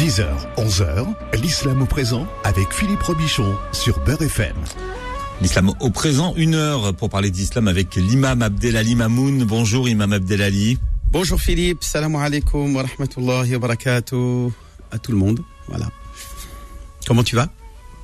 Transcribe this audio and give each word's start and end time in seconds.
10h, 0.00 0.24
11h, 0.56 1.06
l'islam 1.42 1.82
au 1.82 1.84
présent 1.84 2.26
avec 2.44 2.72
Philippe 2.72 3.02
Robichon 3.02 3.54
sur 3.70 4.02
Beurre 4.02 4.22
FM. 4.22 4.56
L'islam 5.42 5.74
au 5.78 5.90
présent, 5.90 6.32
une 6.36 6.54
heure 6.54 6.94
pour 6.94 7.10
parler 7.10 7.30
d'islam 7.30 7.68
avec 7.68 7.96
l'imam 7.96 8.40
Abdelali 8.40 8.94
Mamoun. 8.94 9.44
Bonjour 9.44 9.90
imam 9.90 10.14
Abdelali. 10.14 10.78
Bonjour 11.12 11.38
Philippe, 11.38 11.84
salam 11.84 12.16
alaikum 12.16 12.76
wa 12.76 12.84
rahmatullahi 12.84 13.52
wa 13.52 13.58
barakatuh 13.58 14.48
à 14.90 14.98
tout 14.98 15.12
le 15.12 15.18
monde. 15.18 15.40
Voilà. 15.68 15.90
Comment 17.06 17.22
tu 17.22 17.36
vas? 17.36 17.50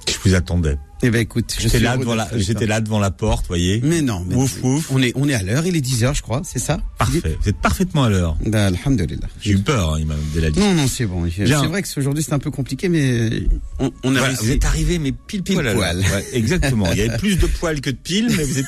Je 0.07 0.19
vous 0.23 0.35
attendais. 0.35 0.77
Eh 1.03 1.11
ben 1.11 1.21
écoute, 1.21 1.55
J'étais 1.59 1.79
là, 1.79 1.99
devant 1.99 2.13
de 2.13 2.17
la, 2.17 2.29
j'étais 2.39 2.67
là 2.67 2.81
devant 2.81 2.99
la 2.99 3.11
porte, 3.11 3.47
voyez. 3.49 3.81
Mais 3.85 4.01
non, 4.01 4.25
mais 4.27 4.35
Ouf, 4.35 4.63
ouf. 4.65 4.91
on 4.91 5.03
est 5.03 5.13
on 5.15 5.29
est 5.29 5.35
à 5.35 5.43
l'heure, 5.43 5.67
il 5.67 5.77
est 5.77 5.81
10h 5.87 6.15
je 6.17 6.23
crois, 6.23 6.41
c'est 6.43 6.59
ça? 6.59 6.79
Parfait. 6.97 7.37
Vous 7.43 7.49
êtes 7.51 7.59
parfaitement 7.61 8.05
à 8.05 8.09
l'heure. 8.09 8.37
Ben, 8.47 8.75
Alhamdulillah. 8.75 9.27
J'ai 9.43 9.53
eu 9.53 9.59
peur, 9.59 9.93
hein, 9.95 10.01
imam 10.01 10.17
Abdelali. 10.19 10.59
Non 10.59 10.73
non, 10.73 10.87
c'est 10.89 11.05
bon. 11.05 11.29
C'est 11.37 11.45
vrai 11.45 11.83
que 11.83 11.89
aujourd'hui 11.99 12.23
c'est 12.23 12.33
un 12.33 12.39
peu 12.39 12.51
compliqué 12.51 12.89
mais 12.89 13.43
on, 13.79 13.93
on 14.05 14.11
a 14.17 14.19
Voilà, 14.21 14.29
réussi. 14.29 14.45
vous 14.47 14.51
êtes 14.53 14.65
arrivé, 14.65 14.99
mais 14.99 15.13
pile 15.13 15.43
Pile 15.43 15.57
poil. 15.57 15.75
poil. 15.75 15.99
Ouais, 15.99 16.27
exactement. 16.33 16.91
Il 16.93 16.99
y 16.99 17.03
avait 17.03 17.19
plus 17.19 17.37
de 17.39 17.47
poils 17.47 17.81
que 17.83 17.91
de 17.91 17.97
piles, 17.97 18.29
mais 18.35 18.45
vous, 18.45 18.59
êtes, 18.59 18.67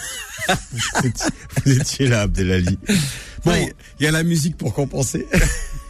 vous, 1.01 1.07
étiez, 1.07 1.27
vous 1.65 1.73
étiez 1.81 2.07
là, 2.09 2.21
Abdelali. 2.23 2.79
Bon, 3.45 3.53
Ouais, 3.53 3.73
Il 4.01 4.05
y 4.05 4.07
a 4.07 4.11
la 4.11 4.23
musique 4.25 4.57
pour 4.59 4.75
compenser. 4.75 5.27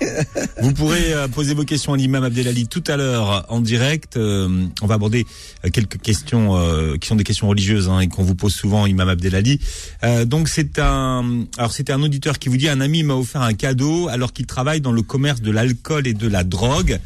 Vous 0.62 0.72
pourrez 0.72 1.12
euh, 1.12 1.28
poser 1.28 1.54
vos 1.54 1.64
questions 1.64 1.92
à 1.92 1.96
l'imam 1.96 2.24
Abdelali 2.24 2.66
tout 2.68 2.84
à 2.86 2.96
l'heure 2.96 3.46
en 3.48 3.60
direct. 3.60 4.16
Euh, 4.16 4.66
on 4.82 4.86
va 4.86 4.94
aborder 4.94 5.26
euh, 5.64 5.70
quelques 5.70 6.00
questions 6.00 6.56
euh, 6.56 6.96
qui 6.96 7.08
sont 7.08 7.16
des 7.16 7.24
questions 7.24 7.48
religieuses 7.48 7.88
hein, 7.88 8.00
et 8.00 8.08
qu'on 8.08 8.22
vous 8.22 8.34
pose 8.34 8.54
souvent, 8.54 8.86
imam 8.86 9.08
Abdelali. 9.08 9.60
Euh, 10.04 10.24
donc 10.24 10.48
c'est 10.48 10.78
un, 10.78 11.44
alors 11.56 11.72
c'était 11.72 11.92
un 11.92 12.02
auditeur 12.02 12.38
qui 12.38 12.48
vous 12.48 12.56
dit 12.56 12.68
un 12.68 12.80
ami 12.80 13.02
m'a 13.02 13.14
offert 13.14 13.42
un 13.42 13.54
cadeau 13.54 14.08
alors 14.08 14.32
qu'il 14.32 14.46
travaille 14.46 14.80
dans 14.80 14.92
le 14.92 15.02
commerce 15.02 15.40
de 15.40 15.50
l'alcool 15.50 16.06
et 16.06 16.14
de 16.14 16.28
la 16.28 16.44
drogue. 16.44 16.98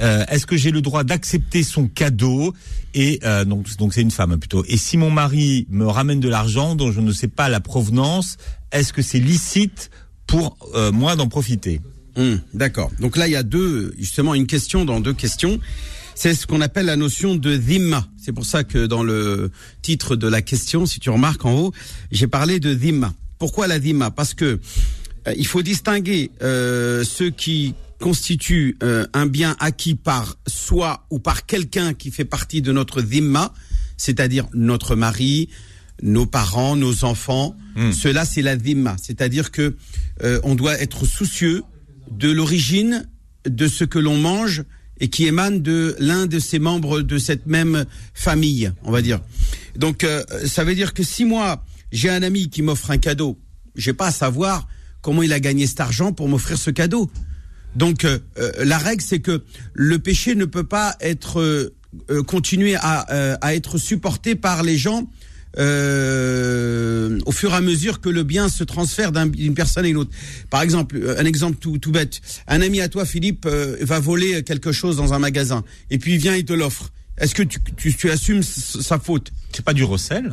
Euh, 0.00 0.24
Est-ce 0.28 0.46
que 0.46 0.56
j'ai 0.56 0.70
le 0.70 0.80
droit 0.80 1.04
d'accepter 1.04 1.62
son 1.62 1.86
cadeau? 1.86 2.52
Et 2.94 3.20
donc 3.46 3.76
donc 3.76 3.92
c'est 3.92 4.02
une 4.02 4.12
femme 4.12 4.38
plutôt. 4.38 4.64
Et 4.68 4.76
si 4.76 4.96
mon 4.96 5.10
mari 5.10 5.66
me 5.68 5.86
ramène 5.86 6.20
de 6.20 6.28
l'argent 6.28 6.76
dont 6.76 6.92
je 6.92 7.00
ne 7.00 7.10
sais 7.10 7.26
pas 7.26 7.48
la 7.48 7.58
provenance, 7.58 8.36
est-ce 8.70 8.92
que 8.92 9.02
c'est 9.02 9.18
licite 9.18 9.90
pour 10.28 10.56
moi 10.92 11.16
d'en 11.16 11.26
profiter? 11.26 11.80
Hum, 12.16 12.40
D'accord. 12.52 12.90
Donc 13.00 13.16
là 13.16 13.26
il 13.26 13.32
y 13.32 13.36
a 13.36 13.42
deux 13.42 13.94
justement 13.98 14.34
une 14.34 14.46
question 14.46 14.84
dans 14.84 15.00
deux 15.00 15.14
questions. 15.14 15.60
C'est 16.14 16.34
ce 16.34 16.46
qu'on 16.46 16.60
appelle 16.60 16.86
la 16.86 16.96
notion 16.96 17.34
de 17.34 17.56
dhimma. 17.56 18.06
C'est 18.22 18.32
pour 18.32 18.46
ça 18.46 18.62
que 18.62 18.86
dans 18.86 19.02
le 19.02 19.50
titre 19.82 20.14
de 20.14 20.28
la 20.28 20.42
question, 20.42 20.86
si 20.86 21.00
tu 21.00 21.10
remarques 21.10 21.44
en 21.44 21.54
haut, 21.54 21.72
j'ai 22.12 22.28
parlé 22.28 22.60
de 22.60 22.72
dhimma. 22.72 23.12
Pourquoi 23.38 23.66
la 23.66 23.80
dhimma? 23.80 24.12
Parce 24.12 24.32
que 24.32 24.60
euh, 25.26 25.34
il 25.36 25.46
faut 25.46 25.62
distinguer 25.62 26.30
euh, 26.42 27.02
ceux 27.02 27.30
qui 27.30 27.74
constituent 27.98 28.76
euh, 28.82 29.06
un 29.12 29.26
bien 29.26 29.56
acquis 29.58 29.96
par 29.96 30.36
soi 30.46 31.04
ou 31.10 31.18
par 31.18 31.46
quelqu'un 31.46 31.94
qui 31.94 32.10
fait 32.12 32.24
partie 32.24 32.62
de 32.62 32.70
notre 32.70 33.02
dhimma, 33.02 33.52
c'est-à-dire 33.96 34.46
notre 34.54 34.94
mari, 34.94 35.48
nos 36.02 36.26
parents, 36.26 36.76
nos 36.76 37.04
enfants. 37.04 37.56
Cela, 37.92 38.24
c'est 38.24 38.42
la 38.42 38.54
dhimma. 38.56 38.94
C'est-à-dire 39.02 39.50
que 39.50 39.74
euh, 40.22 40.38
on 40.44 40.54
doit 40.54 40.78
être 40.80 41.06
soucieux 41.06 41.62
de 42.10 42.30
l'origine 42.30 43.08
de 43.46 43.68
ce 43.68 43.84
que 43.84 43.98
l'on 43.98 44.16
mange 44.16 44.64
et 45.00 45.08
qui 45.08 45.26
émane 45.26 45.60
de 45.60 45.96
l'un 45.98 46.26
de 46.26 46.38
ces 46.38 46.58
membres 46.58 47.00
de 47.00 47.18
cette 47.18 47.46
même 47.46 47.84
famille, 48.14 48.72
on 48.84 48.90
va 48.90 49.02
dire. 49.02 49.20
Donc, 49.76 50.04
euh, 50.04 50.22
ça 50.46 50.64
veut 50.64 50.74
dire 50.74 50.94
que 50.94 51.02
si 51.02 51.24
moi 51.24 51.64
j'ai 51.90 52.08
un 52.08 52.22
ami 52.22 52.48
qui 52.48 52.62
m'offre 52.62 52.90
un 52.90 52.98
cadeau, 52.98 53.38
j'ai 53.74 53.92
pas 53.92 54.06
à 54.06 54.12
savoir 54.12 54.68
comment 55.02 55.22
il 55.22 55.32
a 55.32 55.40
gagné 55.40 55.66
cet 55.66 55.80
argent 55.80 56.12
pour 56.12 56.28
m'offrir 56.28 56.58
ce 56.58 56.70
cadeau. 56.70 57.10
Donc, 57.76 58.04
euh, 58.04 58.18
euh, 58.38 58.52
la 58.64 58.78
règle 58.78 59.02
c'est 59.02 59.20
que 59.20 59.42
le 59.74 59.98
péché 59.98 60.34
ne 60.36 60.44
peut 60.44 60.64
pas 60.64 60.96
être 61.00 61.40
euh, 61.40 61.74
euh, 62.10 62.22
continuer 62.22 62.76
à, 62.76 63.06
euh, 63.12 63.36
à 63.40 63.54
être 63.54 63.78
supporté 63.78 64.34
par 64.34 64.62
les 64.62 64.78
gens 64.78 65.08
euh, 65.58 67.18
au 67.26 67.32
fur 67.32 67.52
et 67.52 67.56
à 67.56 67.60
mesure 67.60 68.00
que 68.00 68.08
le 68.08 68.22
bien 68.22 68.48
se 68.48 68.64
transfère 68.64 69.12
d'un- 69.12 69.26
d'une 69.26 69.54
personne 69.54 69.84
à 69.84 69.88
une 69.88 69.96
autre. 69.96 70.10
Par 70.50 70.62
exemple, 70.62 70.96
euh, 70.96 71.18
un 71.18 71.24
exemple 71.24 71.56
tout, 71.58 71.78
tout 71.78 71.92
bête. 71.92 72.20
Un 72.48 72.60
ami 72.60 72.80
à 72.80 72.88
toi, 72.88 73.04
Philippe, 73.04 73.46
euh, 73.46 73.76
va 73.80 74.00
voler 74.00 74.42
quelque 74.42 74.72
chose 74.72 74.96
dans 74.96 75.12
un 75.14 75.18
magasin 75.18 75.64
et 75.90 75.98
puis 75.98 76.14
il 76.14 76.18
vient 76.18 76.34
et 76.34 76.44
te 76.44 76.52
l'offre. 76.52 76.90
Est-ce 77.18 77.34
que 77.34 77.42
tu, 77.42 77.58
tu, 77.76 77.94
tu 77.94 78.10
assumes 78.10 78.42
sa 78.42 78.98
faute? 78.98 79.30
C'est 79.52 79.64
pas 79.64 79.72
du 79.74 79.84
recel 79.84 80.32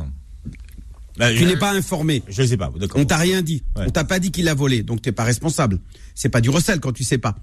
Bah, 1.18 1.30
Tu 1.32 1.38
je- 1.40 1.46
n'es 1.46 1.58
pas 1.58 1.74
informé. 1.74 2.24
Je 2.28 2.42
sais 2.44 2.58
pas. 2.58 2.72
On 2.96 3.06
t'a 3.06 3.18
rien 3.18 3.42
dit. 3.44 3.62
Ouais. 3.76 3.84
On 3.88 3.92
t'a 3.92 4.04
pas 4.04 4.18
dit 4.20 4.32
qu'il 4.32 4.48
a 4.48 4.54
volé, 4.56 4.82
donc 4.82 5.02
t'es 5.02 5.12
pas 5.12 5.24
responsable. 5.24 5.80
C'est 6.16 6.30
pas 6.30 6.42
du 6.42 6.50
recel 6.50 6.80
quand 6.80 6.92
tu 6.94 7.04
sais 7.04 7.20
pas. 7.20 7.36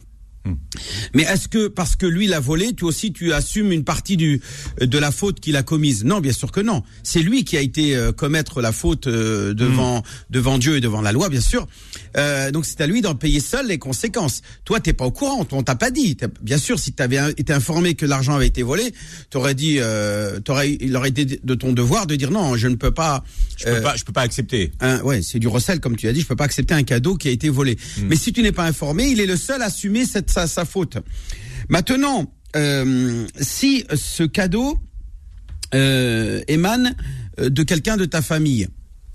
Hmm. 0.49 0.57
Mais 1.15 1.23
est-ce 1.25 1.49
que 1.49 1.69
parce 1.69 1.95
que 1.97 2.07
lui 2.07 2.27
l'a 2.27 2.41
volé, 2.41 2.73
toi 2.73 2.89
aussi 2.89 3.13
tu 3.13 3.33
assumes 3.33 3.73
une 3.73 3.85
partie 3.85 4.17
du 4.17 4.41
de 4.81 4.99
la 4.99 5.11
faute 5.11 5.41
qu'il 5.41 5.57
a 5.57 5.63
commise? 5.63 6.05
Non, 6.05 6.21
bien 6.21 6.33
sûr 6.33 6.51
que 6.53 6.61
non. 6.61 6.83
C'est 7.03 7.21
lui 7.21 7.45
qui 7.45 7.57
a 7.57 7.61
été 7.61 7.95
euh, 7.95 8.13
commettre 8.13 8.61
la 8.61 8.73
faute 8.73 9.07
euh, 9.07 9.53
devant 9.55 10.03
devant 10.31 10.59
Dieu 10.59 10.77
et 10.77 10.81
devant 10.81 11.03
la 11.03 11.13
loi, 11.13 11.29
bien 11.29 11.41
sûr. 11.41 11.67
Euh, 12.17 12.51
donc 12.51 12.65
c'est 12.65 12.81
à 12.81 12.87
lui 12.87 13.01
d'en 13.03 13.15
payer 13.15 13.41
seul 13.41 13.67
les 13.69 13.79
conséquences. 13.79 14.43
Toi, 14.65 14.81
t'es 14.81 14.93
pas 14.93 15.05
au 15.05 15.11
courant, 15.11 15.47
on 15.53 15.63
t'a 15.63 15.75
pas 15.75 15.91
dit. 15.91 16.17
Bien 16.43 16.59
sûr, 16.59 16.79
si 16.79 16.93
tu 16.93 17.03
avais 17.03 17.19
été 17.37 17.53
informé 17.53 17.95
que 17.95 18.07
l'argent 18.07 18.35
avait 18.35 18.47
été 18.47 18.63
volé, 18.63 18.93
t'aurais 19.31 19.55
dit, 19.55 19.77
euh, 19.79 20.41
t'aurais, 20.41 20.77
il 20.81 20.97
aurait 20.97 21.11
été 21.11 21.25
de 21.43 21.55
ton 21.55 21.73
devoir 21.73 22.07
de 22.07 22.17
dire 22.17 22.31
non, 22.31 22.57
je 22.57 22.69
ne 22.69 22.77
peux 22.77 22.91
pas. 22.93 23.25
je 23.57 23.65
peux 23.65 23.71
euh, 23.71 23.81
pas, 23.83 23.97
je 23.97 24.05
peux 24.05 24.13
pas 24.13 24.23
accepter. 24.23 24.73
un- 24.81 25.01
ouais, 25.03 25.21
c'est 25.23 25.39
du 25.39 25.49
recel, 25.49 25.81
comme 25.81 25.97
tu 25.97 26.09
as 26.09 26.13
dit. 26.13 26.21
Je 26.23 26.27
peux 26.27 26.37
pas 26.37 26.45
accepter 26.45 26.75
un 26.75 26.83
cadeau 26.83 27.17
qui 27.17 27.29
a 27.29 27.31
été 27.31 27.49
volé. 27.49 27.77
Hmm. 27.99 28.07
Mais 28.09 28.17
si 28.17 28.33
tu 28.33 28.43
n'es 28.43 28.53
pas 28.53 28.65
informé, 28.65 29.09
il 29.09 29.21
est 29.21 29.27
le 29.27 29.37
seul 29.37 29.61
à 29.63 29.67
assumer 29.67 30.07
cette, 30.07 30.31
sa, 30.39 30.47
sa 30.47 30.65
faute. 30.65 30.99
Maintenant, 31.69 32.33
euh, 32.57 33.27
si 33.41 33.85
ce 33.95 34.23
cadeau 34.23 34.79
euh, 35.75 36.41
émane 36.49 36.95
euh, 37.41 37.51
de 37.51 37.63
quelqu'un 37.63 37.97
de 37.97 38.05
ta 38.05 38.23
famille, 38.23 38.69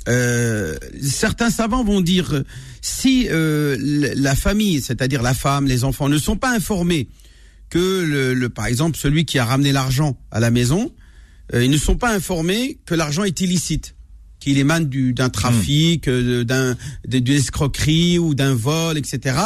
euh, 0.09 0.75
certains 1.01 1.50
savants 1.50 1.83
vont 1.83 2.01
dire 2.01 2.44
si 2.81 3.28
la 3.29 4.35
famille, 4.35 4.81
c'est-à-dire 4.81 5.22
la 5.22 5.33
femme, 5.33 5.66
les 5.66 5.83
enfants, 5.85 6.09
ne 6.09 6.17
sont 6.17 6.35
pas 6.35 6.51
informés 6.53 7.07
que 7.69 8.03
le, 8.06 8.33
le- 8.33 8.50
par 8.50 8.66
exemple 8.67 8.97
celui 8.97 9.23
qui 9.25 9.39
a 9.39 9.45
ramené 9.45 9.72
l'argent 9.72 10.17
à 10.31 10.39
la 10.41 10.51
maison, 10.51 10.91
ils 11.53 11.69
ne 11.72 11.78
sont 11.78 11.95
pas 11.95 12.13
informés 12.13 12.79
que 12.85 12.94
l'argent 12.95 13.23
est 13.23 13.39
illicite, 13.39 13.95
qu'il 14.39 14.57
émane 14.57 14.89
du- 14.89 15.13
d'un 15.13 15.29
trafic, 15.29 16.07
euh, 16.09 16.44
d'un 16.44 16.75
d'une 17.07 17.29
escroquerie 17.29 18.19
ou 18.19 18.35
d'un 18.35 18.53
vol, 18.56 18.97
etc. 18.97 19.38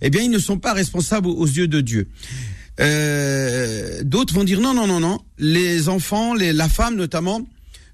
Eh 0.00 0.10
bien, 0.10 0.22
ils 0.22 0.30
ne 0.30 0.38
sont 0.38 0.58
pas 0.58 0.72
responsables 0.72 1.26
aux, 1.28 1.46
yeux 1.46 1.68
de 1.68 1.80
Dieu. 1.80 2.08
Euh, 2.80 4.02
D'autres 4.04 4.34
vont 4.34 4.44
dire 4.44 4.60
non, 4.60 4.74
non, 4.74 4.86
non, 4.86 5.00
non. 5.00 5.20
Les 5.38 5.88
enfants, 5.88 6.34
la 6.34 6.68
femme 6.68 6.96
notamment, 6.96 7.46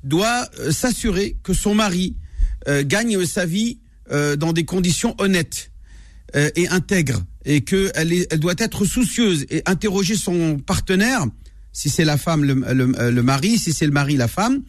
doit 0.03 0.49
euh, 0.61 0.71
s'assurer 0.73 1.37
que 1.43 1.55
son 1.55 1.75
mari 1.75 2.17
euh, 2.69 2.83
gagne 2.85 3.25
sa 3.27 3.47
vie 3.47 3.79
dans 4.37 4.53
des 4.53 4.67
conditions 4.67 5.15
honnêtes 5.17 5.71
et 6.35 6.69
intègres 6.69 7.23
et 7.47 7.63
que 7.63 7.91
elle, 7.95 8.13
est- 8.13 8.27
elle 8.31 8.39
doit 8.39 8.53
être 8.59 8.85
soucieuse 8.85 9.47
et 9.49 9.63
interroger 9.65 10.15
son 10.15 10.59
partenaire, 10.59 11.25
si 11.73 11.89
c'est 11.89 12.05
la 12.05 12.19
femme 12.19 12.45
le, 12.45 12.53
le 13.11 13.23
mari, 13.23 13.57
si 13.57 13.73
c'est 13.73 13.87
le 13.87 13.93
mari 13.93 14.19
la 14.19 14.29
femme, 14.29 14.61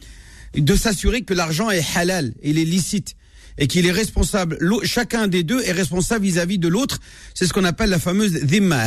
de 0.56 0.74
s'assurer 0.74 1.20
que 1.20 1.34
l'argent 1.34 1.70
est 1.70 1.84
halal, 1.96 2.32
il 2.42 2.56
est 2.56 2.64
licite 2.64 3.14
et 3.58 3.66
qu'il 3.66 3.86
est 3.86 3.92
responsable. 3.92 4.58
Chacun 4.84 5.28
des 5.28 5.42
deux 5.42 5.62
est 5.62 5.72
responsable 5.72 6.24
vis-à-vis 6.24 6.58
de 6.58 6.68
l'autre. 6.68 6.98
C'est 7.34 7.46
ce 7.46 7.52
qu'on 7.52 7.64
appelle 7.64 7.90
la 7.90 7.98
fameuse 7.98 8.32
dhimma. 8.32 8.84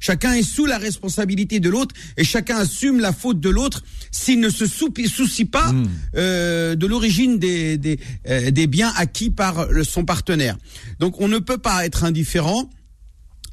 Chacun 0.00 0.32
est 0.32 0.42
sous 0.42 0.66
la 0.66 0.78
responsabilité 0.78 1.60
de 1.60 1.68
l'autre 1.70 1.94
et 2.16 2.24
chacun 2.24 2.56
assume 2.56 3.00
la 3.00 3.12
faute 3.12 3.40
de 3.40 3.50
l'autre 3.50 3.82
s'il 4.10 4.40
ne 4.40 4.48
se 4.48 4.66
soucie 4.66 5.44
pas 5.44 5.72
euh, 6.16 6.74
de 6.74 6.86
l'origine 6.86 7.38
des, 7.38 7.76
des, 7.76 7.98
euh, 8.28 8.50
des 8.50 8.66
biens 8.66 8.92
acquis 8.96 9.30
par 9.30 9.68
son 9.84 10.04
partenaire. 10.04 10.56
Donc 10.98 11.20
on 11.20 11.28
ne 11.28 11.38
peut 11.38 11.58
pas 11.58 11.84
être 11.84 12.04
indifférent 12.04 12.68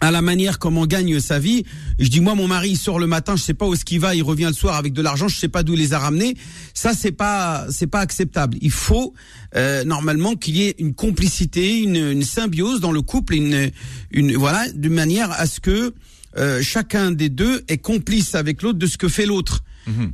à 0.01 0.11
la 0.11 0.21
manière 0.21 0.59
comment 0.59 0.81
on 0.81 0.85
gagne 0.85 1.19
sa 1.19 1.39
vie. 1.39 1.63
Je 1.99 2.09
dis 2.09 2.19
moi 2.19 2.35
mon 2.35 2.47
mari 2.47 2.71
il 2.71 2.77
sort 2.77 2.99
le 2.99 3.07
matin, 3.07 3.35
je 3.35 3.43
sais 3.43 3.53
pas 3.53 3.67
où 3.67 3.73
est-ce 3.73 3.85
qu'il 3.85 3.99
va, 3.99 4.15
il 4.15 4.23
revient 4.23 4.47
le 4.47 4.53
soir 4.53 4.75
avec 4.75 4.93
de 4.93 5.01
l'argent, 5.01 5.27
je 5.27 5.37
sais 5.37 5.47
pas 5.47 5.63
d'où 5.63 5.73
il 5.73 5.79
les 5.79 5.93
a 5.93 5.99
ramenés. 5.99 6.35
Ça 6.73 6.93
c'est 6.93 7.11
pas 7.11 7.65
c'est 7.69 7.87
pas 7.87 7.99
acceptable. 7.99 8.57
Il 8.61 8.71
faut 8.71 9.13
euh, 9.55 9.83
normalement 9.83 10.35
qu'il 10.35 10.57
y 10.57 10.63
ait 10.63 10.75
une 10.79 10.93
complicité, 10.93 11.79
une, 11.79 11.95
une 11.95 12.23
symbiose 12.23 12.79
dans 12.79 12.91
le 12.91 13.01
couple, 13.01 13.35
une 13.35 13.71
une 14.11 14.35
voilà, 14.35 14.65
de 14.73 14.89
manière 14.89 15.31
à 15.31 15.47
ce 15.47 15.59
que 15.59 15.93
euh, 16.37 16.61
chacun 16.61 17.11
des 17.11 17.29
deux 17.29 17.63
est 17.69 17.77
complice 17.77 18.35
avec 18.35 18.61
l'autre 18.61 18.79
de 18.79 18.87
ce 18.87 18.97
que 18.97 19.07
fait 19.07 19.25
l'autre. 19.25 19.63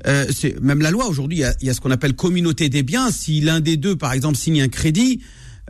Euh, 0.05 0.25
c'est 0.35 0.59
même 0.61 0.81
la 0.81 0.91
loi 0.91 1.07
aujourd'hui. 1.07 1.37
Il 1.37 1.41
y 1.41 1.45
a, 1.45 1.55
il 1.61 1.67
y 1.67 1.69
a 1.69 1.73
ce 1.73 1.79
qu'on 1.79 1.91
appelle 1.91 2.13
communauté 2.13 2.67
des 2.67 2.83
biens. 2.83 3.09
Si 3.09 3.39
l'un 3.39 3.61
des 3.61 3.77
deux, 3.77 3.95
par 3.95 4.11
exemple, 4.11 4.37
signe 4.37 4.61
un 4.61 4.67
crédit, 4.67 5.21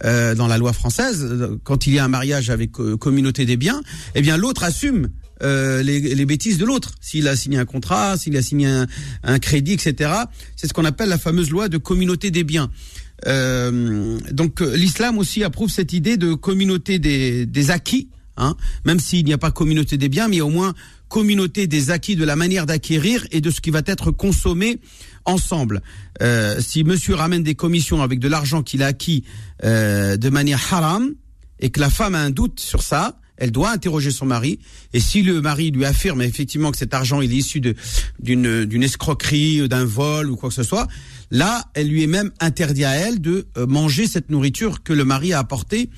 euh, 0.03 0.35
dans 0.35 0.47
la 0.47 0.57
loi 0.57 0.73
française, 0.73 1.27
quand 1.63 1.88
il 1.88 1.93
y 1.93 1.99
a 1.99 2.05
un 2.05 2.07
mariage 2.07 2.49
avec 2.49 2.79
euh, 2.79 2.97
communauté 2.97 3.45
des 3.45 3.57
biens, 3.57 3.81
eh 4.15 4.21
bien 4.21 4.38
l'autre 4.38 4.63
assume 4.63 5.09
euh, 5.43 5.81
les, 5.83 5.99
les 5.99 6.25
bêtises 6.25 6.57
de 6.57 6.65
l'autre. 6.65 6.93
S'il 7.01 7.27
a 7.27 7.35
signé 7.35 7.57
un 7.57 7.65
contrat, 7.65 8.17
s'il 8.17 8.35
a 8.38 8.41
signé 8.41 8.67
un, 8.67 8.88
un 9.23 9.39
crédit, 9.39 9.73
etc. 9.73 10.11
C'est 10.55 10.67
ce 10.67 10.73
qu'on 10.73 10.85
appelle 10.85 11.09
la 11.09 11.17
fameuse 11.17 11.49
loi 11.49 11.69
de 11.69 11.77
communauté 11.77 12.31
des 12.31 12.43
biens. 12.43 12.69
Euh, 13.27 14.17
donc 14.31 14.61
l'islam 14.61 15.17
aussi 15.17 15.43
approuve 15.43 15.69
cette 15.69 15.93
idée 15.93 16.17
de 16.17 16.33
communauté 16.33 16.99
des, 16.99 17.45
des 17.45 17.69
acquis. 17.71 18.07
hein, 18.38 18.55
même 18.85 18.99
s'il 18.99 19.25
n'y 19.25 19.33
a 19.33 19.38
pas 19.38 19.51
communauté 19.51 19.97
des 19.97 20.09
biens, 20.09 20.27
mais 20.27 20.41
au 20.41 20.49
moins 20.49 20.73
communauté 21.07 21.67
des 21.67 21.91
acquis, 21.91 22.15
de 22.15 22.23
la 22.23 22.35
manière 22.35 22.65
d'acquérir 22.65 23.25
et 23.31 23.41
de 23.41 23.51
ce 23.51 23.61
qui 23.61 23.69
va 23.69 23.81
être 23.85 24.11
consommé 24.11 24.79
ensemble. 25.25 25.81
Euh, 26.21 26.59
si 26.59 26.83
monsieur 26.83 27.15
ramène 27.15 27.44
des 27.44 27.56
commissions 27.56 28.01
avec 28.01 28.19
de 28.19 28.27
l'argent 28.27 28.63
qu'il 28.63 28.83
a 28.83 28.88
acquis 28.88 29.23
euh, 29.63 30.18
de 30.18 30.29
manière 30.29 30.62
haram 30.73 31.13
et 31.59 31.69
que 31.69 31.79
la 31.79 31.89
femme 31.89 32.15
a 32.15 32.19
un 32.19 32.29
doute 32.29 32.59
sur 32.59 32.81
ça, 32.81 33.18
elle 33.41 33.51
doit 33.51 33.71
interroger 33.71 34.12
son 34.12 34.27
mari. 34.27 34.59
Et 34.94 35.00
si 35.00 35.23
le 35.23 35.41
mari 35.41 35.71
lui 35.71 35.83
affirme 35.83 36.21
effectivement 36.21 36.71
que 36.71 36.77
cet 36.77 36.94
argent 36.94 37.21
est 37.21 37.27
issu 37.27 37.59
d'une 38.19 38.65
d'une 38.65 38.83
escroquerie, 38.83 39.68
d'un 39.68 39.83
vol 39.83 40.29
ou 40.29 40.35
quoi 40.35 40.50
que 40.50 40.56
ce 40.56 40.63
soit, 40.63 40.88
là, 41.31 41.65
elle 41.74 41.88
lui 41.88 42.03
est 42.03 42.07
même 42.07 42.31
interdit 42.39 42.85
à 42.85 42.91
elle 42.91 43.19
de 43.19 43.47
euh, 43.57 43.65
manger 43.65 44.06
cette 44.06 44.29
nourriture 44.29 44.83
que 44.83 44.94
le 44.94 45.06
mari 45.06 45.33
a 45.33 45.39
apportée 45.39 45.89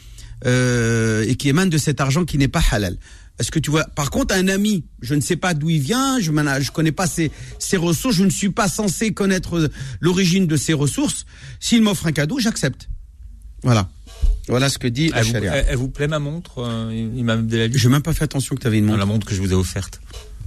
euh, 0.45 1.25
et 1.27 1.35
qui 1.35 1.49
émane 1.49 1.69
de 1.69 1.77
cet 1.77 1.99
argent 1.99 2.23
qui 2.23 2.37
n'est 2.37 2.47
pas 2.47 2.63
halal. 2.71 2.97
Est-ce 3.39 3.49
que 3.51 3.59
tu 3.59 3.71
vois 3.71 3.83
Par 3.85 4.11
contre, 4.11 4.35
un 4.35 4.47
ami, 4.47 4.85
je 5.01 5.15
ne 5.15 5.21
sais 5.21 5.35
pas 5.35 5.53
d'où 5.55 5.69
il 5.69 5.79
vient, 5.81 6.19
je 6.19 6.31
ne 6.31 6.59
je 6.61 6.71
connais 6.71 6.91
pas 6.91 7.07
ses, 7.07 7.31
ses 7.57 7.77
ressources, 7.77 8.15
je 8.15 8.23
ne 8.23 8.29
suis 8.29 8.51
pas 8.51 8.67
censé 8.67 9.11
connaître 9.13 9.69
l'origine 10.01 10.45
de 10.45 10.55
ses 10.55 10.73
ressources. 10.73 11.25
S'il 11.59 11.81
m'offre 11.81 12.05
un 12.05 12.11
cadeau, 12.11 12.39
j'accepte. 12.39 12.89
Voilà. 13.63 13.89
Voilà 14.47 14.69
ce 14.69 14.77
que 14.77 14.87
dit 14.87 15.09
la 15.09 15.19
Elle 15.19 15.25
vous, 15.25 15.35
elle- 15.35 15.65
elle 15.69 15.75
vous 15.77 15.89
plaît 15.89 16.07
ma 16.07 16.19
montre, 16.19 16.59
euh, 16.59 17.27
Abdelali 17.29 17.77
J'ai 17.77 17.89
même 17.89 18.01
pas 18.03 18.13
fait 18.13 18.23
attention 18.25 18.55
que 18.55 18.61
tu 18.61 18.67
avais 18.67 18.77
une 18.77 18.85
Non, 18.85 18.91
montre. 18.91 18.99
La 18.99 19.05
montre 19.05 19.27
que 19.27 19.33
je 19.35 19.41
vous 19.41 19.51
ai 19.51 19.55
offerte. 19.55 19.99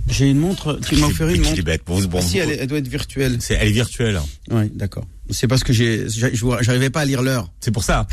J'ai 0.08 0.30
une 0.30 0.38
montre, 0.38 0.78
tu 0.86 0.94
m'as 0.96 1.08
offert 1.08 1.26
une 1.28 1.36
Je 1.38 1.42
suis 1.42 1.50
montre. 1.50 1.64
bête. 1.64 1.82
Bon, 1.84 2.00
bon, 2.04 2.18
Ah, 2.20 2.22
si, 2.22 2.38
elle, 2.38 2.66
doit 2.68 2.78
être 2.78 2.86
virtuelle. 2.86 3.38
c'est- 3.40 3.54
elle 3.54 3.68
est 3.68 3.72
virtuelle. 3.72 4.20
Oui, 4.52 4.70
d'accord. 4.72 5.04
C'est 5.30 5.48
parce 5.48 5.64
que 5.64 5.72
j'ai, 5.72 6.08
je 6.08 6.28
j'arrivais 6.60 6.90
pas 6.90 7.00
à 7.00 7.04
lire 7.04 7.22
l'heure. 7.22 7.50
C'est 7.60 7.72
pour 7.72 7.82
ça. 7.82 8.06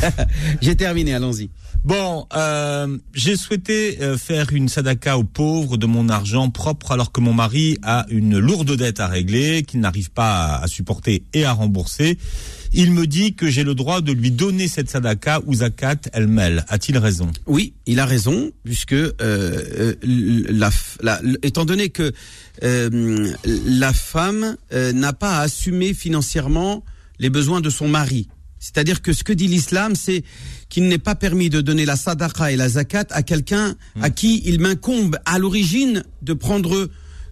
J'ai 0.62 0.76
terminé, 0.76 1.12
allons-y. 1.14 1.50
Bon, 1.82 2.26
euh, 2.36 2.98
j'ai 3.14 3.36
souhaité 3.36 4.02
euh, 4.02 4.18
faire 4.18 4.52
une 4.52 4.68
sadaka 4.68 5.16
aux 5.16 5.24
pauvres 5.24 5.78
de 5.78 5.86
mon 5.86 6.10
argent 6.10 6.50
propre 6.50 6.92
alors 6.92 7.10
que 7.10 7.22
mon 7.22 7.32
mari 7.32 7.78
a 7.82 8.04
une 8.10 8.38
lourde 8.38 8.76
dette 8.76 9.00
à 9.00 9.06
régler, 9.08 9.62
qu'il 9.62 9.80
n'arrive 9.80 10.10
pas 10.10 10.56
à, 10.56 10.66
supporter 10.66 11.22
et 11.32 11.46
à 11.46 11.52
rembourser. 11.52 12.18
Il 12.74 12.92
me 12.92 13.06
dit 13.06 13.34
que 13.34 13.48
j'ai 13.48 13.64
le 13.64 13.74
droit 13.74 14.02
de 14.02 14.12
lui 14.12 14.30
donner 14.30 14.68
cette 14.68 14.90
sadaka 14.90 15.40
ou 15.46 15.54
zakat 15.54 15.96
elle-mêle. 16.12 16.66
A-t-il 16.68 16.98
raison? 16.98 17.30
Oui, 17.46 17.72
il 17.86 17.98
a 17.98 18.04
raison, 18.04 18.50
puisque 18.62 18.92
euh, 18.92 19.14
euh, 19.20 19.94
la, 20.02 20.70
la- 21.00 21.20
étant 21.42 21.64
donné 21.64 21.88
que 21.88 22.12
euh, 22.62 23.32
la 23.44 23.92
femme 23.94 24.56
euh, 24.74 24.92
n'a 24.92 25.14
pas 25.14 25.38
à 25.38 25.40
assumer 25.40 25.94
financièrement 25.94 26.84
les 27.18 27.30
besoins 27.30 27.62
de 27.62 27.70
son 27.70 27.88
mari. 27.88 28.28
C'est-à-dire 28.62 29.00
que 29.00 29.14
ce 29.14 29.24
que 29.24 29.32
dit 29.32 29.48
l'islam, 29.48 29.96
c'est 29.96 30.22
qu'il 30.70 30.88
n'est 30.88 30.98
pas 30.98 31.14
permis 31.14 31.50
de 31.50 31.60
donner 31.60 31.84
la 31.84 31.96
sadaqa 31.96 32.52
et 32.52 32.56
la 32.56 32.68
zakat 32.70 33.06
à 33.10 33.22
quelqu'un 33.22 33.74
à 34.00 34.08
qui 34.08 34.40
il 34.46 34.60
m'incombe 34.60 35.18
à 35.26 35.38
l'origine 35.38 36.04
de 36.22 36.32
prendre 36.32 36.88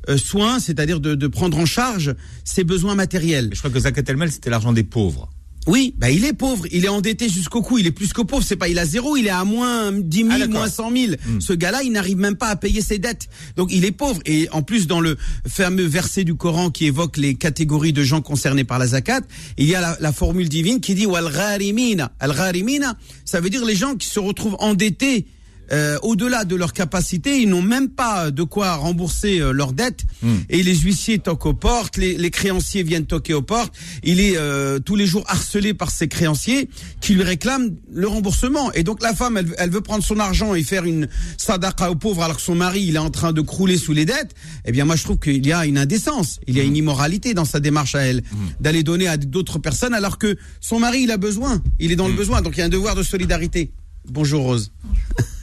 euh, 0.09 0.17
soin, 0.19 0.61
c'est-à-dire 0.61 1.01
de, 1.01 1.15
de 1.15 1.27
prendre 1.27 1.57
en 1.57 1.67
charge 1.67 2.15
ses 2.45 2.65
besoins 2.65 2.95
matériels. 2.95 3.51
Je 3.53 3.59
crois 3.59 3.71
que 3.71 3.81
zakat 3.81 4.03
elle-même 4.09 4.31
c'était 4.31 4.51
l'argent 4.51 4.73
des 4.73 4.85
pauvres. 4.85 5.31
Oui, 5.67 5.95
bah 5.99 6.11
il 6.11 6.25
est 6.25 6.33
pauvre, 6.33 6.65
il 6.73 6.85
est 6.87 6.89
endetté 6.89 7.29
jusqu'au 7.29 7.61
cou, 7.61 7.77
il 7.77 7.87
est 7.87 7.91
plus 7.93 8.13
que 8.15 8.23
pauvre, 8.23 8.43
c'est 8.43 8.57
pas 8.57 8.69
il 8.69 8.79
a 8.79 8.87
zéro, 8.87 9.17
il 9.19 9.27
est 9.27 9.31
à 9.31 9.45
moins 9.45 9.93
10 9.93 10.17
000, 10.19 10.31
Ah, 10.31 10.47
moins 10.47 10.69
100 10.69 10.91
000. 10.97 11.13
Ce 11.41 11.53
gars-là, 11.53 11.83
il 11.83 11.93
n'arrive 11.93 12.17
même 12.17 12.37
pas 12.37 12.49
à 12.49 12.57
payer 12.57 12.81
ses 12.81 12.99
dettes. 12.99 13.29
Donc 13.57 13.69
il 13.71 13.85
est 13.85 13.93
pauvre. 13.93 14.21
Et 14.25 14.49
en 14.53 14.63
plus, 14.63 14.87
dans 14.87 15.01
le 15.01 15.19
fameux 15.47 15.85
verset 15.85 16.25
du 16.25 16.35
Coran 16.35 16.71
qui 16.71 16.87
évoque 16.87 17.19
les 17.19 17.35
catégories 17.35 17.93
de 17.93 18.03
gens 18.03 18.23
concernés 18.23 18.65
par 18.65 18.79
la 18.79 18.87
zakat, 18.87 19.21
il 19.59 19.67
y 19.67 19.75
a 19.75 19.81
la, 19.83 19.97
la 20.01 20.13
formule 20.13 20.49
divine 20.49 20.81
qui 20.81 20.95
dit 20.95 21.05
wal 21.05 21.31
gharimina. 21.31 22.13
Al 22.19 22.33
gharimina, 22.33 22.97
ça 23.27 23.41
veut 23.41 23.51
dire 23.51 23.65
les 23.65 23.77
gens 23.77 23.95
qui 23.95 24.09
se 24.09 24.21
retrouvent 24.21 24.57
endettés 24.61 25.27
euh, 25.73 25.99
au-delà 26.03 26.45
de 26.45 26.55
leur 26.57 26.73
capacité, 26.73 27.41
ils 27.41 27.49
n'ont 27.49 27.63
même 27.63 27.89
pas 27.89 28.31
de 28.31 28.43
quoi 28.43 28.75
rembourser 28.77 29.41
euh, 29.41 29.53
leurs 29.53 29.73
dettes. 29.73 30.05
Et 30.49 30.63
les 30.63 30.75
huissiers 30.75 31.19
toquent 31.19 31.47
aux 31.47 31.55
portes, 31.55 31.97
les, 31.97 32.17
les 32.17 32.31
créanciers 32.31 32.83
viennent 32.83 33.07
toquer 33.07 33.35
aux 33.35 33.43
portes. 33.43 33.75
Il 34.03 34.21
est 34.21 34.37
euh, 34.37 34.79
tous 34.79 34.97
les 34.97 35.07
jours 35.07 35.25
harcelé 35.29 35.75
par 35.75 35.91
ses 35.91 36.09
créanciers 36.09 36.69
qui 37.01 37.15
lui 37.15 37.23
réclament 37.23 37.77
le 37.91 38.09
remboursement. 38.09 38.73
Et 38.73 38.83
donc 38.83 39.03
la 39.03 39.15
femme, 39.15 39.37
elle, 39.37 39.55
elle 39.59 39.71
veut 39.71 39.81
prendre 39.81 40.03
son 40.03 40.19
argent 40.19 40.55
et 40.55 40.63
faire 40.63 40.85
une 40.85 41.09
sadaqa 41.37 41.91
aux 41.91 41.97
pauvres 41.97 42.23
alors 42.23 42.37
que 42.37 42.43
son 42.43 42.55
mari, 42.55 42.85
il 42.87 42.97
est 42.97 43.01
en 43.01 43.11
train 43.11 43.33
de 43.33 43.41
crouler 43.41 43.77
sous 43.79 43.93
les 43.93 44.05
dettes. 44.05 44.35
Eh 44.65 44.73
bien, 44.73 44.85
moi, 44.85 44.97
je 44.97 45.05
trouve 45.05 45.19
qu'il 45.19 45.47
y 45.47 45.53
a 45.53 45.67
une 45.67 45.79
indécence, 45.79 46.41
il 46.47 46.57
y 46.57 46.61
a 46.61 46.63
une 46.63 46.77
immoralité 46.77 47.35
dans 47.35 47.45
sa 47.45 47.61
démarche 47.61 47.95
à 47.95 48.01
elle, 48.01 48.23
d'aller 48.61 48.83
donner 48.83 49.09
à 49.09 49.17
d'autres 49.17 49.59
personnes 49.59 49.95
alors 49.95 50.19
que 50.19 50.37
son 50.61 50.79
mari, 50.79 51.03
il 51.03 51.11
a 51.11 51.17
besoin, 51.17 51.63
il 51.79 51.93
est 51.93 51.97
dans 51.97 52.09
le 52.09 52.15
besoin. 52.15 52.43
Donc 52.43 52.57
il 52.57 52.61
y 52.61 52.63
a 52.63 52.67
un 52.67 52.71
devoir 52.71 52.95
de 52.95 53.03
solidarité. 53.03 53.71
Bonjour 54.09 54.45
Rose. 54.45 54.71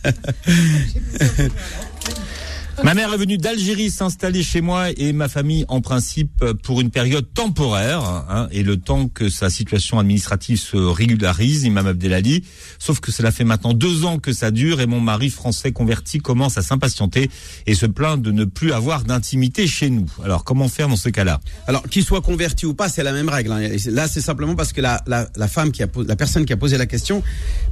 Ma 2.84 2.94
mère 2.94 3.14
est 3.14 3.18
venue 3.18 3.38
d'Algérie 3.38 3.90
s'installer 3.90 4.44
chez 4.44 4.62
moi 4.62 4.90
et 4.98 5.14
ma 5.14 5.30
famille 5.30 5.66
en 5.70 5.82
principe 5.82 6.44
pour 6.64 6.82
une 6.82 6.90
période 6.92 7.26
temporaire 7.34 8.04
hein, 8.30 8.48
et 8.52 8.64
le 8.64 8.78
temps 8.78 9.08
que 9.08 9.30
sa 9.30 9.50
situation 9.50 9.98
administrative 9.98 10.60
se 10.60 10.78
régularise, 10.78 11.64
Imam 11.64 11.88
Abdelali. 11.88 12.44
Sauf 12.78 13.00
que 13.00 13.12
cela 13.12 13.32
fait 13.32 13.44
maintenant 13.46 13.74
deux 13.74 14.04
ans 14.06 14.20
que 14.20 14.34
ça 14.34 14.52
dure 14.52 14.82
et 14.82 14.88
mon 14.88 15.00
mari 15.00 15.30
français 15.30 15.72
converti 15.72 16.20
commence 16.20 16.58
à 16.58 16.62
s'impatienter 16.62 17.30
et 17.66 17.76
se 17.76 17.86
plaint 17.86 18.22
de 18.22 18.32
ne 18.32 18.44
plus 18.46 18.72
avoir 18.74 19.04
d'intimité 19.04 19.68
chez 19.68 19.90
nous. 19.90 20.06
Alors 20.24 20.44
comment 20.44 20.68
faire 20.68 20.90
dans 20.90 20.96
ce 20.96 21.10
cas-là? 21.10 21.40
Alors, 21.68 21.84
qu'il 21.84 22.04
soit 22.04 22.22
converti 22.22 22.66
ou 22.66 22.74
pas, 22.74 22.90
c'est 22.90 23.04
la 23.04 23.14
même 23.14 23.30
règle. 23.30 23.52
hein. 23.52 23.70
Là, 23.88 24.08
c'est 24.08 24.22
simplement 24.22 24.56
parce 24.56 24.74
que 24.74 24.82
la, 24.82 25.02
la, 25.08 25.28
la 25.36 25.48
femme 25.48 25.72
qui 25.72 25.82
a 25.82 25.88
la 26.06 26.16
personne 26.16 26.46
qui 26.46 26.54
a 26.54 26.58
posé 26.58 26.78
la 26.78 26.86
question 26.86 27.24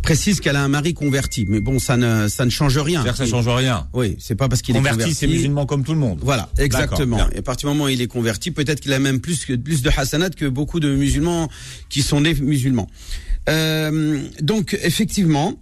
précise 0.01 0.39
qu'elle 0.39 0.55
a 0.55 0.63
un 0.63 0.67
mari 0.69 0.93
converti. 0.93 1.45
Mais 1.47 1.59
bon, 1.59 1.77
ça 1.79 1.97
ne, 1.97 2.27
ça 2.29 2.45
ne 2.45 2.49
change 2.49 2.77
rien. 2.77 3.03
Que 3.03 3.13
ça 3.15 3.25
change 3.25 3.47
rien. 3.47 3.87
Oui, 3.93 4.15
c'est 4.19 4.35
pas 4.35 4.47
parce 4.49 4.61
qu'il 4.61 4.75
est 4.75 4.92
Converti, 4.93 5.13
c'est 5.13 5.27
musulman 5.27 5.65
comme 5.65 5.83
tout 5.83 5.93
le 5.93 5.99
monde. 5.99 6.19
Voilà, 6.21 6.49
exactement. 6.57 7.17
Et 7.33 7.37
à 7.39 7.41
partir 7.41 7.69
du 7.69 7.75
moment 7.75 7.85
où 7.85 7.89
il 7.89 8.01
est 8.01 8.07
converti, 8.07 8.51
peut-être 8.51 8.79
qu'il 8.79 8.93
a 8.93 8.99
même 8.99 9.19
plus 9.19 9.45
que 9.45 9.53
plus 9.53 9.81
de 9.81 9.89
hasanat 9.95 10.29
que 10.31 10.45
beaucoup 10.45 10.79
de 10.79 10.93
musulmans 10.95 11.49
qui 11.89 12.01
sont 12.01 12.21
nés 12.21 12.33
musulmans. 12.35 12.89
Euh, 13.49 14.21
donc, 14.41 14.77
effectivement, 14.83 15.53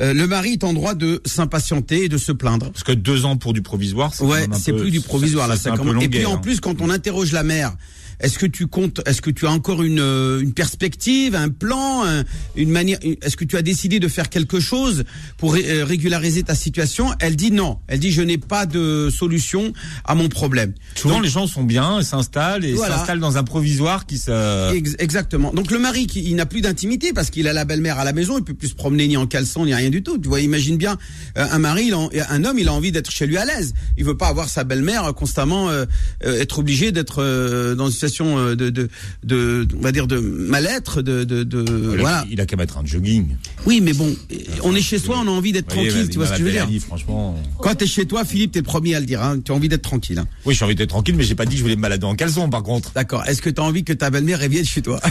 euh, 0.00 0.14
le 0.14 0.26
mari 0.26 0.52
est 0.52 0.64
en 0.64 0.72
droit 0.72 0.94
de 0.94 1.20
s'impatienter 1.24 2.04
et 2.04 2.08
de 2.08 2.18
se 2.18 2.32
plaindre. 2.32 2.70
Parce 2.70 2.84
que 2.84 2.92
deux 2.92 3.24
ans 3.24 3.36
pour 3.36 3.52
du 3.52 3.62
provisoire, 3.62 4.14
c'est 4.14 4.24
Ouais, 4.24 4.46
c'est 4.58 4.72
plus 4.72 4.90
du 4.90 5.00
provisoire 5.00 5.48
là. 5.48 5.56
c'est 5.56 5.64
Ça 5.64 5.70
un 5.70 5.76
peu 5.76 5.84
commence- 5.84 6.04
Et 6.04 6.08
puis 6.08 6.24
en 6.24 6.34
hein. 6.36 6.38
plus, 6.38 6.60
quand 6.60 6.80
on 6.80 6.88
interroge 6.90 7.32
la 7.32 7.42
mère, 7.42 7.74
est-ce 8.20 8.38
que 8.38 8.46
tu 8.46 8.66
comptes, 8.66 9.00
est-ce 9.06 9.20
que 9.22 9.30
tu 9.30 9.46
as 9.46 9.50
encore 9.50 9.82
une 9.82 10.00
euh, 10.00 10.40
une 10.40 10.52
perspective, 10.52 11.34
un 11.34 11.48
plan, 11.48 12.04
un- 12.04 12.24
une 12.56 12.70
manière, 12.70 12.98
est-ce 13.22 13.36
que 13.36 13.44
tu 13.44 13.56
as 13.56 13.62
décidé 13.62 14.00
de 14.00 14.08
faire 14.08 14.28
quelque 14.28 14.60
chose 14.60 15.04
pour 15.36 15.54
ré- 15.54 15.64
euh, 15.68 15.84
régulariser 15.84 16.42
ta 16.42 16.54
situation? 16.54 17.10
Elle 17.20 17.36
dit 17.36 17.50
non. 17.50 17.78
Elle 17.88 17.98
dit 18.00 18.12
je 18.12 18.22
n'ai 18.22 18.38
pas 18.38 18.66
de 18.66 19.08
solution 19.10 19.72
à 20.04 20.14
mon 20.14 20.28
problème. 20.28 20.74
Souvent, 20.94 21.14
Donc, 21.16 21.24
les 21.24 21.30
gens 21.30 21.46
sont 21.46 21.62
bien, 21.64 22.02
s'installent 22.02 22.64
et 22.64 22.72
Voilà. 22.74 22.96
s'installent 22.96 23.20
dans 23.20 23.36
un 23.38 23.44
provisoire 23.44 24.06
qui 24.06 24.18
se. 24.18 24.74
Ex- 24.74 24.96
Exactement. 24.98 25.52
Donc 25.52 25.70
le 25.70 25.78
mari 25.78 26.06
qui 26.06 26.22
il 26.28 26.34
n'a 26.36 26.46
plus 26.46 26.60
d'intimité 26.60 27.12
parce 27.12 27.30
qu'il 27.30 27.46
a 27.48 27.52
la 27.52 27.64
belle-mère 27.64 27.98
à 27.98 28.04
la 28.04 28.12
maison, 28.12 28.38
il 28.38 28.44
peut 28.44 28.54
plus 28.54 28.68
se 28.68 28.74
promener 28.74 29.06
ni 29.08 29.16
en 29.16 29.26
caleçon 29.26 29.64
ni 29.64 29.74
rien 29.74 29.90
du 29.90 30.02
tout. 30.02 30.18
Tu 30.18 30.28
vois, 30.28 30.40
imagine 30.40 30.76
bien 30.76 30.96
euh, 31.36 31.46
un 31.50 31.58
mari, 31.58 31.86
il 31.88 31.94
en- 31.94 32.10
un 32.30 32.44
homme, 32.44 32.58
il 32.58 32.68
a 32.68 32.72
envie 32.72 32.92
d'être 32.92 33.10
chez 33.10 33.26
lui 33.26 33.36
à 33.36 33.44
l'aise. 33.44 33.74
Il 33.96 34.04
veut 34.04 34.16
pas 34.16 34.28
avoir 34.28 34.48
sa 34.48 34.64
belle-mère 34.64 35.12
constamment 35.14 35.70
euh, 35.70 35.84
euh, 36.24 36.40
être 36.40 36.58
obligé 36.58 36.92
d'être 36.92 37.22
euh, 37.22 37.74
dans 37.74 37.86
une 37.86 37.92
situation 38.08 38.38
euh, 38.38 38.56
de, 38.56 38.70
de, 38.70 38.88
de, 39.24 39.68
on 39.76 39.80
va 39.80 39.92
dire 39.92 40.06
de 40.06 40.18
mal-être, 40.18 41.02
de, 41.02 41.24
de, 41.24 41.42
de 41.44 41.64
Il 41.68 41.94
a- 41.94 42.00
voilà. 42.00 42.24
Il 42.30 42.40
a 42.40 42.46
qu'à 42.46 42.56
mettre 42.56 42.78
un 42.78 42.84
jogging. 42.84 43.36
Oui, 43.66 43.80
mais 43.80 43.92
bon, 43.92 44.14
on 44.62 44.74
est 44.74 44.80
chez 44.82 44.98
soi, 44.98 45.18
on 45.22 45.28
a 45.28 45.30
envie 45.30 45.52
d'être 45.52 45.74
Oui, 45.76 45.86
tranquille. 45.88 46.08
Tu 46.10 46.16
vois 46.18 46.26
ce 46.26 46.32
que 46.32 46.38
je 46.38 46.44
veux 46.44 46.50
dire 46.50 46.62
Abdelali, 46.62 46.80
Franchement. 46.80 47.36
Quand 47.60 47.74
t'es 47.74 47.86
chez 47.86 48.06
toi, 48.06 48.24
Philippe, 48.24 48.52
t'es 48.52 48.60
le 48.60 48.64
premier 48.64 48.94
à 48.94 49.00
le 49.00 49.06
dire. 49.06 49.22
Hein, 49.22 49.38
tu 49.44 49.52
as 49.52 49.54
envie 49.54 49.68
d'être 49.68 49.82
tranquille. 49.82 50.18
hein. 50.18 50.26
Oui, 50.44 50.54
j'ai 50.54 50.64
envie 50.64 50.74
d'être 50.74 50.90
tranquille, 50.90 51.14
mais 51.16 51.24
j'ai 51.24 51.34
pas 51.34 51.44
dit 51.44 51.52
que 51.52 51.58
je 51.58 51.62
voulais 51.62 51.76
me 51.76 51.82
balader 51.82 52.04
en 52.06 52.14
caleçon, 52.14 52.48
par 52.50 52.62
contre. 52.62 52.92
D'accord. 52.94 53.24
Est-ce 53.26 53.42
que 53.42 53.50
tu 53.50 53.60
as 53.60 53.64
envie 53.64 53.84
que 53.84 53.92
ta 53.92 54.10
belle-mère 54.10 54.40
revienne 54.40 54.64
chez 54.64 54.82
toi? 54.82 55.00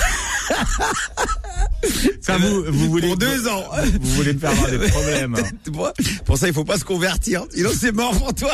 Ça, 2.22 2.38
vous, 2.38 2.63
vous 2.68 2.89
voulez. 2.89 3.08
Pour 3.08 3.18
deux 3.18 3.48
ans. 3.48 3.63
Vous 4.01 4.10
voulez 4.16 4.34
me 4.34 4.39
faire 4.39 4.50
avoir 4.51 4.70
des 4.70 4.77
problèmes. 4.80 5.36
Vois 5.72 5.94
Pour 6.25 6.38
ça, 6.38 6.48
il 6.48 6.54
faut 6.54 6.63
pas 6.66 6.77
se 6.77 6.84
convertir. 6.84 7.46
Sinon, 7.54 7.70
c'est 7.77 7.92
mort 7.94 8.12
pour 8.18 8.34
toi. 8.34 8.51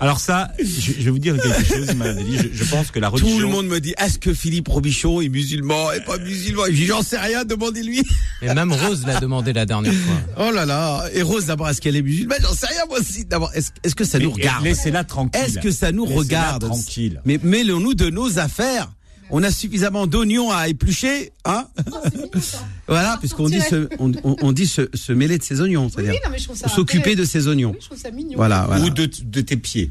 Alors 0.00 0.18
ça, 0.18 0.50
je, 0.58 0.64
je 0.64 1.02
vais 1.02 1.10
vous 1.10 1.18
dire 1.18 1.36
quelque 1.40 1.64
chose. 1.64 1.86
Je, 1.88 2.48
je 2.52 2.70
pense 2.70 2.90
que 2.90 2.98
la 2.98 3.08
religion. 3.08 3.33
Tout 3.34 3.40
le 3.40 3.48
monde 3.48 3.66
me 3.66 3.80
dit, 3.80 3.94
est-ce 3.98 4.18
que 4.18 4.32
Philippe 4.32 4.68
Robichon 4.68 5.20
est 5.20 5.28
musulman 5.28 5.92
et 5.92 6.00
pas 6.00 6.18
musulman? 6.18 6.62
J'en 6.70 7.02
sais 7.02 7.18
rien, 7.18 7.44
demandez-lui. 7.44 8.02
Et 8.42 8.52
même 8.52 8.72
Rose 8.72 9.04
l'a 9.06 9.18
demandé 9.20 9.52
la 9.52 9.66
dernière 9.66 9.92
fois. 9.92 10.14
Oh 10.48 10.50
là 10.52 10.66
là. 10.66 11.04
Et 11.12 11.22
Rose, 11.22 11.46
d'abord, 11.46 11.68
est-ce 11.68 11.80
qu'elle 11.80 11.96
est 11.96 12.02
musulmane? 12.02 12.38
J'en 12.42 12.54
sais 12.54 12.66
rien, 12.66 12.84
moi 12.88 12.98
aussi. 13.00 13.24
D'abord, 13.24 13.50
est-ce 13.54 13.94
que 13.94 14.04
ça 14.04 14.18
nous 14.18 14.28
Mais 14.28 14.34
regarde? 14.42 14.64
Laissez-la 14.64 15.04
tranquille. 15.04 15.40
Est-ce 15.44 15.58
que 15.58 15.70
ça 15.70 15.92
nous 15.92 16.04
regarde? 16.04 16.64
tranquille. 16.64 17.20
Mais 17.24 17.38
mêlons-nous 17.42 17.94
de 17.94 18.10
nos 18.10 18.38
affaires. 18.38 18.90
On 19.30 19.42
a 19.42 19.50
suffisamment 19.50 20.06
d'oignons 20.06 20.52
à 20.52 20.68
éplucher, 20.68 21.32
hein? 21.44 21.66
Voilà, 22.86 23.16
puisqu'on 23.18 23.48
dit 23.48 23.60
se, 23.60 23.88
on, 23.98 24.52
dit 24.52 24.66
se, 24.66 24.88
se 24.92 25.12
mêler 25.12 25.38
de 25.38 25.42
ses 25.42 25.60
oignons, 25.62 25.88
c'est-à-dire 25.88 26.20
oui, 26.30 26.46
s'occuper 26.68 27.16
de 27.16 27.24
ses 27.24 27.48
oignons. 27.48 27.70
Oui, 27.70 27.78
je 27.80 27.86
trouve 27.86 27.98
ça 27.98 28.10
mignon. 28.10 28.36
Voilà, 28.36 28.64
voilà. 28.68 28.84
Ou 28.84 28.90
de, 28.90 29.08
de 29.24 29.40
tes 29.40 29.56
pieds. 29.56 29.90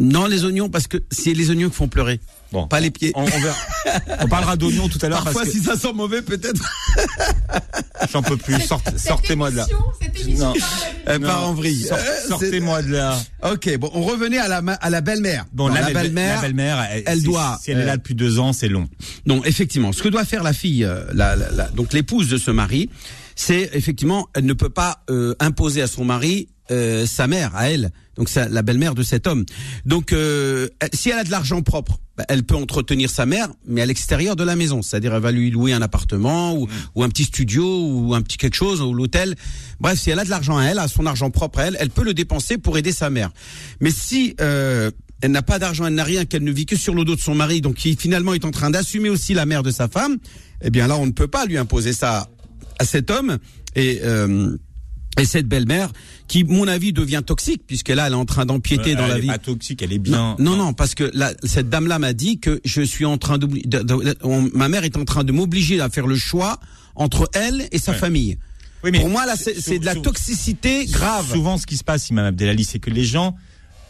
Non, 0.00 0.26
les 0.26 0.44
oignons, 0.44 0.68
parce 0.70 0.86
que 0.88 0.96
c'est 1.10 1.34
les 1.34 1.50
oignons 1.50 1.68
qui 1.68 1.76
font 1.76 1.86
pleurer. 1.88 2.20
Bon, 2.52 2.66
Pas 2.66 2.80
les 2.80 2.90
pieds. 2.90 3.12
On, 3.14 3.22
on 3.22 3.26
verra. 3.26 3.54
on 4.22 4.26
parlera 4.26 4.56
d'oignons 4.56 4.88
tout 4.88 4.98
à 5.02 5.08
l'heure 5.08 5.22
Parfois, 5.22 5.42
parce 5.42 5.54
que 5.54 5.58
si 5.60 5.64
ça 5.64 5.76
sent 5.76 5.92
mauvais, 5.92 6.20
peut-être. 6.22 6.60
j'en 8.12 8.22
peux 8.22 8.36
plus. 8.36 8.60
Sorte- 8.62 8.96
Sortez-moi 8.98 9.50
de 9.50 9.56
là. 9.58 9.66
Cette 10.00 10.20
émission 10.20 10.46
Non. 10.48 10.54
Elle 11.06 11.20
Non. 11.20 11.28
part 11.28 11.48
en 11.48 11.54
vrille. 11.54 11.82
Sort- 11.84 11.98
Euh, 11.98 12.28
Sortez-moi 12.28 12.82
de 12.82 12.92
là. 12.92 13.18
Ok, 13.52 13.76
bon, 13.78 13.90
on 13.94 14.02
revenait 14.02 14.38
à 14.38 14.48
la, 14.48 14.58
à 14.80 14.90
la 14.90 15.00
belle-mère. 15.00 15.46
Bon, 15.52 15.68
Non, 15.68 15.74
la 15.74 15.82
la 15.82 15.90
belle-mère. 15.92 16.36
la 16.36 16.42
belle-mère, 16.42 16.88
elle, 16.90 17.02
elle 17.06 17.22
doit, 17.22 17.58
Si 17.62 17.70
elle 17.70 17.78
est 17.78 17.82
euh, 17.82 17.86
là 17.86 17.96
depuis 17.96 18.14
deux 18.14 18.38
ans, 18.38 18.52
c'est 18.52 18.68
long. 18.68 18.88
Non, 19.26 19.44
effectivement, 19.44 19.92
ce 19.92 20.02
que 20.02 20.08
doit 20.08 20.24
faire 20.24 20.42
la 20.42 20.52
fille, 20.52 20.84
euh, 20.84 21.04
la, 21.12 21.36
la- 21.36 21.50
la- 21.50 21.68
donc 21.68 21.92
l'épouse 21.92 22.28
de 22.28 22.36
ce 22.38 22.50
mari, 22.50 22.90
c'est 23.36 23.70
effectivement, 23.74 24.28
elle 24.34 24.44
ne 24.46 24.54
peut 24.54 24.70
pas 24.70 25.04
euh, 25.10 25.34
imposer 25.40 25.82
à 25.82 25.86
son 25.86 26.04
mari 26.04 26.48
euh, 26.70 27.06
sa 27.06 27.26
mère, 27.26 27.54
à 27.54 27.70
elle, 27.70 27.90
donc 28.16 28.28
c'est 28.28 28.48
la 28.48 28.62
belle-mère 28.62 28.94
de 28.94 29.02
cet 29.02 29.26
homme. 29.26 29.44
Donc, 29.86 30.12
euh, 30.12 30.68
si 30.92 31.10
elle 31.10 31.18
a 31.18 31.24
de 31.24 31.30
l'argent 31.30 31.62
propre, 31.62 32.00
bah, 32.16 32.24
elle 32.28 32.44
peut 32.44 32.54
entretenir 32.54 33.08
sa 33.08 33.24
mère, 33.24 33.48
mais 33.66 33.80
à 33.80 33.86
l'extérieur 33.86 34.36
de 34.36 34.44
la 34.44 34.56
maison, 34.56 34.82
c'est-à-dire 34.82 35.14
elle 35.14 35.22
va 35.22 35.32
lui 35.32 35.50
louer 35.50 35.72
un 35.72 35.82
appartement 35.82 36.54
ou, 36.54 36.68
ou 36.94 37.02
un 37.02 37.08
petit 37.08 37.24
studio 37.24 37.64
ou 37.64 38.14
un 38.14 38.22
petit 38.22 38.36
quelque 38.36 38.56
chose 38.56 38.82
ou 38.82 38.92
l'hôtel. 38.92 39.36
Bref, 39.80 39.98
si 39.98 40.10
elle 40.10 40.18
a 40.18 40.24
de 40.24 40.30
l'argent 40.30 40.58
à 40.58 40.64
elle, 40.64 40.78
à 40.78 40.88
son 40.88 41.06
argent 41.06 41.30
propre 41.30 41.60
à 41.60 41.66
elle, 41.66 41.76
elle 41.80 41.90
peut 41.90 42.04
le 42.04 42.12
dépenser 42.12 42.58
pour 42.58 42.76
aider 42.76 42.92
sa 42.92 43.08
mère. 43.10 43.30
Mais 43.80 43.90
si 43.90 44.34
euh, 44.40 44.90
elle 45.22 45.30
n'a 45.30 45.42
pas 45.42 45.58
d'argent, 45.58 45.86
elle 45.86 45.94
n'a 45.94 46.04
rien, 46.04 46.24
qu'elle 46.24 46.44
ne 46.44 46.52
vit 46.52 46.66
que 46.66 46.76
sur 46.76 46.94
le 46.94 47.04
dos 47.04 47.16
de 47.16 47.20
son 47.20 47.34
mari, 47.34 47.60
donc 47.60 47.76
qui 47.76 47.96
finalement 47.96 48.34
est 48.34 48.44
en 48.44 48.50
train 48.50 48.70
d'assumer 48.70 49.08
aussi 49.08 49.34
la 49.34 49.46
mère 49.46 49.62
de 49.62 49.70
sa 49.70 49.88
femme, 49.88 50.18
eh 50.62 50.70
bien 50.70 50.86
là, 50.86 50.96
on 50.96 51.06
ne 51.06 51.12
peut 51.12 51.28
pas 51.28 51.46
lui 51.46 51.58
imposer 51.58 51.92
ça 51.92 52.28
à 52.78 52.84
cet 52.84 53.10
homme 53.10 53.38
et 53.76 54.00
euh, 54.04 54.56
et 55.20 55.24
cette 55.26 55.46
belle-mère 55.46 55.90
qui, 56.28 56.44
mon 56.44 56.66
avis, 56.68 56.92
devient 56.92 57.22
toxique 57.24 57.62
puisque 57.66 57.88
là, 57.90 58.06
elle 58.06 58.12
est 58.12 58.16
en 58.16 58.24
train 58.24 58.46
d'empiéter 58.46 58.94
dans 58.94 59.04
elle 59.04 59.10
la 59.10 59.18
est 59.18 59.20
vie. 59.20 59.26
pas 59.28 59.38
toxique, 59.38 59.82
elle 59.82 59.92
est 59.92 59.98
bien. 59.98 60.36
Non, 60.38 60.56
non, 60.56 60.56
non, 60.56 60.72
parce 60.72 60.94
que 60.94 61.10
là, 61.14 61.32
cette 61.44 61.68
dame-là 61.68 61.98
m'a 61.98 62.12
dit 62.12 62.38
que 62.38 62.60
je 62.64 62.82
suis 62.82 63.04
en 63.04 63.18
train 63.18 63.38
de- 63.38 63.46
de- 63.46 64.16
on- 64.22 64.48
ma 64.54 64.68
mère 64.68 64.84
est 64.84 64.96
en 64.96 65.04
train 65.04 65.24
de 65.24 65.32
m'obliger 65.32 65.80
à 65.80 65.88
faire 65.90 66.06
le 66.06 66.16
choix 66.16 66.58
entre 66.94 67.28
elle 67.34 67.68
et 67.72 67.78
sa 67.78 67.92
Ouais. 67.92 67.98
famille. 67.98 68.38
Oui, 68.82 68.90
mais 68.92 69.00
Pour 69.00 69.10
moi, 69.10 69.26
là, 69.26 69.34
c'est 69.36 69.78
de 69.78 69.84
la 69.84 69.94
toxicité 69.94 70.86
grave. 70.86 71.30
Souvent, 71.30 71.58
ce 71.58 71.66
qui 71.66 71.76
se 71.76 71.84
passe, 71.84 72.08
Imam 72.08 72.24
Abdelali, 72.24 72.64
c'est 72.64 72.78
que 72.78 72.88
les 72.90 73.04
gens 73.04 73.36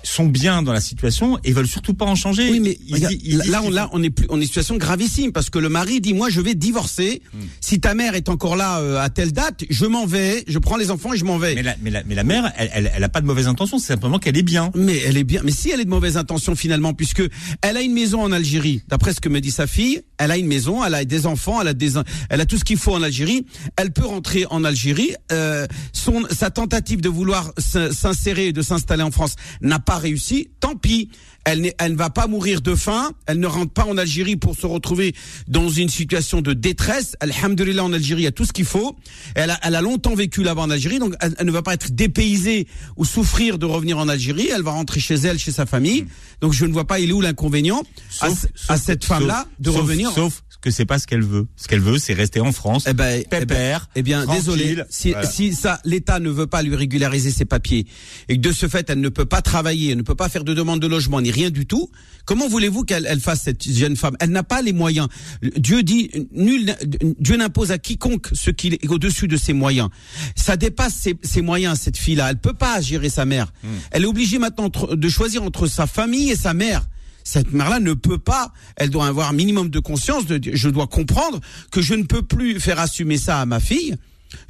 sont 0.02 0.26
bien 0.26 0.62
dans 0.62 0.73
la 0.73 0.80
situation 0.80 1.38
et 1.45 1.52
veulent 1.52 1.66
surtout 1.69 1.95
pas 1.95 2.04
en 2.07 2.14
changer. 2.14 2.50
Oui, 2.50 2.61
mais 2.61 2.78
Ils- 2.87 2.95
regarde, 2.95 3.12
ils- 3.14 3.33
ils 3.35 3.38
disent 3.40 3.50
là, 3.50 3.62
on, 3.64 3.71
là, 3.71 3.88
on 3.92 4.02
est 4.02 4.11
plus, 4.11 4.26
on 4.30 4.40
est 4.40 4.45
situation 4.45 4.76
gravissime 4.76 5.33
parce 5.33 5.50
que 5.50 5.59
le 5.59 5.69
mari 5.69 6.00
dit 6.00 6.14
moi 6.14 6.28
je 6.30 6.40
vais 6.40 6.54
divorcer. 6.54 7.23
Hmm. 7.35 7.38
Si 7.61 7.80
ta 7.80 7.95
mère 7.95 8.14
est 8.14 8.28
encore 8.28 8.57
là 8.57 8.80
euh, 8.80 8.99
à 9.00 9.11
telle 9.11 9.33
date, 9.33 9.64
je 9.69 9.87
m'en 9.87 10.07
vais, 10.07 10.45
je 10.49 10.59
prends 10.59 10.76
les 10.76 10.90
enfants 10.90 11.12
et 11.12 11.16
je 11.19 11.25
m'en 11.25 11.38
vais. 11.38 11.54
Mais 11.54 11.62
la, 11.62 11.76
mais 11.83 11.90
la, 11.90 12.02
mais 12.04 12.14
la 12.14 12.25
mère, 12.25 12.52
elle, 12.57 12.71
elle, 12.73 12.92
elle 12.95 13.04
a 13.04 13.09
pas 13.09 13.21
de 13.21 13.26
mauvaise 13.26 13.47
intention, 13.47 13.78
c'est 13.78 13.88
simplement 13.88 14.19
qu'elle 14.19 14.37
est 14.37 14.42
bien. 14.42 14.71
Mais 14.75 14.99
elle 14.99 15.16
est 15.16 15.25
bien. 15.25 15.42
Mais 15.45 15.52
si 15.52 15.71
elle 15.71 15.80
est 15.80 15.85
de 15.85 15.90
mauvaise 15.90 16.16
intention 16.16 16.54
finalement, 16.57 16.95
puisque 16.95 17.23
elle 17.62 17.76
a 17.76 17.80
une 17.83 17.92
maison 17.95 18.23
en 18.23 18.33
Algérie, 18.33 18.83
d'après 18.88 19.12
ce 19.12 19.21
que 19.21 19.28
me 19.28 19.40
dit 19.40 19.50
sa 19.50 19.66
fille, 19.66 20.02
elle 20.19 20.30
a 20.30 20.37
une 20.37 20.47
maison, 20.47 20.85
elle 20.85 20.95
a 20.95 21.04
des 21.04 21.26
enfants, 21.26 21.61
elle 21.61 21.69
a 21.69 21.75
des, 21.75 21.92
elle 22.28 22.40
a 22.40 22.47
tout 22.47 22.57
ce 22.59 22.64
qu'il 22.64 22.76
faut 22.78 22.95
en 22.95 23.02
Algérie. 23.02 23.45
Elle 23.76 23.92
peut 23.92 24.04
rentrer 24.07 24.47
en 24.50 24.64
Algérie. 24.64 25.14
Euh, 25.33 25.66
son, 25.92 26.23
sa 26.30 26.50
tentative 26.50 27.00
de 27.00 27.09
vouloir 27.09 27.52
s'insérer 27.59 28.49
et 28.49 28.52
de 28.52 28.62
s'installer 28.62 29.02
en 29.02 29.11
France 29.11 29.37
n'a 29.61 29.78
pas 29.78 29.89
réussi. 29.99 30.49
Tant 30.61 30.76
pis. 30.76 31.11
Elle, 31.44 31.73
elle 31.78 31.92
ne 31.92 31.97
va 31.97 32.11
pas 32.11 32.26
mourir 32.26 32.61
de 32.61 32.75
faim. 32.75 33.12
Elle 33.26 33.40
ne 33.40 33.47
rentre 33.47 33.73
pas 33.73 33.87
en 33.87 33.97
Algérie 33.97 34.37
pour 34.37 34.56
se 34.56 34.66
retrouver 34.66 35.14
dans 35.49 35.70
une 35.70 35.88
situation 35.88 36.42
de 36.42 36.52
détresse. 36.52 37.16
Alhamdulillah, 37.20 37.82
en 37.82 37.92
Algérie, 37.94 38.23
il 38.23 38.25
y 38.25 38.28
a 38.28 38.32
tout 38.32 38.44
ce 38.44 38.52
qu'il 38.52 38.66
faut. 38.66 38.94
Elle 39.35 39.50
a, 39.50 39.59
elle 39.62 39.75
a 39.75 39.80
longtemps 39.80 40.14
vécu 40.14 40.42
là-bas 40.42 40.62
en 40.62 40.70
Algérie, 40.70 40.99
donc 40.99 41.14
elle, 41.20 41.35
elle 41.38 41.47
ne 41.47 41.50
va 41.50 41.62
pas 41.62 41.73
être 41.73 41.92
dépaysée 41.94 42.66
ou 42.97 43.06
souffrir 43.06 43.59
de 43.59 43.64
revenir 43.64 43.97
en 43.97 44.09
Algérie. 44.09 44.49
Elle 44.54 44.62
va 44.62 44.73
rentrer 44.73 45.00
chez 45.00 45.14
elle, 45.14 45.38
chez 45.38 45.50
sa 45.52 45.64
famille. 45.64 46.06
Donc 46.42 46.52
je 46.52 46.66
ne 46.66 46.73
vois 46.73 46.87
pas, 46.87 47.00
il 47.00 47.09
est 47.09 47.12
où 47.14 47.23
l'inconvénient 47.23 47.82
à, 48.20 48.76
cette 48.76 49.04
femme-là 49.04 49.47
de 49.59 49.70
sauf- 49.70 49.80
revenir 49.80 50.12
Sauf 50.12 50.42
que 50.61 50.71
c'est 50.71 50.85
pas 50.87 50.99
ce 50.99 51.07
qu'elle 51.07 51.23
veut. 51.23 51.47
Ce 51.57 51.69
qu'elle 51.69 51.81
veut, 51.81 51.99
c'est 51.99 52.12
rester 52.12 52.40
en 52.40 52.52
France. 52.52 52.85
Eh 52.88 52.93
ben, 52.93 53.23
eh 53.23 53.26
ben- 53.31 53.40
pépère. 53.40 53.88
Eh 53.97 54.02
bien, 54.02 54.25
tranquille. 54.25 54.40
désolé. 54.43 54.83
Si, 54.90 55.12
Voilà. 55.12 55.26
si 55.29 55.55
ça, 55.55 55.81
l'État 55.85 56.19
ne 56.21 56.29
veut 56.31 56.47
pas 56.47 56.62
lui 56.62 56.76
régulariser 56.76 57.31
ses 57.31 57.45
papiers 57.47 57.87
et 58.29 58.37
que 58.37 58.40
de 58.40 58.52
ce 58.52 58.69
fait, 58.69 58.88
elle 58.90 59.00
ne 59.00 59.09
peut 59.09 59.25
pas 59.25 59.40
travailler, 59.43 59.93
elle 59.93 59.97
ne 59.99 60.02
peut 60.02 60.14
pas 60.14 60.29
faire 60.29 60.45
de 60.45 60.52
demande 60.55 60.81
de 60.81 60.87
logement 60.87 61.21
ni 61.21 61.31
rien 61.31 61.50
du 61.50 61.67
tout. 61.67 61.90
Comment 62.26 62.49
voulez-vous 62.49 62.85
qu'elle 62.85 63.07
elle 63.09 63.21
fasse 63.21 63.43
cette 63.43 63.67
jeune 63.69 63.97
femme? 63.97 64.17
Elle 64.21 64.31
n'a 64.31 64.43
pas 64.43 64.61
les 64.62 64.73
moyens. 64.73 65.09
Dieu 65.57 65.83
dit 65.83 66.11
nul, 66.33 66.75
Dieu 67.19 67.37
n'impose 67.37 67.71
à 67.73 67.79
quiconque 67.79 68.29
ce 68.33 68.50
qui 68.50 68.69
est 68.69 68.88
au-dessus 68.88 69.29
de 69.29 69.37
ses 69.37 69.52
moyens. 69.55 69.88
Ça 70.37 70.57
dépasse 70.57 70.95
ses, 70.95 71.17
ses 71.23 71.40
moyens 71.43 71.81
cette 71.81 71.97
fille-là. 71.97 72.31
Elle 72.31 72.37
peut 72.38 72.52
pas 72.52 72.81
gérer 72.81 73.09
sa 73.09 73.25
mère. 73.25 73.52
Hmm. 73.64 73.69
Elle 73.93 74.02
est 74.02 74.07
obligée 74.07 74.38
maintenant 74.38 74.69
de 74.69 75.09
choisir 75.09 75.43
entre 75.43 75.67
sa 75.67 75.87
famille 75.87 76.31
et 76.31 76.37
sa 76.37 76.52
mère. 76.55 76.87
Cette 77.32 77.52
mère-là 77.52 77.78
ne 77.78 77.94
peut 77.94 78.18
pas, 78.18 78.52
elle 78.75 78.90
doit 78.90 79.06
avoir 79.06 79.28
un 79.28 79.32
minimum 79.32 79.70
de 79.70 79.78
conscience, 79.78 80.26
de, 80.26 80.40
je 80.52 80.68
dois 80.68 80.88
comprendre 80.88 81.38
que 81.70 81.80
je 81.80 81.94
ne 81.94 82.02
peux 82.02 82.22
plus 82.22 82.58
faire 82.58 82.80
assumer 82.80 83.18
ça 83.18 83.40
à 83.40 83.46
ma 83.46 83.60
fille 83.60 83.94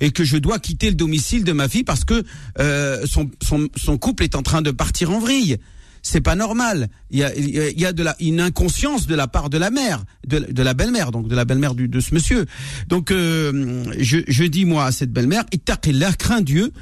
et 0.01 0.13
que 0.13 0.25
je 0.25 0.39
dois 0.39 0.59
quitter 0.59 0.89
le 0.89 0.95
domicile 0.95 1.45
de 1.45 1.53
ma 1.53 1.69
fille 1.69 1.85
parce 1.85 2.07
que 2.07 2.25
euh, 2.59 3.05
son, 3.05 3.31
son, 3.43 3.69
son 3.77 3.99
couple 3.99 4.25
est 4.25 4.35
en 4.35 4.43
train 4.43 4.63
de 4.63 4.71
partir 4.71 5.11
en 5.11 5.19
vrille. 5.19 5.59
C'est 6.01 6.23
pas 6.23 6.37
normal. 6.37 6.89
Il 7.11 7.19
y 7.19 7.23
a, 7.25 7.37
il 7.37 7.79
y 7.79 7.85
a- 7.85 7.93
de 7.93 8.03
la, 8.03 8.17
une 8.19 8.41
inconscience 8.41 9.07
de 9.07 9.15
la 9.15 9.27
part 9.29 9.51
de 9.51 9.59
la 9.59 9.71
mère, 9.71 10.03
de, 10.27 10.63
la 10.63 10.73
belle-mère, 10.73 11.11
donc 11.11 11.29
de 11.29 11.37
la 11.37 11.45
belle-mère 11.45 11.75
de 11.75 12.01
ce 12.01 12.15
monsieur. 12.15 12.47
Donc 12.89 13.11
euh, 13.11 13.85
je, 13.99 14.21
je 14.27 14.45
dis 14.45 14.65
moi 14.65 14.87
à 14.87 14.93
cette 14.93 15.13
belle-mère, 15.13 15.45
ittaqillah, 15.53 16.15
crains 16.15 16.41
Dieu, 16.41 16.73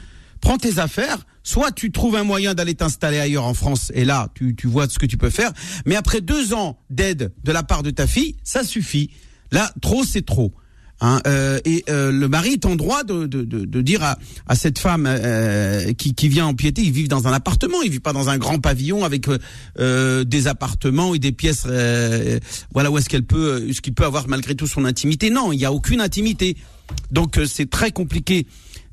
prends 0.41 0.59
tes 0.59 0.79
affaires, 0.79 1.27
soit 1.49 1.73
tu 1.73 1.91
trouves 1.91 2.17
un 2.17 2.25
moyen 2.25 2.53
d'aller 2.55 2.75
t'installer 2.75 3.19
ailleurs 3.19 3.47
en 3.47 3.55
France, 3.55 3.91
et 3.95 4.05
là, 4.05 4.29
tu, 4.35 4.55
tu 4.55 4.67
vois 4.67 4.87
ce 4.89 4.99
que 4.99 5.07
tu 5.07 5.17
peux 5.17 5.31
faire, 5.31 5.53
mais 5.87 5.97
après 5.97 6.21
deux 6.21 6.53
ans 6.53 6.79
d'aide 6.91 7.33
de 7.43 7.53
la 7.53 7.63
part 7.63 7.83
de 7.83 7.91
ta 7.91 8.07
fille, 8.07 8.37
ça 8.45 8.65
suffit. 8.65 9.09
Là, 9.51 9.73
trop, 9.81 10.05
c'est 10.05 10.27
trop. 10.27 10.53
Hein, 11.01 11.21
euh, 11.29 11.61
et 11.65 11.85
euh, 11.89 12.11
le 12.11 12.29
mari 12.29 12.55
est 12.55 12.67
en 12.67 12.75
droit 12.75 13.05
de, 13.05 13.27
de, 13.27 13.45
de, 13.45 13.65
de 13.65 13.81
dire 13.83 14.03
à, 14.03 14.19
à 14.49 14.57
cette 14.57 14.81
femme 14.81 15.07
euh, 15.09 15.93
qui, 15.93 16.13
qui 16.13 16.29
vient 16.29 16.47
empiéter, 16.47 16.83
ils 16.83 16.91
vivent 16.91 17.09
dans 17.09 17.29
un 17.29 17.33
appartement, 17.33 17.81
ils 17.83 17.91
vivent 17.91 18.01
pas 18.01 18.13
dans 18.13 18.29
un 18.29 18.37
grand 18.37 18.59
pavillon 18.59 19.05
avec 19.05 19.29
euh, 19.29 19.39
euh, 19.79 20.25
des 20.25 20.49
appartements 20.49 21.15
et 21.15 21.21
des 21.21 21.31
pièces. 21.33 21.67
euh, 21.67 22.41
voilà 22.75 22.91
où 22.91 22.99
est-ce 22.99 23.09
qu'elle 23.09 23.25
peut, 23.25 23.63
euh, 23.63 23.73
ce 23.73 23.81
qu'il 23.81 23.95
peut 23.95 24.05
avoir 24.05 24.27
malgré 24.27 24.57
tout 24.57 24.67
son 24.67 24.85
intimité. 24.85 25.31
Non, 25.31 25.53
il 25.53 25.61
y 25.61 25.65
a 25.65 25.73
aucune 25.73 26.01
intimité. 26.01 26.57
Donc 27.13 27.39
euh, 27.39 27.47
c'est 27.47 27.71
très 27.71 27.93
compliqué 27.93 28.47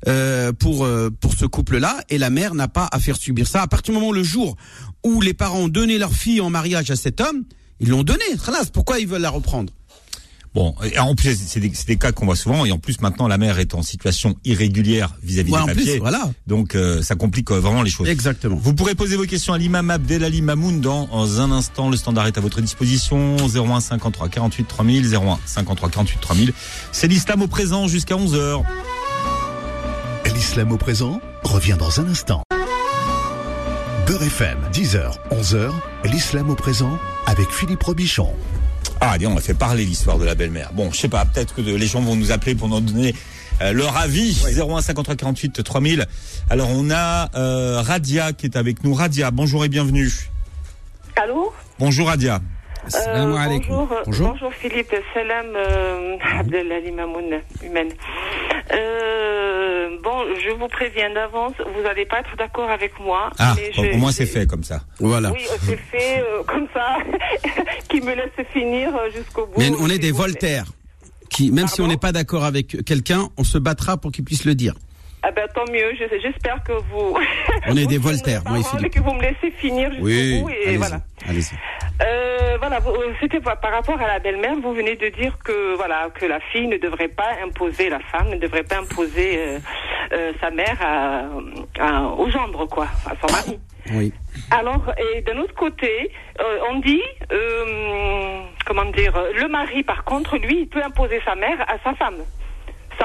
euh, 0.08 0.52
pour 0.52 0.84
euh, 0.84 1.10
pour 1.20 1.34
ce 1.34 1.46
couple-là 1.46 2.02
et 2.08 2.18
la 2.18 2.30
mère 2.30 2.54
n'a 2.54 2.68
pas 2.68 2.88
à 2.92 2.98
faire 3.00 3.16
subir 3.16 3.46
ça. 3.46 3.62
À 3.62 3.66
partir 3.66 3.94
du 3.94 4.00
moment 4.00 4.12
le 4.12 4.22
jour 4.22 4.56
où 5.04 5.20
les 5.20 5.34
parents 5.34 5.60
ont 5.60 5.68
donné 5.68 5.98
leur 5.98 6.12
fille 6.12 6.40
en 6.40 6.50
mariage 6.50 6.90
à 6.90 6.96
cet 6.96 7.20
homme, 7.20 7.44
ils 7.80 7.88
l'ont 7.88 8.02
donnée. 8.02 8.24
Pourquoi 8.72 9.00
ils 9.00 9.06
veulent 9.06 9.22
la 9.22 9.30
reprendre? 9.30 9.72
Bon, 10.56 10.74
et 10.82 10.98
en 10.98 11.14
plus, 11.14 11.38
c'est 11.38 11.60
des, 11.60 11.96
cas 11.98 12.12
qu'on 12.12 12.24
voit 12.24 12.34
souvent, 12.34 12.64
et 12.64 12.72
en 12.72 12.78
plus, 12.78 13.02
maintenant, 13.02 13.28
la 13.28 13.36
mère 13.36 13.58
est 13.58 13.74
en 13.74 13.82
situation 13.82 14.36
irrégulière 14.46 15.14
vis-à-vis 15.22 15.52
Ouais, 15.52 15.58
des 15.58 15.62
en 15.62 15.66
papiers. 15.66 15.84
plus, 15.84 15.98
voilà. 15.98 16.30
Donc, 16.46 16.74
euh, 16.74 17.02
ça 17.02 17.14
complique 17.14 17.50
euh, 17.50 17.60
vraiment 17.60 17.82
les 17.82 17.90
choses. 17.90 18.08
Exactement. 18.08 18.56
Vous 18.56 18.72
pourrez 18.72 18.94
poser 18.94 19.16
vos 19.16 19.26
questions 19.26 19.52
à 19.52 19.58
l'imam 19.58 19.90
Abdelali 19.90 20.40
Mamoun 20.40 20.80
dans 20.80 21.40
un 21.42 21.52
instant. 21.52 21.90
Le 21.90 21.98
standard 21.98 22.26
est 22.26 22.38
à 22.38 22.40
votre 22.40 22.62
disposition. 22.62 23.36
01 23.36 23.80
53 23.80 24.30
48 24.30 24.64
3000, 24.66 25.14
01 25.14 25.38
53 25.44 25.90
48 25.90 26.20
3000. 26.22 26.52
C'est 26.90 27.06
l'islam 27.06 27.42
au 27.42 27.48
présent 27.48 27.86
jusqu'à 27.86 28.14
11h. 28.14 28.62
L'islam 30.36 30.70
au 30.70 30.76
présent 30.76 31.18
revient 31.44 31.76
dans 31.78 31.98
un 31.98 32.08
instant. 32.08 32.42
Beurre 34.06 34.22
FM, 34.22 34.58
10h, 34.70 35.14
11h, 35.30 35.70
l'islam 36.04 36.50
au 36.50 36.54
présent 36.54 36.98
avec 37.24 37.48
Philippe 37.48 37.82
Robichon. 37.82 38.28
Ah, 39.00 39.16
dis, 39.16 39.26
on 39.26 39.34
a 39.34 39.40
fait 39.40 39.54
parler 39.54 39.86
l'histoire 39.86 40.18
de 40.18 40.26
la 40.26 40.34
belle-mère. 40.34 40.74
Bon, 40.74 40.92
je 40.92 40.98
sais 40.98 41.08
pas, 41.08 41.24
peut-être 41.24 41.54
que 41.54 41.62
les 41.62 41.86
gens 41.86 42.02
vont 42.02 42.16
nous 42.16 42.32
appeler 42.32 42.54
pour 42.54 42.68
nous 42.68 42.80
donner 42.80 43.14
euh, 43.62 43.72
leur 43.72 43.96
avis. 43.96 44.38
01 44.44 44.82
53 44.82 45.16
48 45.16 45.64
3000. 45.64 46.06
Alors, 46.50 46.68
on 46.70 46.90
a 46.90 47.30
euh, 47.34 47.80
Radia 47.80 48.34
qui 48.34 48.44
est 48.44 48.58
avec 48.58 48.84
nous. 48.84 48.92
Radia, 48.92 49.30
bonjour 49.30 49.64
et 49.64 49.70
bienvenue. 49.70 50.12
Allô? 51.16 51.50
Bonjour 51.78 52.08
Radia. 52.08 52.42
Salam 52.88 53.32
Euh, 53.32 53.36
alaikum. 53.36 53.66
bonjour, 53.68 53.98
Bonjour. 54.06 54.28
bonjour 54.32 54.52
Philippe, 54.54 54.94
salam 55.14 55.46
euh, 55.56 56.16
Abdelali 56.38 56.92
Mamoun, 56.92 57.40
humaine. 57.64 57.88
Euh, 58.72 59.88
bon, 60.02 60.24
je 60.44 60.50
vous 60.50 60.68
préviens 60.68 61.12
d'avance, 61.12 61.54
vous 61.74 61.82
n'allez 61.82 62.04
pas 62.06 62.20
être 62.20 62.36
d'accord 62.36 62.70
avec 62.70 62.98
moi. 63.00 63.30
Ah, 63.38 63.54
mais 63.56 63.70
au- 63.78 63.84
je- 63.84 63.92
au 63.94 63.96
moins 63.96 64.12
c'est 64.12 64.26
fait 64.26 64.46
comme 64.46 64.64
ça. 64.64 64.80
Voilà. 65.00 65.30
Oui, 65.32 65.40
euh, 65.50 65.56
c'est 65.62 65.76
fait 65.76 66.20
euh, 66.20 66.42
comme 66.44 66.66
ça, 66.72 66.96
qui 67.88 68.00
me 68.00 68.14
laisse 68.14 68.46
finir 68.52 68.94
euh, 68.96 69.10
jusqu'au 69.14 69.46
bout. 69.46 69.54
Mais 69.58 69.70
on 69.80 69.88
est 69.88 69.98
des. 69.98 70.12
Voltaires. 70.12 70.66
Qui, 71.28 71.50
même 71.50 71.66
si 71.66 71.80
on 71.82 71.88
n'est 71.88 71.96
pas 71.98 72.12
d'accord 72.12 72.44
avec 72.44 72.84
quelqu'un, 72.84 73.28
on 73.36 73.44
se 73.44 73.58
battra 73.58 73.96
pour 73.96 74.12
qu'il 74.12 74.24
puisse 74.24 74.44
le 74.44 74.54
dire. 74.54 74.74
Ah 75.22 75.30
ben 75.32 75.48
tant 75.54 75.64
mieux, 75.72 75.92
je- 75.98 76.20
j'espère 76.20 76.62
que 76.62 76.72
vous... 76.72 77.16
On 77.66 77.76
est 77.76 77.82
vous 77.84 77.86
des 77.88 77.98
Voltaires, 77.98 78.42
moi 78.46 78.58
et 78.84 78.90
que 78.90 79.00
vous 79.00 79.12
me 79.14 79.22
laissez 79.22 79.50
finir 79.50 79.90
jusqu'au 79.90 80.44
bout 80.44 80.50
et 80.50 80.76
voilà. 80.76 80.98
allez-y. 81.28 81.56
Euh, 82.06 82.56
voilà, 82.58 82.78
c'était 83.20 83.40
par 83.40 83.58
par 83.58 83.72
rapport 83.72 83.98
à 84.00 84.06
la 84.06 84.18
belle-mère. 84.18 84.54
Vous 84.62 84.72
venez 84.74 84.94
de 84.96 85.08
dire 85.08 85.36
que 85.44 85.74
voilà 85.76 86.08
que 86.14 86.26
la 86.26 86.38
fille 86.52 86.66
ne 86.68 86.76
devrait 86.76 87.08
pas 87.08 87.30
imposer, 87.44 87.88
la 87.88 87.98
femme 88.00 88.28
ne 88.28 88.36
devrait 88.36 88.62
pas 88.64 88.78
imposer 88.78 89.38
euh, 89.38 89.58
euh, 90.12 90.32
sa 90.40 90.50
mère 90.50 90.76
à, 90.80 91.22
à- 91.80 92.02
au 92.02 92.30
gendre, 92.30 92.66
quoi, 92.66 92.86
à 93.06 93.14
son 93.20 93.32
mari. 93.34 93.58
Oui. 93.92 94.12
Alors, 94.50 94.92
et 95.14 95.22
d'un 95.22 95.38
autre 95.38 95.54
côté, 95.54 96.10
euh, 96.40 96.58
on 96.70 96.78
dit, 96.80 97.02
euh, 97.32 98.40
comment 98.66 98.84
dire, 98.92 99.14
le 99.34 99.48
mari, 99.48 99.82
par 99.82 100.04
contre, 100.04 100.36
lui, 100.36 100.60
il 100.62 100.68
peut 100.68 100.82
imposer 100.84 101.20
sa 101.24 101.34
mère 101.34 101.60
à 101.68 101.78
sa 101.82 101.94
femme. 101.94 102.18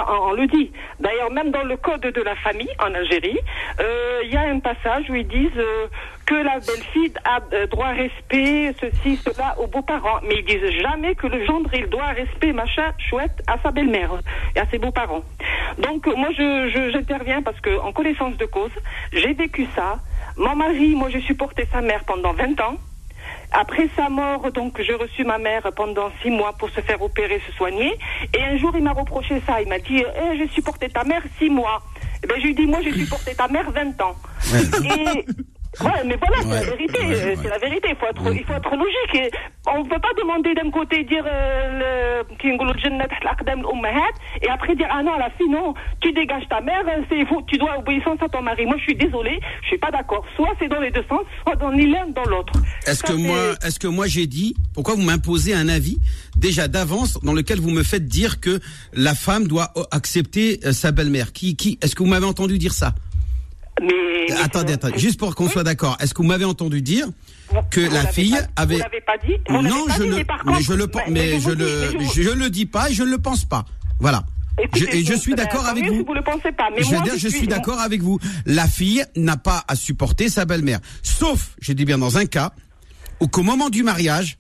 On, 0.09 0.31
le 0.33 0.47
dit. 0.47 0.71
D'ailleurs, 0.99 1.31
même 1.31 1.51
dans 1.51 1.63
le 1.63 1.77
code 1.77 2.01
de 2.01 2.21
la 2.21 2.35
famille 2.35 2.69
en 2.79 2.93
Algérie, 2.93 3.37
euh, 3.79 4.21
il 4.23 4.31
y 4.33 4.37
a 4.37 4.41
un 4.41 4.59
passage 4.59 5.05
où 5.09 5.15
ils 5.15 5.27
disent 5.27 5.49
euh, 5.57 5.87
que 6.25 6.35
la 6.35 6.59
belle-fille 6.59 7.13
a 7.25 7.39
euh, 7.53 7.67
droit 7.67 7.87
à 7.87 7.91
respect, 7.93 8.73
ceci, 8.79 9.17
cela, 9.17 9.55
aux 9.59 9.67
beaux-parents. 9.67 10.19
Mais 10.23 10.35
ils 10.39 10.45
disent 10.45 10.81
jamais 10.81 11.15
que 11.15 11.27
le 11.27 11.45
gendre, 11.45 11.69
il 11.73 11.87
doit 11.87 12.07
respect, 12.07 12.53
machin, 12.53 12.91
chouette, 13.09 13.41
à 13.47 13.57
sa 13.63 13.71
belle-mère 13.71 14.11
et 14.55 14.59
à 14.59 14.65
ses 14.67 14.77
beaux-parents. 14.77 15.23
Donc, 15.77 16.05
moi, 16.07 16.29
je- 16.37 16.89
j'interviens 16.93 17.41
parce 17.41 17.59
que, 17.59 17.77
en 17.79 17.91
connaissance 17.91 18.37
de 18.37 18.45
cause, 18.45 18.71
j'ai 19.13 19.33
vécu 19.33 19.67
ça. 19.75 19.99
Mon 20.37 20.55
mari, 20.55 20.95
moi, 20.95 21.09
j'ai 21.09 21.21
supporté 21.21 21.67
sa 21.71 21.81
mère 21.81 22.03
pendant 22.05 22.33
20 22.33 22.59
ans. 22.61 22.75
Après 23.51 23.89
sa 23.95 24.07
mort, 24.09 24.51
donc, 24.51 24.81
j'ai 24.81 24.93
reçu 24.93 25.25
ma 25.25 25.37
mère 25.37 25.63
pendant 25.75 26.09
six 26.21 26.29
mois 26.29 26.53
pour 26.53 26.69
se 26.69 26.79
faire 26.81 27.01
opérer, 27.01 27.41
se 27.45 27.51
soigner. 27.53 27.97
Et 28.33 28.41
un 28.41 28.57
jour, 28.57 28.71
il 28.75 28.83
m'a 28.83 28.93
reproché 28.93 29.41
ça. 29.45 29.61
Il 29.61 29.67
m'a 29.67 29.79
dit, 29.79 29.99
eh, 29.99 30.37
j'ai 30.37 30.47
supporté 30.47 30.89
ta 30.89 31.03
mère 31.03 31.21
six 31.37 31.49
mois. 31.49 31.81
Eh 32.23 32.27
ben, 32.27 32.35
je 32.37 32.43
lui 32.43 32.51
ai 32.51 32.53
dit, 32.53 32.65
moi, 32.65 32.79
j'ai 32.81 32.93
supporté 32.93 33.35
ta 33.35 33.47
mère 33.49 33.69
20 33.69 34.01
ans. 34.01 34.15
Et, 34.53 35.25
Ouais, 35.79 36.03
mais 36.05 36.17
voilà, 36.17 36.41
c'est 36.41 36.65
la 36.65 36.75
vérité. 36.75 36.99
Euh, 37.01 37.35
c'est 37.41 37.49
la 37.49 37.57
vérité. 37.57 37.87
Il 37.91 37.95
faut 37.95 38.07
être, 38.07 38.35
il 38.35 38.43
faut 38.43 38.53
être 38.53 38.75
logique. 38.75 39.33
On 39.67 39.83
ne 39.83 39.89
peut 39.89 40.01
pas 40.01 40.13
demander 40.19 40.53
d'un 40.53 40.69
côté 40.69 41.03
dire 41.03 41.23
euh, 41.25 41.79
le 41.79 42.01
et 44.41 44.49
après 44.49 44.75
dire 44.75 44.87
ah 44.91 45.03
non, 45.03 45.13
à 45.13 45.19
la 45.19 45.29
fille, 45.31 45.49
non, 45.49 45.73
tu 45.99 46.11
dégages 46.11 46.47
ta 46.49 46.61
mère, 46.61 46.83
euh, 46.87 47.01
c'est, 47.09 47.25
faut, 47.25 47.41
tu 47.47 47.57
dois 47.57 47.77
obéissance 47.77 48.17
à 48.21 48.29
ton 48.29 48.41
mari. 48.41 48.65
Moi, 48.65 48.75
je 48.77 48.83
suis 48.83 48.95
désolé, 48.95 49.39
je 49.63 49.67
suis 49.67 49.77
pas 49.77 49.91
d'accord. 49.91 50.25
Soit 50.35 50.53
c'est 50.59 50.67
dans 50.67 50.79
les 50.79 50.91
deux 50.91 51.03
sens, 51.07 51.21
soit 51.43 51.55
dans 51.55 51.69
l'un 51.69 52.07
dans 52.07 52.25
l'autre. 52.25 52.53
Est-ce 52.87 53.03
que, 53.03 53.13
moi, 53.13 53.55
est-ce 53.63 53.79
que 53.79 53.87
moi 53.87 54.07
j'ai 54.07 54.27
dit, 54.27 54.55
pourquoi 54.73 54.95
vous 54.95 55.03
m'imposez 55.03 55.53
un 55.53 55.69
avis 55.69 55.99
déjà 56.35 56.67
d'avance 56.67 57.19
dans 57.23 57.33
lequel 57.33 57.59
vous 57.59 57.71
me 57.71 57.83
faites 57.83 58.07
dire 58.07 58.39
que 58.39 58.59
la 58.93 59.15
femme 59.15 59.47
doit 59.47 59.71
euh, 59.77 59.83
accepter 59.91 60.59
sa 60.71 60.91
belle-mère? 60.91 61.31
Qui, 61.31 61.55
qui, 61.55 61.77
Est-ce 61.81 61.95
que 61.95 62.03
vous 62.03 62.09
m'avez 62.09 62.25
entendu 62.25 62.57
dire 62.57 62.73
ça? 62.73 62.93
Mais, 63.79 63.87
mais 64.29 64.35
Attendez, 64.41 64.73
attendez, 64.73 64.99
juste 64.99 65.19
pour 65.19 65.33
qu'on 65.35 65.49
soit 65.49 65.63
d'accord. 65.63 65.97
Est-ce 65.99 66.13
que 66.13 66.21
vous 66.21 66.27
m'avez 66.27 66.45
entendu 66.45 66.81
dire 66.81 67.07
que 67.71 67.81
vous 67.81 67.93
la 67.93 68.05
fille 68.07 68.31
pas- 68.31 68.61
avait 68.61 68.75
Vous 68.75 68.81
l'avez 68.81 69.01
pas 69.01 69.17
dit 69.25 69.33
vous 69.49 69.61
Non, 69.61 69.85
pas 69.85 69.93
je 69.97 70.03
dit, 70.03 70.09
ne, 70.09 70.15
mais 70.45 70.61
je 70.61 70.73
le, 70.73 70.87
mais 71.09 71.39
je 71.39 71.49
le, 71.49 71.91
mais 71.97 72.05
je, 72.13 72.29
le 72.29 72.49
dis 72.49 72.65
pas 72.65 72.89
et 72.89 72.93
je 72.93 73.03
ne 73.03 73.09
le 73.09 73.17
pense 73.17 73.45
pas. 73.45 73.65
Voilà. 73.99 74.23
Je- 74.75 74.85
et 74.85 75.03
je 75.03 75.13
suis 75.13 75.33
ben, 75.33 75.43
d'accord 75.45 75.65
avec 75.65 75.85
vous. 75.87 75.95
si 75.99 76.03
vous 76.03 76.13
le 76.13 76.21
pensez 76.21 76.51
pas. 76.51 76.69
Mais 76.75 76.83
je 76.83 76.89
veux 76.89 76.97
moi, 76.97 77.03
dire, 77.05 77.13
je 77.17 77.27
suis 77.29 77.47
d'accord 77.47 77.79
avec 77.79 78.01
vous. 78.01 78.19
La 78.45 78.67
fille 78.67 79.03
n'a 79.15 79.37
pas 79.37 79.63
à 79.67 79.75
supporter 79.75 80.29
sa 80.29 80.45
belle-mère. 80.45 80.79
Sauf, 81.01 81.55
je 81.61 81.73
dis 81.73 81.85
bien 81.85 81.97
dans 81.97 82.17
un 82.17 82.25
cas, 82.25 82.51
où 83.21 83.27
qu'au 83.27 83.43
moment 83.43 83.69
du 83.69 83.83
mariage, 83.83 84.37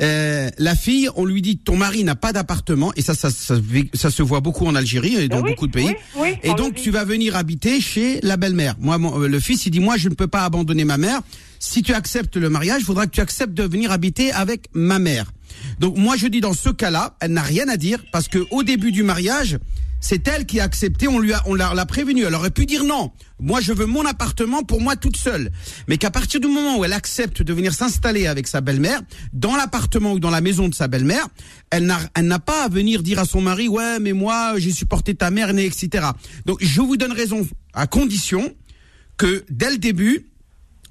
euh, 0.00 0.50
la 0.58 0.74
fille, 0.74 1.08
on 1.16 1.24
lui 1.24 1.42
dit 1.42 1.58
ton 1.58 1.76
mari 1.76 2.04
n'a 2.04 2.14
pas 2.14 2.32
d'appartement 2.32 2.92
et 2.96 3.02
ça, 3.02 3.14
ça, 3.14 3.30
ça, 3.30 3.56
ça 3.94 4.10
se 4.10 4.22
voit 4.22 4.40
beaucoup 4.40 4.66
en 4.66 4.74
Algérie 4.74 5.16
et 5.16 5.28
dans 5.28 5.40
oui, 5.42 5.50
beaucoup 5.50 5.66
de 5.66 5.72
pays. 5.72 5.86
oui, 5.86 5.94
oui, 6.16 6.28
et 6.42 6.54
donc 6.54 6.74
tu 6.74 6.90
vas 6.90 7.04
venir 7.04 7.36
habiter 7.36 7.80
chez 7.80 8.20
la 8.22 8.36
belle-mère. 8.36 8.76
Moi, 8.80 8.98
mon- 8.98 9.20
euh, 9.22 9.28
le 9.28 9.40
fils, 9.40 9.66
il 9.66 9.70
dit 9.70 9.80
moi 9.80 9.96
je 9.96 10.08
ne 10.08 10.14
peux 10.14 10.26
pas 10.28 10.44
abandonner 10.44 10.84
ma 10.84 10.96
mère. 10.96 11.20
Si 11.58 11.82
tu 11.82 11.92
acceptes 11.92 12.36
le 12.36 12.48
mariage, 12.48 12.80
il 12.80 12.84
faudra 12.86 13.06
que 13.06 13.10
tu 13.12 13.20
acceptes 13.20 13.52
de 13.52 13.64
venir 13.64 13.92
habiter 13.92 14.32
avec 14.32 14.68
ma 14.72 14.98
mère. 14.98 15.30
Donc 15.78 15.96
moi 15.98 16.16
je 16.16 16.26
dis 16.28 16.40
dans 16.40 16.54
ce 16.54 16.70
cas-là, 16.70 17.16
elle 17.20 17.32
n'a 17.32 17.42
rien 17.42 17.68
à 17.68 17.76
dire 17.76 18.02
parce 18.12 18.28
que 18.28 18.38
au 18.50 18.62
début 18.62 18.92
du 18.92 19.02
mariage, 19.02 19.58
c'est 20.00 20.26
elle 20.28 20.46
qui 20.46 20.60
a 20.60 20.64
accepté, 20.64 21.08
on 21.08 21.18
lui 21.18 21.32
a, 21.32 21.42
on 21.46 21.54
l'a, 21.54 21.86
prévenue. 21.86 22.24
Elle 22.24 22.34
aurait 22.34 22.50
pu 22.50 22.66
dire 22.66 22.84
non. 22.84 23.12
Moi, 23.38 23.60
je 23.60 23.72
veux 23.72 23.86
mon 23.86 24.04
appartement 24.04 24.62
pour 24.62 24.80
moi 24.80 24.96
toute 24.96 25.16
seule. 25.16 25.50
Mais 25.88 25.98
qu'à 25.98 26.10
partir 26.10 26.40
du 26.40 26.48
moment 26.48 26.78
où 26.78 26.84
elle 26.84 26.92
accepte 26.92 27.42
de 27.42 27.52
venir 27.52 27.74
s'installer 27.74 28.26
avec 28.26 28.48
sa 28.48 28.60
belle-mère, 28.60 29.00
dans 29.32 29.56
l'appartement 29.56 30.12
ou 30.12 30.20
dans 30.20 30.30
la 30.30 30.40
maison 30.40 30.68
de 30.68 30.74
sa 30.74 30.88
belle-mère, 30.88 31.26
elle 31.70 31.86
n'a, 31.86 32.00
elle 32.14 32.26
n'a 32.26 32.38
pas 32.38 32.64
à 32.64 32.68
venir 32.68 33.02
dire 33.02 33.18
à 33.18 33.24
son 33.24 33.40
mari, 33.40 33.68
ouais, 33.68 33.98
mais 34.00 34.12
moi, 34.12 34.54
j'ai 34.58 34.72
supporté 34.72 35.14
ta 35.14 35.30
mère, 35.30 35.50
etc. 35.50 36.08
Donc, 36.46 36.58
je 36.60 36.80
vous 36.80 36.96
donne 36.96 37.12
raison 37.12 37.46
à 37.74 37.86
condition 37.86 38.54
que 39.16 39.44
dès 39.50 39.70
le 39.70 39.78
début, 39.78 40.29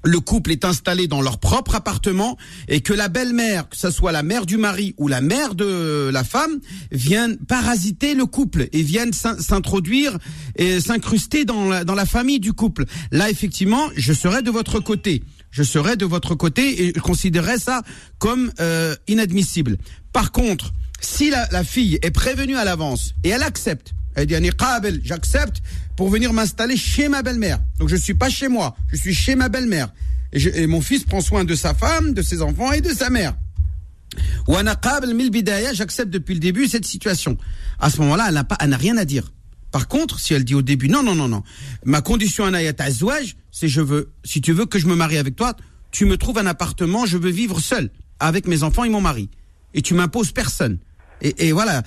le 0.02 0.20
couple 0.20 0.50
est 0.52 0.64
installé 0.64 1.06
dans 1.06 1.20
leur 1.20 1.38
propre 1.38 1.74
appartement 1.74 2.36
et 2.68 2.80
que 2.80 2.92
la 2.92 3.08
belle-mère, 3.08 3.68
que 3.68 3.76
ce 3.76 3.90
soit 3.90 4.12
la 4.12 4.22
mère 4.22 4.46
du 4.46 4.56
mari 4.56 4.94
ou 4.98 5.08
la 5.08 5.20
mère 5.20 5.54
de 5.54 6.10
la 6.12 6.24
femme, 6.24 6.60
viennent 6.90 7.36
parasiter 7.36 8.14
le 8.14 8.26
couple 8.26 8.68
et 8.72 8.82
viennent 8.82 9.12
s'in- 9.12 9.38
s'introduire 9.38 10.16
et 10.56 10.80
s'incruster 10.80 11.44
dans 11.44 11.64
la, 11.68 12.06
famille 12.06 12.40
du 12.40 12.52
couple. 12.52 12.84
Là, 13.10 13.30
effectivement, 13.30 13.88
je 13.96 14.12
serai 14.12 14.42
de 14.42 14.50
votre 14.50 14.80
côté. 14.80 15.22
Je 15.50 15.62
serai 15.62 15.96
de 15.96 16.06
votre 16.06 16.34
côté 16.34 16.84
et 16.84 16.92
je 16.94 17.00
considérerais 17.00 17.58
ça 17.58 17.82
comme 18.18 18.52
euh, 18.60 18.94
inadmissible. 19.08 19.76
Par 20.12 20.32
contre, 20.32 20.72
si 21.00 21.30
la 21.30 21.64
fille 21.64 21.98
est 22.02 22.10
prévenue 22.10 22.56
à 22.56 22.64
l'avance 22.64 23.14
et 23.24 23.30
elle 23.30 23.42
accepte, 23.42 23.92
Ani 24.20 24.50
qabel, 24.50 25.00
j'accepte 25.04 25.62
pour 25.96 26.08
venir 26.08 26.32
m'installer 26.32 26.76
chez 26.76 27.08
ma 27.08 27.22
belle-mère. 27.22 27.60
Donc 27.78 27.88
je 27.88 27.96
suis 27.96 28.14
pas 28.14 28.30
chez 28.30 28.48
moi, 28.48 28.76
je 28.90 28.96
suis 28.96 29.14
chez 29.14 29.34
ma 29.34 29.48
belle-mère. 29.48 29.92
Et, 30.32 30.62
et 30.62 30.66
mon 30.66 30.80
fils 30.80 31.04
prend 31.04 31.20
soin 31.20 31.44
de 31.44 31.54
sa 31.54 31.74
femme, 31.74 32.14
de 32.14 32.22
ses 32.22 32.42
enfants 32.42 32.72
et 32.72 32.80
de 32.80 32.90
sa 32.90 33.10
mère. 33.10 33.34
J'accepte 35.74 36.10
depuis 36.10 36.34
le 36.34 36.40
début 36.40 36.66
cette 36.66 36.84
situation. 36.86 37.36
À 37.78 37.90
ce 37.90 37.98
moment-là, 37.98 38.26
elle 38.28 38.34
n'a 38.34 38.44
pas, 38.44 38.56
elle 38.60 38.70
n'a 38.70 38.76
rien 38.76 38.96
à 38.96 39.04
dire. 39.04 39.32
Par 39.70 39.88
contre, 39.88 40.18
si 40.18 40.34
elle 40.34 40.44
dit 40.44 40.54
au 40.54 40.62
début 40.62 40.88
non, 40.88 41.02
non, 41.02 41.14
non, 41.14 41.28
non, 41.28 41.42
ma 41.84 42.00
condition 42.00 42.44
anayat 42.44 42.74
azwaj, 42.78 43.36
c'est 43.52 43.68
je 43.68 43.80
veux, 43.80 44.12
si 44.24 44.40
tu 44.40 44.52
veux 44.52 44.66
que 44.66 44.78
je 44.78 44.86
me 44.86 44.96
marie 44.96 45.18
avec 45.18 45.36
toi, 45.36 45.54
tu 45.92 46.06
me 46.06 46.16
trouves 46.16 46.38
un 46.38 46.46
appartement, 46.46 47.06
je 47.06 47.18
veux 47.18 47.30
vivre 47.30 47.60
seul 47.60 47.90
avec 48.18 48.48
mes 48.48 48.62
enfants 48.64 48.84
et 48.84 48.88
mon 48.88 49.00
mari. 49.00 49.28
Et 49.74 49.82
tu 49.82 49.94
m'imposes 49.94 50.32
personne. 50.32 50.78
Et, 51.22 51.48
et 51.48 51.52
voilà. 51.52 51.82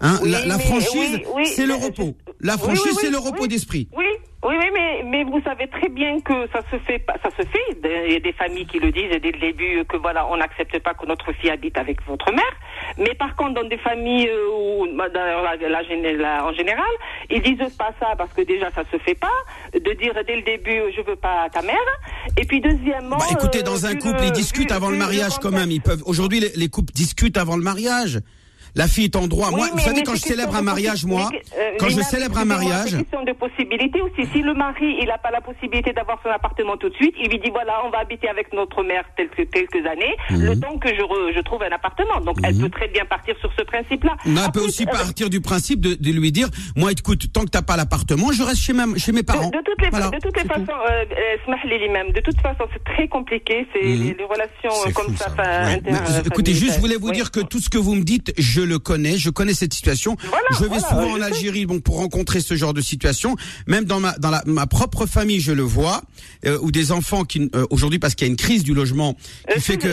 Hein, 0.00 0.18
Oui, 0.22 0.30
la, 0.30 0.58
franchise, 0.58 1.20
oui, 1.34 1.46
c'est 1.46 1.66
le 1.66 1.74
mais- 1.78 1.84
repos. 1.86 2.14
La 2.40 2.58
franchise, 2.58 2.96
c'est 3.00 3.10
le 3.10 3.18
repos 3.18 3.46
d'esprit. 3.46 3.88
Oui, 3.96 4.04
oui, 4.44 4.54
mais, 4.74 5.02
mais 5.04 5.24
vous 5.24 5.40
savez 5.42 5.66
très 5.68 5.88
bien 5.88 6.20
que 6.20 6.46
ça 6.52 6.60
se 6.70 6.76
fait, 6.80 6.98
pas- 6.98 7.16
ça 7.22 7.30
se 7.30 7.42
fait. 7.48 8.04
Il 8.06 8.12
y 8.12 8.16
a 8.16 8.20
des 8.20 8.34
familles 8.34 8.66
qui 8.66 8.78
le 8.78 8.92
disent 8.92 9.10
dès 9.22 9.32
le 9.32 9.40
début 9.40 9.84
que 9.88 9.96
voilà, 9.96 10.26
on 10.30 10.36
n'accepte 10.36 10.78
pas 10.80 10.92
que 10.92 11.06
notre 11.06 11.32
fille 11.32 11.48
habite 11.50 11.78
avec 11.78 11.96
votre 12.06 12.30
mère. 12.32 12.54
Mais 12.98 13.14
par 13.14 13.34
contre, 13.36 13.54
dans 13.54 13.66
des 13.68 13.78
familles 13.78 14.28
euh, 14.28 14.48
où, 14.82 14.86
bah, 14.96 15.08
dans 15.08 15.42
la, 15.42 15.56
la 15.56 15.82
gén- 15.82 16.16
la- 16.16 16.44
en 16.46 16.52
général, 16.52 16.84
ils 17.30 17.40
disent 17.42 17.74
pas 17.78 17.90
ça 17.98 18.08
parce 18.18 18.32
que 18.34 18.42
déjà 18.42 18.70
ça 18.72 18.82
se 18.92 18.98
fait 18.98 19.14
pas. 19.18 19.32
De 19.72 19.92
dire 19.94 20.12
dès 20.26 20.36
le 20.36 20.42
début, 20.42 20.92
je 20.94 21.00
veux 21.00 21.16
pas 21.16 21.48
ta 21.50 21.62
mère. 21.62 21.74
Et 22.36 22.44
puis 22.44 22.60
deuxièmement. 22.60 23.16
Bah, 23.16 23.24
écoutez, 23.32 23.60
euh, 23.60 23.62
dans 23.62 23.86
un 23.86 23.92
vu 23.92 23.98
couple, 23.98 24.20
le- 24.20 24.26
ils 24.26 24.32
discutent 24.32 24.70
vu- 24.70 24.76
avant 24.76 24.90
le 24.90 24.98
mariage 24.98 25.38
quand 25.40 25.50
même. 25.52 25.70
Ils 25.70 25.80
peuvent. 25.80 26.02
Aujourd'hui, 26.04 26.40
les, 26.40 26.50
les 26.54 26.68
couples 26.68 26.92
discutent 26.92 27.38
avant 27.38 27.56
le 27.56 27.62
mariage. 27.62 28.20
La 28.76 28.86
fille 28.86 29.04
est 29.06 29.16
en 29.16 29.26
droit. 29.26 29.48
Oui, 29.48 29.56
moi, 29.56 29.68
vous 29.72 29.78
savez, 29.78 29.96
mais 29.96 30.02
quand 30.04 30.14
je 30.14 30.20
célèbre 30.20 30.54
un 30.54 30.62
mariage, 30.62 31.04
moi, 31.06 31.28
mais, 31.32 31.42
euh, 31.58 31.70
quand 31.78 31.88
je 31.88 32.00
célèbre 32.02 32.36
un 32.38 32.44
mariage, 32.44 32.90
C'est 32.90 32.98
question 32.98 33.24
de 33.24 33.32
possibilité 33.32 34.00
aussi. 34.02 34.28
Si 34.32 34.42
le 34.42 34.54
mari, 34.54 34.96
il 35.00 35.06
n'a 35.06 35.18
pas 35.18 35.30
la 35.30 35.40
possibilité 35.40 35.92
d'avoir 35.92 36.20
son 36.22 36.28
appartement 36.30 36.76
tout 36.76 36.88
de 36.90 36.94
suite, 36.94 37.14
il 37.20 37.28
lui 37.30 37.38
dit 37.40 37.50
voilà, 37.50 37.80
on 37.86 37.90
va 37.90 37.98
habiter 38.00 38.28
avec 38.28 38.52
notre 38.52 38.82
mère 38.84 39.04
quelques, 39.16 39.50
quelques 39.50 39.84
années, 39.86 40.14
Mhm. 40.30 40.44
le 40.44 40.60
temps 40.60 40.76
que 40.78 40.88
je, 40.88 41.00
re- 41.00 41.34
je 41.34 41.40
trouve 41.40 41.62
un 41.62 41.72
appartement. 41.74 42.20
Donc 42.20 42.36
elle 42.44 42.56
peut 42.58 42.68
très 42.68 42.88
bien 42.88 43.04
partir 43.06 43.34
sur 43.40 43.50
ce 43.58 43.62
principe-là. 43.64 44.14
En 44.46 44.50
peut 44.50 44.60
aussi 44.60 44.84
euh, 44.84 44.90
partir 44.92 45.30
du 45.30 45.40
principe 45.40 45.80
de, 45.80 45.94
de 45.94 46.10
lui 46.12 46.30
dire, 46.30 46.48
moi, 46.76 46.92
écoute, 46.92 47.32
tant 47.32 47.44
que 47.44 47.50
t'as 47.50 47.62
pas 47.62 47.76
l'appartement, 47.76 48.30
je 48.32 48.42
reste 48.42 48.60
chez, 48.60 48.72
ma, 48.74 48.84
chez 48.98 49.12
mes 49.12 49.22
parents. 49.22 49.48
De, 49.50 49.56
de 49.58 49.62
toutes 49.64 49.82
les, 49.82 49.90
Voilà, 49.90 50.10
de 50.10 50.18
toutes 50.20 50.36
les 50.36 50.44
façons, 50.44 50.62
euh, 50.90 51.04
euh, 51.10 52.12
de 52.12 52.20
toute 52.20 52.40
façon, 52.40 52.64
c'est 52.72 52.84
très 52.84 53.08
compliqué. 53.08 53.66
C'est 53.72 53.82
les, 53.82 54.14
les 54.14 54.24
relations 54.24 54.70
euh, 54.86 54.92
comme 54.92 55.06
fou, 55.06 55.16
ça. 55.16 55.30
ça. 55.36 55.42
Ouais, 55.64 55.80
mais, 55.84 55.92
euh, 55.92 56.22
écoutez, 56.26 56.52
juste, 56.52 56.74
je 56.74 56.80
voulais 56.80 56.96
vous 56.96 57.08
oui. 57.08 57.14
dire 57.14 57.30
que 57.30 57.40
tout 57.40 57.58
ce 57.58 57.68
que 57.70 57.78
vous 57.78 57.94
me 57.94 58.02
dites, 58.02 58.32
je 58.38 58.60
le 58.66 58.78
connais, 58.78 59.16
je 59.16 59.30
connais 59.30 59.54
cette 59.54 59.72
situation. 59.72 60.16
Voilà, 60.28 60.44
je 60.52 60.58
vais 60.64 60.66
voilà, 60.66 60.88
souvent 60.88 61.12
en. 61.14 61.20
Algérie 61.22 61.64
bon, 61.66 61.80
pour 61.80 61.96
rencontrer 61.96 62.40
ce 62.40 62.54
genre 62.56 62.74
de 62.74 62.80
situation. 62.82 63.36
Même 63.66 63.84
dans 63.84 64.00
ma 64.00 64.12
dans 64.18 64.30
la, 64.30 64.42
ma 64.46 64.66
propre 64.66 65.06
famille, 65.06 65.40
je 65.40 65.52
le 65.52 65.62
vois, 65.62 66.02
euh, 66.44 66.58
où 66.60 66.70
des 66.70 66.92
enfants 66.92 67.24
qui 67.24 67.50
euh, 67.54 67.64
aujourd'hui 67.70 67.98
parce 67.98 68.14
qu'il 68.14 68.26
y 68.26 68.30
a 68.30 68.32
une 68.32 68.36
crise 68.36 68.62
du 68.64 68.74
logement 68.74 69.14
qui 69.14 69.56
Euh, 69.56 69.60
fait 69.60 69.76
que 69.78 69.88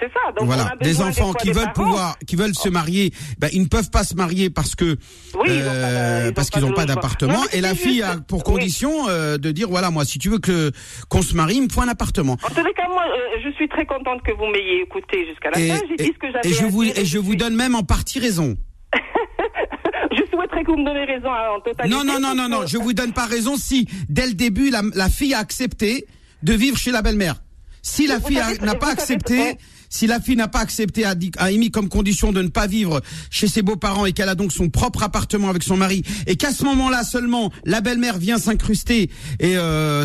c'est 0.00 0.06
ça. 0.12 0.30
Donc 0.32 0.42
on 0.42 0.46
voilà, 0.46 0.72
a 0.72 0.76
des 0.76 1.00
enfants 1.00 1.32
qui 1.32 1.48
des 1.48 1.52
veulent 1.52 1.72
parents. 1.74 1.88
pouvoir, 1.90 2.18
qui 2.26 2.36
veulent 2.36 2.54
se 2.54 2.68
marier, 2.68 3.12
ben, 3.38 3.48
ils 3.52 3.62
ne 3.62 3.66
peuvent 3.66 3.90
pas 3.90 4.04
se 4.04 4.14
marier 4.14 4.50
parce 4.50 4.74
que 4.76 4.96
Oui, 5.34 5.48
euh, 5.48 6.32
parce 6.32 6.50
qu'ils 6.50 6.62
n'ont 6.62 6.72
pas 6.72 6.86
d'appartement. 6.86 7.42
Et 7.52 7.60
la 7.60 7.74
fille 7.74 8.02
a 8.02 8.16
pour 8.16 8.38
oui. 8.38 8.44
condition 8.54 9.08
euh, 9.08 9.38
de 9.38 9.50
dire 9.50 9.68
voilà 9.68 9.90
moi 9.90 10.04
si 10.04 10.18
tu 10.18 10.28
veux 10.30 10.38
que 10.38 10.70
qu'on 11.08 11.22
se 11.22 11.34
marie, 11.34 11.56
il 11.56 11.62
me 11.64 11.68
faut 11.68 11.80
un 11.82 11.88
appartement. 11.88 12.36
En 12.42 12.48
tous 12.54 12.64
les 12.64 12.72
cas, 12.72 12.88
moi, 12.88 13.04
euh, 13.06 13.40
je 13.44 13.50
suis 13.56 13.68
très 13.68 13.84
contente 13.86 14.22
que 14.22 14.32
vous 14.32 14.46
m'ayez 14.46 14.82
écouté 14.82 15.26
jusqu'à 15.28 15.50
la 15.50 15.58
Et, 15.60 15.68
fin. 15.68 15.80
J'ai 15.88 15.96
dit 15.96 16.10
et- 16.10 16.14
ce 16.14 16.18
que 16.18 16.32
j'avais 16.32 16.48
et 16.48 16.52
je 16.52 16.64
vous 16.66 16.82
et 16.84 17.04
je 17.04 17.18
vous 17.18 17.34
donne 17.36 17.54
même 17.56 17.74
en 17.74 17.82
partie 17.82 18.07
raison. 18.16 18.56
je 20.12 20.22
souhaiterais 20.30 20.64
que 20.64 20.70
vous 20.70 20.78
me 20.78 20.84
donnez 20.84 21.04
raison 21.04 21.30
hein, 21.30 21.56
en 21.56 21.60
totalité. 21.60 21.94
Non, 21.94 22.04
non, 22.04 22.18
non, 22.20 22.34
non, 22.34 22.48
non, 22.48 22.66
je 22.66 22.78
vous 22.78 22.92
donne 22.92 23.12
pas 23.12 23.26
raison 23.26 23.56
si, 23.56 23.86
dès 24.08 24.26
le 24.26 24.34
début, 24.34 24.70
la, 24.70 24.82
la 24.94 25.08
fille 25.08 25.34
a 25.34 25.38
accepté 25.38 26.06
de 26.42 26.52
vivre 26.54 26.78
chez 26.78 26.90
la 26.90 27.02
belle-mère. 27.02 27.42
Si 27.82 28.06
la 28.06 28.18
Vous 28.18 28.28
fille 28.28 28.40
n'a 28.62 28.74
pas 28.74 28.90
accepté. 28.90 29.56
Si 29.88 30.06
la 30.06 30.20
fille 30.20 30.36
n'a 30.36 30.48
pas 30.48 30.60
accepté, 30.60 31.04
a, 31.04 31.14
dit, 31.14 31.30
a 31.38 31.50
émis 31.50 31.70
comme 31.70 31.88
condition 31.88 32.32
de 32.32 32.42
ne 32.42 32.48
pas 32.48 32.66
vivre 32.66 33.00
chez 33.30 33.48
ses 33.48 33.62
beaux-parents 33.62 34.06
et 34.06 34.12
qu'elle 34.12 34.28
a 34.28 34.34
donc 34.34 34.52
son 34.52 34.68
propre 34.68 35.02
appartement 35.02 35.48
avec 35.48 35.62
son 35.62 35.76
mari, 35.76 36.02
et 36.26 36.36
qu'à 36.36 36.52
ce 36.52 36.64
moment-là 36.64 37.04
seulement, 37.04 37.52
la 37.64 37.80
belle-mère 37.80 38.18
vient 38.18 38.38
s'incruster 38.38 39.10
et 39.40 39.56
euh, 39.56 40.04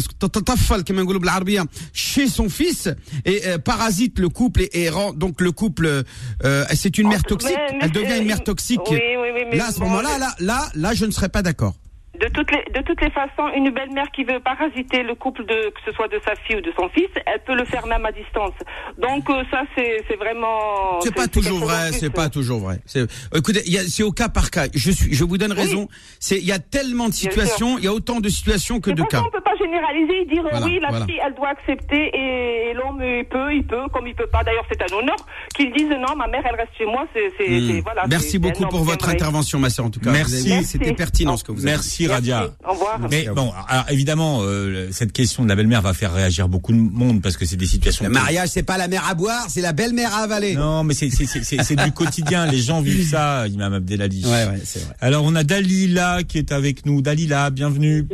chez 1.93 2.27
son 2.27 2.49
fils 2.49 2.89
et 3.25 3.41
euh, 3.45 3.57
parasite 3.57 4.19
le 4.19 4.29
couple 4.29 4.61
et, 4.61 4.69
et 4.73 4.89
rend 4.89 5.13
donc 5.13 5.41
le 5.41 5.51
couple. 5.51 6.03
Euh, 6.43 6.65
c'est 6.73 6.97
une 6.97 7.09
mère 7.09 7.23
toxique. 7.23 7.57
Elle 7.81 7.91
devient 7.91 8.17
une 8.19 8.27
mère 8.27 8.43
toxique. 8.43 8.81
Oui, 8.89 8.99
oui, 9.21 9.29
oui, 9.33 9.41
mais 9.51 9.57
là, 9.57 9.67
à 9.67 9.71
ce 9.71 9.79
moment-là, 9.79 10.17
là, 10.17 10.35
là, 10.39 10.69
là, 10.75 10.93
je 10.93 11.05
ne 11.05 11.11
serais 11.11 11.29
pas 11.29 11.41
d'accord. 11.41 11.75
De 12.19 12.27
toutes 12.27 12.51
les 12.51 12.63
de 12.71 12.81
toutes 12.85 13.01
les 13.01 13.09
façons, 13.09 13.47
une 13.55 13.71
belle-mère 13.71 14.05
qui 14.15 14.23
veut 14.23 14.39
parasiter 14.39 15.01
le 15.01 15.15
couple 15.15 15.45
de 15.45 15.71
que 15.71 15.79
ce 15.83 15.91
soit 15.93 16.07
de 16.07 16.19
sa 16.23 16.35
fille 16.35 16.57
ou 16.57 16.61
de 16.61 16.71
son 16.77 16.87
fils, 16.89 17.09
elle 17.25 17.41
peut 17.43 17.55
le 17.55 17.65
faire 17.65 17.87
même 17.87 18.05
à 18.05 18.11
distance. 18.11 18.53
Donc 18.99 19.27
euh, 19.31 19.41
ça 19.49 19.63
c'est 19.75 20.03
c'est 20.07 20.15
vraiment 20.17 20.99
C'est 21.01 21.13
pas 21.13 21.23
quelque 21.23 21.39
toujours 21.39 21.59
vrai, 21.59 21.91
c'est 21.91 22.11
pas 22.13 22.29
toujours 22.29 22.59
vrai. 22.59 22.79
C'est- 22.85 23.07
Écoutez, 23.35 23.61
il 23.65 23.73
y 23.73 23.79
a- 23.79 23.83
c'est 23.83 24.03
au 24.03 24.11
cas 24.11 24.29
par 24.29 24.51
cas. 24.51 24.65
Je 24.75 24.91
suis, 24.91 25.11
je 25.11 25.23
vous 25.23 25.39
donne 25.39 25.53
raison. 25.53 25.87
C'est, 26.19 26.37
il 26.37 26.45
y 26.45 26.51
a 26.51 26.59
tellement 26.59 27.09
de 27.09 27.13
situations, 27.15 27.79
il 27.79 27.85
y 27.85 27.87
a 27.87 27.93
autant 27.93 28.19
de 28.19 28.29
situations 28.29 28.79
que 28.79 28.91
De 28.91 29.01
cas. 29.03 29.23
on 29.25 29.31
peut 29.31 29.41
pas 29.41 29.55
généraliser 29.57 30.21
et 30.21 30.25
dire 30.25 30.45
euh, 30.45 30.49
Voilà, 30.51 30.65
oui, 30.67 30.79
la 30.79 30.89
voilà. 30.89 31.05
fille, 31.07 31.19
elle 31.25 31.33
doit 31.33 31.49
accepter 31.49 32.11
et, 32.13 32.69
et 32.69 32.73
l'homme, 32.75 33.01
il 33.03 33.25
peut, 33.25 33.51
il 33.55 33.65
peut, 33.65 33.87
comme 33.91 34.05
il 34.05 34.13
peut 34.13 34.27
pas. 34.27 34.43
D'ailleurs, 34.43 34.65
c'est 34.71 34.79
un 34.83 34.95
honneur 34.95 35.17
qu'ils 35.55 35.71
disent 35.73 35.89
non, 35.89 36.15
ma 36.15 36.27
mère, 36.27 36.43
elle 36.45 36.55
reste 36.55 36.73
chez 36.77 36.85
moi. 36.85 37.07
C'est, 37.13 37.31
c'est, 37.39 37.47
c'est- 37.47 37.81
voilà. 37.81 38.05
Merci 38.07 38.37
beaucoup 38.37 38.67
pour 38.67 38.83
votre 38.83 39.09
intervention, 39.09 39.57
ma 39.57 39.71
sœur. 39.71 39.85
En 39.85 39.89
tout 39.89 39.99
cas, 39.99 40.11
Merci. 40.11 40.63
C'était 40.63 40.85
Merci. 40.85 40.93
pertinent 40.93 41.37
ce 41.37 41.43
que 41.43 41.51
vous 41.51 41.65
avez 41.65 41.77
dit. 41.77 42.02
Merci 42.07 42.29
Radia. 42.29 42.49
Au 42.67 42.71
revoir. 42.73 42.99
Mais 43.09 43.27
bon, 43.35 43.51
alors 43.67 43.85
évidemment, 43.89 44.39
euh, 44.41 44.89
cette 44.91 45.11
question 45.11 45.43
de 45.43 45.49
la 45.49 45.55
belle-mère 45.55 45.81
va 45.81 45.93
faire 45.93 46.13
réagir 46.13 46.47
beaucoup 46.49 46.71
de 46.71 46.77
monde 46.77 47.21
parce 47.21 47.37
que 47.37 47.45
c'est 47.45 47.55
des 47.57 47.65
situations. 47.65 48.05
Le 48.05 48.11
mariage, 48.11 48.49
c'est 48.49 48.63
pas 48.63 48.77
la 48.77 48.87
mère 48.87 49.07
à 49.07 49.13
boire, 49.15 49.45
c'est 49.49 49.61
la 49.61 49.73
belle-mère 49.73 50.13
à 50.13 50.19
avaler. 50.23 50.55
Non, 50.55 50.83
mais 50.83 50.93
c'est 50.93 51.75
du 51.75 51.91
quotidien. 51.91 52.45
Les 52.47 52.59
gens 52.59 52.81
vivent 52.81 53.09
ça, 53.09 53.47
Imam 53.47 53.73
Abdelali. 53.73 54.23
Ouais, 54.25 54.31
ouais, 54.47 54.61
c'est 54.63 54.83
vrai. 54.83 54.95
Alors 55.01 55.23
on 55.25 55.35
a 55.35 55.43
Dalila 55.43 56.23
qui 56.23 56.37
est 56.37 56.51
avec 56.51 56.85
nous. 56.85 57.01
Dalila, 57.01 57.49
bienvenue. 57.49 58.07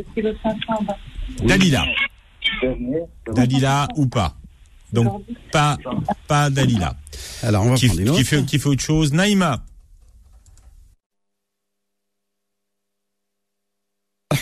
Dalila. 1.45 1.86
Dalila 3.34 3.88
ou 3.95 4.08
pas? 4.08 4.36
Donc 4.91 5.23
pas 5.52 5.78
pas 6.28 6.49
Dalila. 6.49 6.95
Alors, 7.43 7.65
on 7.65 7.69
va 7.69 7.75
Qui, 7.75 7.88
prendre 7.88 8.02
une 8.02 8.10
autre. 8.10 8.17
qui 8.19 8.25
fait 8.25 8.43
qui 8.43 8.60
fait 8.60 8.69
autre 8.69 8.82
chose? 8.84 9.13
Naïma. 9.13 9.63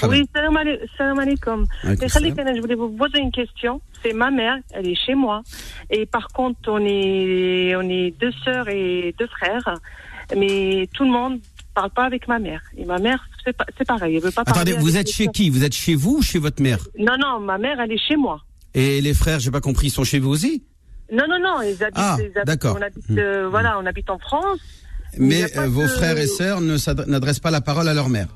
Oui, 0.04 0.26
salam 0.36 0.58
alai- 0.58 0.82
salam 0.98 1.18
alaikum. 1.20 1.66
Je 1.84 2.62
voulais 2.62 2.76
vous 2.76 2.90
poser 2.90 3.20
une 3.20 3.32
question. 3.32 3.80
C'est 4.04 4.12
ma 4.14 4.30
mère, 4.30 4.58
elle 4.74 4.88
est 4.90 4.96
chez 4.96 5.16
moi. 5.16 5.42
Et 5.90 6.06
par 6.06 6.28
contre, 6.28 6.60
on 6.68 6.80
est, 6.86 7.74
on 7.76 7.82
est 7.90 8.12
deux 8.20 8.34
sœurs 8.44 8.68
et 8.68 9.16
deux 9.18 9.28
frères. 9.28 9.76
Mais 10.36 10.90
tout 10.94 11.06
le 11.06 11.10
monde 11.12 11.40
parle 11.74 11.90
pas 11.92 12.04
avec 12.04 12.28
ma 12.28 12.38
mère. 12.38 12.62
Et 12.78 12.84
ma 12.84 13.00
mère, 13.00 13.26
c'est 13.46 13.88
pareil. 13.88 14.18
Elle 14.18 14.24
veut 14.24 14.32
pas 14.32 14.42
Attendez, 14.42 14.72
parler 14.74 14.84
vous 14.86 14.98
êtes 14.98 15.10
chez 15.10 15.28
qui? 15.28 15.50
Vous 15.50 15.64
êtes 15.64 15.74
chez 15.74 15.96
vous 15.96 16.18
ou 16.18 16.22
chez 16.22 16.40
votre 16.40 16.62
mère? 16.62 16.80
Non, 17.00 17.16
non, 17.18 17.40
ma 17.40 17.58
mère, 17.58 17.80
elle 17.80 17.94
est 17.94 18.08
chez 18.10 18.18
moi. 18.18 18.42
Et 18.74 19.00
les 19.00 19.14
frères, 19.14 19.40
j'ai 19.40 19.52
pas 19.52 19.62
compris, 19.62 19.88
ils 19.88 19.92
sont 19.92 20.04
chez 20.04 20.20
vous 20.20 20.30
aussi? 20.32 20.64
Non, 21.14 21.24
non, 21.30 21.40
non, 21.40 21.62
ils 21.62 21.82
habitent, 21.82 21.96
Ah, 21.96 22.18
d'accord. 22.46 22.76
on 22.78 22.82
habite, 22.82 23.10
euh, 23.12 23.48
voilà, 23.50 23.80
on 23.80 23.86
habite 23.86 24.10
en 24.10 24.20
France. 24.20 24.60
Mais 25.18 25.46
euh, 25.58 25.68
vos 25.70 25.88
frères 25.88 26.18
et 26.18 26.28
sœurs 26.28 26.60
ne 26.60 26.76
n'adressent 27.10 27.40
pas 27.40 27.52
la 27.52 27.62
parole 27.62 27.88
à 27.88 27.94
leur 27.94 28.10
mère. 28.10 28.28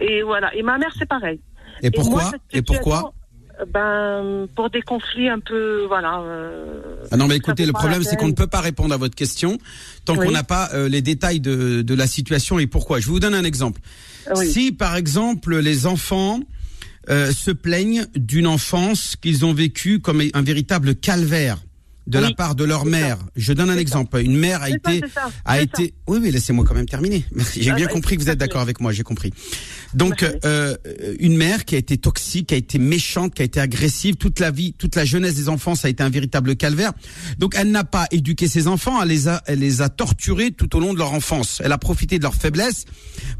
Et 0.00 0.22
voilà. 0.22 0.54
Et 0.54 0.62
ma 0.62 0.78
mère, 0.78 0.92
c'est 0.98 1.08
pareil. 1.08 1.40
Et 1.82 1.90
pourquoi 1.90 2.22
moi, 2.22 2.32
Et 2.52 2.62
pourquoi 2.62 3.12
euh, 3.60 3.64
Ben, 3.66 4.46
pour 4.54 4.70
des 4.70 4.82
conflits 4.82 5.28
un 5.28 5.40
peu, 5.40 5.84
voilà. 5.86 6.20
euh, 6.20 6.82
Ah 7.10 7.16
non, 7.16 7.26
mais 7.26 7.36
écoutez, 7.36 7.66
le 7.66 7.72
problème, 7.72 8.02
c'est 8.02 8.16
qu'on 8.16 8.28
ne 8.28 8.32
peut 8.34 8.46
pas 8.46 8.60
répondre 8.60 8.92
à 8.94 8.96
votre 8.96 9.14
question 9.14 9.58
tant 10.04 10.16
Oui. 10.16 10.26
qu'on 10.26 10.32
n'a 10.32 10.42
pas 10.44 10.70
euh, 10.74 10.88
les 10.88 11.02
détails 11.02 11.40
de, 11.40 11.82
de 11.82 11.94
la 11.94 12.06
situation 12.06 12.58
et 12.58 12.66
pourquoi. 12.66 13.00
Je 13.00 13.06
vous 13.08 13.20
donne 13.20 13.34
un 13.34 13.44
exemple. 13.44 13.80
Oui. 14.36 14.46
Si, 14.50 14.72
par 14.72 14.96
exemple, 14.96 15.56
les 15.58 15.86
enfants 15.86 16.40
euh, 17.08 17.30
se 17.30 17.50
plaignent 17.50 18.06
d'une 18.14 18.46
enfance 18.46 19.16
qu'ils 19.16 19.44
ont 19.44 19.54
vécue 19.54 20.00
comme 20.00 20.22
un 20.34 20.42
véritable 20.42 20.94
calvaire 20.96 21.58
de 22.06 22.18
la 22.18 22.32
part 22.32 22.54
de 22.54 22.64
leur 22.64 22.84
mère. 22.84 23.18
Je 23.34 23.52
donne 23.52 23.70
un 23.70 23.76
exemple. 23.78 24.18
Une 24.20 24.36
mère 24.36 24.62
a 24.62 24.70
été 24.70 25.00
ça, 25.12 25.28
a 25.44 25.60
été 25.60 25.92
oui 26.06 26.18
oui 26.22 26.30
laissez-moi 26.30 26.64
quand 26.66 26.74
même 26.74 26.86
terminer. 26.88 27.24
Merci. 27.32 27.62
J'ai 27.62 27.70
Ah, 27.70 27.74
bien 27.74 27.86
bah, 27.86 27.92
compris 27.92 28.16
que 28.16 28.22
vous 28.22 28.30
êtes 28.30 28.38
d'accord 28.38 28.60
avec 28.60 28.80
moi, 28.80 28.92
j'ai 28.92 29.02
compris. 29.02 29.32
Donc 29.94 30.22
Merci. 30.22 30.38
euh, 30.44 30.76
une 31.18 31.36
mère 31.36 31.64
qui 31.64 31.74
a 31.74 31.78
été 31.78 31.96
toxique, 31.96 32.48
qui 32.48 32.54
a 32.54 32.56
été 32.56 32.78
méchante, 32.78 33.34
qui 33.34 33.42
a 33.42 33.44
été 33.44 33.60
agressive 33.60 34.16
toute 34.16 34.38
la 34.40 34.50
vie, 34.50 34.72
toute 34.74 34.94
la 34.96 35.04
jeunesse 35.04 35.34
des 35.34 35.48
enfants, 35.48 35.74
ça 35.74 35.88
a 35.88 35.90
été 35.90 36.02
un 36.02 36.10
véritable 36.10 36.56
calvaire. 36.56 36.92
Donc 37.38 37.54
elle 37.58 37.70
n'a 37.70 37.84
pas 37.84 38.06
éduqué 38.10 38.46
ses 38.48 38.66
enfants, 38.68 39.02
elle 39.02 39.08
les 39.08 39.28
a 39.28 39.42
elle 39.46 39.58
les 39.58 39.82
a 39.82 39.88
torturés 39.88 40.50
tout 40.52 40.76
au 40.76 40.80
long 40.80 40.92
de 40.92 40.98
leur 40.98 41.12
enfance. 41.12 41.60
Elle 41.64 41.72
a 41.72 41.78
profité 41.78 42.18
de 42.18 42.22
leur 42.22 42.34
faiblesse 42.34 42.84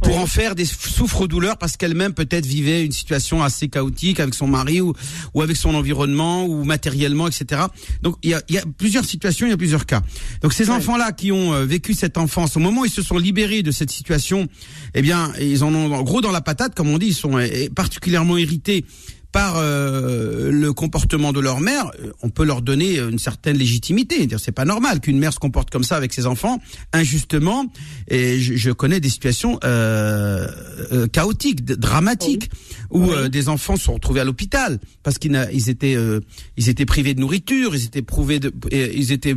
pour 0.02 0.18
en 0.18 0.26
faire 0.26 0.54
des 0.54 0.64
souffres-douleurs 0.64 1.58
parce 1.58 1.76
qu'elle-même 1.76 2.14
peut-être 2.14 2.46
vivait 2.46 2.84
une 2.84 2.92
situation 2.92 3.42
assez 3.42 3.68
chaotique 3.68 4.18
avec 4.20 4.34
son 4.34 4.46
mari 4.48 4.80
ou, 4.80 4.92
ou 5.34 5.42
avec 5.42 5.56
son 5.56 5.74
environnement 5.74 6.46
ou 6.46 6.64
matériellement, 6.64 7.28
etc. 7.28 7.62
Donc 8.02 8.16
il 8.22 8.30
y 8.30 8.34
a, 8.34 8.42
il 8.48 8.55
y 8.56 8.62
a 8.62 8.64
plusieurs 8.76 9.04
situations, 9.04 9.46
il 9.46 9.50
y 9.50 9.52
a 9.52 9.56
plusieurs 9.56 9.86
cas. 9.86 10.02
Donc 10.42 10.52
ces 10.52 10.70
enfants-là 10.70 11.12
qui 11.12 11.32
ont 11.32 11.52
euh, 11.52 11.64
vécu 11.64 11.94
cette 11.94 12.18
enfance, 12.18 12.56
au 12.56 12.60
moment 12.60 12.82
où 12.82 12.84
ils 12.84 12.90
se 12.90 13.02
sont 13.02 13.18
libérés 13.18 13.62
de 13.62 13.70
cette 13.70 13.90
situation, 13.90 14.48
eh 14.94 15.02
bien 15.02 15.32
ils 15.40 15.64
en 15.64 15.74
ont 15.74 15.92
en 15.94 16.02
gros 16.02 16.20
dans 16.20 16.32
la 16.32 16.40
patate, 16.40 16.74
comme 16.74 16.88
on 16.88 16.98
dit, 16.98 17.08
ils 17.08 17.14
sont 17.14 17.38
euh, 17.38 17.46
particulièrement 17.74 18.36
irrités 18.36 18.84
par 19.32 19.56
euh, 19.56 20.50
le 20.50 20.72
comportement 20.72 21.32
de 21.32 21.40
leur 21.40 21.60
mère, 21.60 21.90
euh, 22.02 22.12
on 22.22 22.30
peut 22.30 22.44
leur 22.44 22.62
donner 22.62 22.98
une 22.98 23.18
certaine 23.18 23.56
légitimité. 23.58 24.26
C'est 24.38 24.52
pas 24.52 24.64
normal 24.64 25.00
qu'une 25.00 25.18
mère 25.18 25.32
se 25.32 25.38
comporte 25.38 25.70
comme 25.70 25.84
ça 25.84 25.96
avec 25.96 26.12
ses 26.12 26.26
enfants 26.26 26.58
injustement. 26.92 27.66
Et 28.08 28.40
je, 28.40 28.54
je 28.56 28.70
connais 28.70 29.00
des 29.00 29.10
situations 29.10 29.58
euh, 29.64 30.46
euh, 30.92 31.06
chaotiques, 31.08 31.64
dramatiques, 31.64 32.50
où 32.90 33.10
euh, 33.10 33.28
des 33.28 33.48
enfants 33.48 33.76
sont 33.76 33.94
retrouvés 33.94 34.20
à 34.20 34.24
l'hôpital 34.24 34.78
parce 35.02 35.18
qu'ils 35.18 35.48
ils 35.52 35.68
étaient 35.68 35.96
euh, 35.96 36.20
ils 36.56 36.68
étaient 36.68 36.86
privés 36.86 37.14
de 37.14 37.20
nourriture, 37.20 37.74
ils 37.74 37.84
étaient 37.84 38.02
prouvés 38.02 38.40
de, 38.40 38.52
ils 38.72 39.12
étaient 39.12 39.34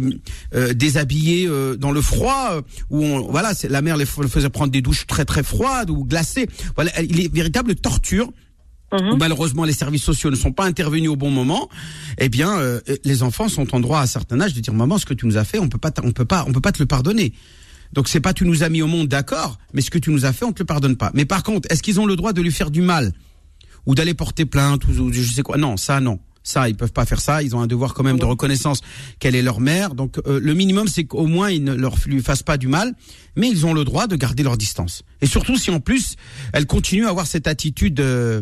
euh, 0.56 0.74
déshabillés 0.74 1.46
euh, 1.48 1.76
dans 1.76 1.92
le 1.92 2.02
froid, 2.02 2.50
euh, 2.54 2.62
où 2.90 3.04
on, 3.04 3.30
voilà, 3.32 3.54
c'est- 3.54 3.68
la 3.70 3.82
mère 3.82 3.98
les 3.98 4.06
faisait 4.06 4.50
prendre 4.50 4.72
des 4.72 4.82
douches 4.82 5.08
très 5.08 5.26
très 5.26 5.44
froides 5.44 5.90
ou 5.90 6.06
glacées. 6.06 6.48
Voilà, 6.76 6.92
il 7.02 7.20
est 7.20 7.34
véritable 7.34 7.76
torture 7.76 8.32
Mhm. 8.92 9.14
où 9.14 9.18
malheureusement 9.18 9.66
les 9.66 9.74
services 9.74 10.04
sociaux 10.04 10.32
ne 10.32 10.36
sont 10.36 10.52
pas 10.52 10.66
intervenus 10.66 11.10
au 11.10 11.16
bon 11.16 11.32
moment, 11.32 11.70
eh 12.18 12.30
bien 12.30 12.58
euh, 12.60 12.80
les 13.04 13.24
enfants 13.24 13.48
sont 13.48 13.76
en 13.76 13.80
droit 13.80 14.00
à 14.00 14.04
un 14.04 14.08
certain 14.08 14.40
âge 14.42 14.54
de 14.54 14.60
dire 14.60 14.74
maman 14.74 14.98
ce 14.98 15.06
que 15.06 15.14
tu 15.14 15.26
nous 15.26 15.38
as 15.38 15.44
fait 15.44 15.60
on 15.60 15.70
peut 15.70 15.78
pas 15.78 15.92
on 16.04 16.12
peut 16.12 16.26
pas 16.26 16.46
on 16.48 16.54
peut 16.54 16.62
pas 16.62 16.72
te 16.72 16.80
le 16.80 16.86
pardonner. 16.86 17.34
Donc 17.94 18.08
c'est 18.08 18.20
pas 18.20 18.34
tu 18.34 18.46
nous 18.46 18.64
as 18.64 18.70
mis 18.70 18.82
au 18.82 18.88
monde 18.88 19.08
d'accord, 19.08 19.58
mais 19.74 19.82
ce 19.82 19.90
que 19.90 19.98
tu 19.98 20.12
nous 20.12 20.26
as 20.26 20.34
fait 20.34 20.46
on 20.46 20.54
te 20.54 20.60
le 20.60 20.66
pardonne 20.66 20.96
pas. 20.96 21.12
Mais 21.14 21.26
par 21.26 21.44
contre 21.44 21.72
est-ce 21.72 21.84
qu'ils 21.84 22.00
ont 22.00 22.06
le 22.06 22.16
droit 22.16 22.34
de 22.34 22.42
lui 22.42 22.52
faire 22.52 22.72
du 22.72 22.82
mal 22.82 23.14
ou 23.86 23.96
d'aller 23.96 24.14
porter 24.14 24.46
plainte 24.46 24.86
ou, 24.88 24.92
ou 24.92 25.14
je 25.14 25.22
sais 25.22 25.42
quoi? 25.42 25.58
Non 25.58 25.78
ça 25.78 26.00
non. 26.00 26.20
Ça, 26.42 26.70
ils 26.70 26.76
peuvent 26.76 26.94
pas 26.94 27.06
faire 27.06 27.20
ça. 27.20 27.44
Ils 27.44 27.56
ont 27.56 27.60
un 27.60 27.68
devoir 27.68 27.94
quand 27.94 28.02
même 28.02 28.18
de 28.18 28.26
reconnaissance 28.26 28.82
qu'elle 29.20 29.36
est 29.36 29.42
leur 29.42 29.60
mère. 29.60 29.94
Donc, 29.94 30.20
euh, 30.26 30.40
le 30.42 30.54
minimum, 30.54 30.88
c'est 30.88 31.04
qu'au 31.04 31.28
moins 31.28 31.52
ils 31.52 31.64
ne 31.64 31.74
leur 31.74 31.96
lui 32.08 32.22
fassent 32.22 32.44
pas 32.44 32.58
du 32.58 32.68
mal, 32.68 32.96
mais 33.36 33.50
ils 33.50 33.66
ont 33.66 33.74
le 33.74 33.84
droit 33.84 34.08
de 34.08 34.16
garder 34.16 34.42
leur 34.42 34.58
distance. 34.58 35.04
Et 35.22 35.28
surtout, 35.28 35.58
si 35.58 35.70
en 35.70 35.80
plus 35.80 36.16
elle 36.54 36.66
continue 36.66 37.06
à 37.06 37.10
avoir 37.10 37.28
cette 37.28 37.46
attitude 37.46 38.00
euh, 38.00 38.42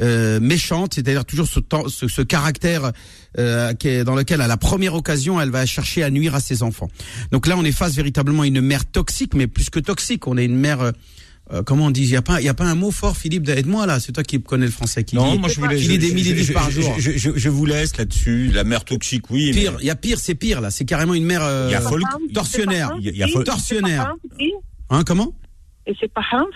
euh, 0.00 0.40
méchante, 0.40 0.94
c'est-à-dire 0.94 1.24
toujours 1.24 1.46
ce, 1.46 1.60
temps- 1.60 1.88
ce, 1.88 2.08
ce 2.08 2.22
caractère 2.22 2.92
euh, 3.38 3.72
qui 3.74 3.88
est 3.88 4.04
dans 4.04 4.14
lequel, 4.14 4.40
à 4.40 4.46
la 4.46 4.56
première 4.56 4.94
occasion, 4.94 5.40
elle 5.40 5.50
va 5.50 5.66
chercher 5.66 6.02
à 6.02 6.10
nuire 6.10 6.34
à 6.34 6.40
ses 6.40 6.62
enfants. 6.62 6.88
Donc 7.32 7.46
là, 7.46 7.56
on 7.56 7.64
est 7.64 7.72
face 7.72 7.94
véritablement 7.94 8.42
à 8.42 8.46
une 8.46 8.60
mère 8.60 8.86
toxique, 8.86 9.34
mais 9.34 9.46
plus 9.46 9.70
que 9.70 9.78
toxique, 9.80 10.26
on 10.26 10.36
est 10.36 10.44
une 10.44 10.56
mère. 10.56 10.80
euh, 10.80 10.92
euh, 11.52 11.62
comment 11.62 11.84
on 11.86 11.90
dit 11.90 12.02
Il 12.04 12.08
y 12.08 12.16
a 12.16 12.22
pas, 12.22 12.40
il 12.40 12.44
y 12.44 12.48
a 12.48 12.54
pas 12.54 12.64
un 12.64 12.74
mot 12.74 12.90
fort, 12.90 13.18
Philippe. 13.18 13.46
Aide-moi 13.50 13.84
là. 13.84 14.00
C'est 14.00 14.12
toi 14.12 14.22
qui 14.24 14.40
connais 14.42 14.64
le 14.64 14.72
français. 14.72 15.04
Qui 15.04 15.14
Non, 15.14 15.30
dit, 15.34 15.38
moi 15.38 15.50
je 15.50 15.60
voulais. 15.60 15.76
qui 15.76 15.88
dit 15.88 15.98
des 15.98 16.10
dix 16.14 16.50
par 16.52 16.70
je, 16.70 16.80
jour. 16.80 16.94
Je, 16.98 17.10
je, 17.18 17.30
je 17.36 17.48
vous 17.50 17.66
laisse 17.66 17.94
là-dessus. 17.98 18.50
La 18.54 18.64
mère 18.64 18.82
toxique, 18.86 19.28
oui. 19.30 19.52
mais 19.54 19.60
Pire, 19.60 19.76
il 19.80 19.86
y 19.86 19.90
a 19.90 19.94
pire, 19.94 20.18
c'est 20.18 20.34
pire 20.34 20.62
là. 20.62 20.70
C'est 20.70 20.86
carrément 20.86 21.12
une 21.12 21.26
mère 21.26 21.42
euh, 21.44 21.66
Il 21.68 21.72
y 21.72 21.74
a 21.74 21.82
folk- 21.82 22.02
tortionnaire. 22.32 22.92
Il 22.98 23.04
y 23.04 23.08
a- 23.10 23.12
il 23.12 23.18
y 23.18 23.22
a 23.22 23.26
fol- 23.26 23.44
tortionnaire. 23.44 24.14
Hein, 24.88 25.02
comment? 25.06 25.34
Et 25.86 25.94
c'est 26.00 26.10
pas 26.10 26.22
haram, 26.32 26.46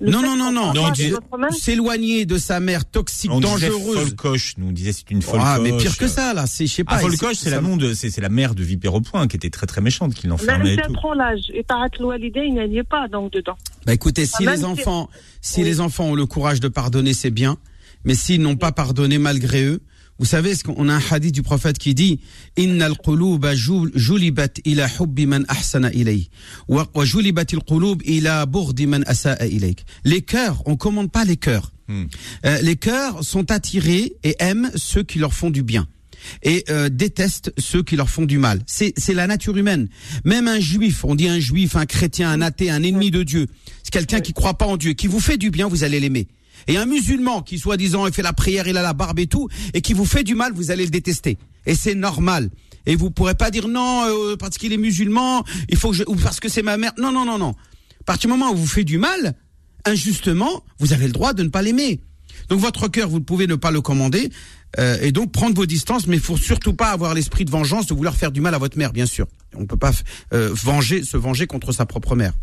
Non, 0.00 0.22
non, 0.22 0.36
non, 0.36 0.50
non. 0.50 0.72
pas 0.72 1.50
S'éloigner 1.50 2.26
de 2.26 2.36
sa 2.36 2.58
mère 2.58 2.84
toxique, 2.84 3.30
on 3.30 3.38
disait 3.40 3.68
dangereuse. 3.68 4.08
folcoche. 4.08 4.54
Nous 4.58 4.68
on 4.68 4.72
disait 4.72 4.92
c'est 4.92 5.08
une 5.12 5.22
folcoche. 5.22 5.42
Ah, 5.46 5.58
mais 5.62 5.76
pire 5.76 5.96
que 5.96 6.08
ça 6.08 6.34
là. 6.34 6.46
C'est, 6.46 6.66
je 6.66 6.72
sais 6.72 6.84
pas. 6.84 6.96
Ah, 6.96 6.98
folcoche, 6.98 7.36
c'est- 7.36 7.50
la 7.50 7.60
nom 7.60 7.76
de, 7.76 7.94
c'est 7.94 8.10
c'est 8.10 8.20
la 8.20 8.28
mère 8.28 8.56
de 8.56 8.64
Vipère 8.64 8.94
au 8.94 9.00
point 9.00 9.28
qui 9.28 9.36
était 9.36 9.50
très 9.50 9.66
très 9.66 9.80
méchante, 9.80 10.14
qui 10.14 10.26
l'enfermait 10.26 10.70
et 10.70 10.78
elle 10.80 10.86
tout. 10.88 10.92
prend 10.94 11.14
l'âge, 11.14 11.42
et 11.54 11.62
Tarat 11.62 11.88
Loualidé, 12.00 12.40
il 12.44 12.54
n'y 12.54 12.78
est 12.78 12.82
pas 12.82 13.06
donc 13.06 13.32
dedans. 13.32 13.56
Bah 13.86 13.94
écoutez, 13.94 14.26
si 14.26 14.44
les 14.44 14.64
enfants, 14.64 15.08
si 15.40 15.62
les 15.62 15.80
enfants 15.80 16.06
ont 16.06 16.14
le 16.16 16.26
courage 16.26 16.58
de 16.58 16.68
pardonner, 16.68 17.14
c'est 17.14 17.30
bien. 17.30 17.58
Mais 18.04 18.14
s'ils 18.14 18.40
n'ont 18.42 18.56
pas 18.56 18.72
pardonné 18.72 19.18
malgré 19.18 19.64
eux, 19.64 19.80
vous 20.18 20.24
savez, 20.24 20.54
ce 20.54 20.64
qu'on 20.64 20.88
a 20.88 20.94
un 20.94 21.02
hadith 21.10 21.34
du 21.34 21.42
prophète 21.42 21.78
qui 21.78 21.94
dit 21.94 22.20
Innal 22.56 22.96
quluba 22.96 23.54
jul- 23.54 23.90
julibat 23.94 24.48
ila 24.64 24.88
hubbi 24.98 25.26
man 25.26 25.44
ahsana 25.48 25.92
ilay 25.92 26.28
wa 26.68 26.88
wa 26.94 27.04
julibat 27.04 27.52
ila 28.04 28.46
bughdi 28.46 28.86
man 28.86 29.04
asaa 29.06 29.46
ilayk. 29.46 29.84
Les 30.04 30.22
cœurs, 30.22 30.62
on 30.66 30.76
commande 30.76 31.10
pas 31.12 31.24
les 31.24 31.36
cœurs. 31.36 31.72
Hmm. 31.88 32.04
Euh, 32.44 32.60
les 32.62 32.76
cœurs 32.76 33.22
sont 33.22 33.50
attirés 33.50 34.14
et 34.24 34.34
aiment 34.38 34.70
ceux 34.74 35.02
qui 35.02 35.18
leur 35.18 35.32
font 35.34 35.50
du 35.50 35.62
bien. 35.62 35.86
et 36.42 36.64
euh, 36.70 36.88
détestent 36.88 37.52
ceux 37.58 37.82
qui 37.84 37.94
leur 37.94 38.08
font 38.08 38.24
du 38.26 38.38
mal. 38.38 38.60
C'est 38.66 38.92
c'est 38.96 39.14
la 39.14 39.26
nature 39.26 39.56
humaine. 39.56 39.88
Même 40.24 40.48
un 40.48 40.58
juif, 40.58 41.04
on 41.04 41.14
dit 41.14 41.28
un 41.28 41.38
juif, 41.38 41.76
un 41.76 41.86
chrétien, 41.86 42.30
un 42.30 42.40
athée, 42.40 42.70
un 42.70 42.82
ennemi 42.82 43.10
de 43.10 43.22
Dieu, 43.22 43.46
c'est 43.84 43.92
quelqu'un 43.92 44.20
qui 44.20 44.32
croit 44.32 44.54
pas 44.58 44.66
en 44.66 44.76
Dieu, 44.76 44.94
qui 44.94 45.06
vous 45.06 45.20
fait 45.20 45.36
du 45.36 45.50
bien, 45.50 45.68
vous 45.68 45.84
allez 45.84 46.00
l'aimer. 46.00 46.26
Et 46.68 46.76
un 46.76 46.86
musulman 46.86 47.42
qui 47.42 47.58
soi-disant 47.58 48.10
fait 48.12 48.22
la 48.22 48.32
prière, 48.32 48.66
il 48.68 48.76
a 48.76 48.82
la 48.82 48.92
barbe 48.92 49.18
et 49.18 49.26
tout, 49.26 49.48
et 49.74 49.80
qui 49.80 49.94
vous 49.94 50.04
fait 50.04 50.24
du 50.24 50.34
mal, 50.34 50.52
vous 50.52 50.70
allez 50.70 50.84
le 50.84 50.90
détester. 50.90 51.38
Et 51.66 51.74
c'est 51.74 51.94
normal. 51.94 52.50
Et 52.86 52.96
vous 52.96 53.10
pourrez 53.10 53.34
pas 53.34 53.50
dire 53.50 53.68
non 53.68 54.04
euh, 54.06 54.36
parce 54.36 54.58
qu'il 54.58 54.72
est 54.72 54.78
musulman, 54.78 55.44
il 55.68 55.76
faut 55.76 55.90
que 55.90 55.96
je, 55.96 56.04
ou 56.06 56.14
parce 56.14 56.40
que 56.40 56.48
c'est 56.48 56.62
ma 56.62 56.76
mère. 56.76 56.92
Non 56.98 57.12
non 57.12 57.24
non 57.24 57.38
non. 57.38 57.54
À 58.00 58.04
partir 58.04 58.30
du 58.30 58.36
moment 58.36 58.52
où 58.52 58.56
vous 58.56 58.66
fait 58.66 58.84
du 58.84 58.98
mal, 58.98 59.34
injustement, 59.84 60.64
vous 60.78 60.92
avez 60.92 61.06
le 61.06 61.12
droit 61.12 61.32
de 61.32 61.42
ne 61.42 61.48
pas 61.48 61.62
l'aimer. 61.62 62.00
Donc 62.48 62.60
votre 62.60 62.88
cœur, 62.88 63.08
vous 63.08 63.20
pouvez 63.20 63.46
ne 63.46 63.56
pas 63.56 63.70
le 63.70 63.80
commander, 63.80 64.30
euh, 64.78 64.98
et 65.00 65.10
donc 65.10 65.32
prendre 65.32 65.56
vos 65.56 65.66
distances, 65.66 66.06
mais 66.06 66.16
il 66.16 66.22
faut 66.22 66.36
surtout 66.36 66.74
pas 66.74 66.90
avoir 66.90 67.14
l'esprit 67.14 67.44
de 67.44 67.50
vengeance 67.50 67.86
de 67.86 67.94
vouloir 67.94 68.14
faire 68.14 68.30
du 68.30 68.40
mal 68.40 68.54
à 68.54 68.58
votre 68.58 68.78
mère, 68.78 68.92
bien 68.92 69.06
sûr. 69.06 69.26
On 69.54 69.62
ne 69.62 69.66
peut 69.66 69.76
pas 69.76 69.92
euh, 70.32 70.50
venger, 70.52 71.02
se 71.02 71.16
venger 71.16 71.46
contre 71.46 71.72
sa 71.72 71.86
propre 71.86 72.14
mère. 72.14 72.34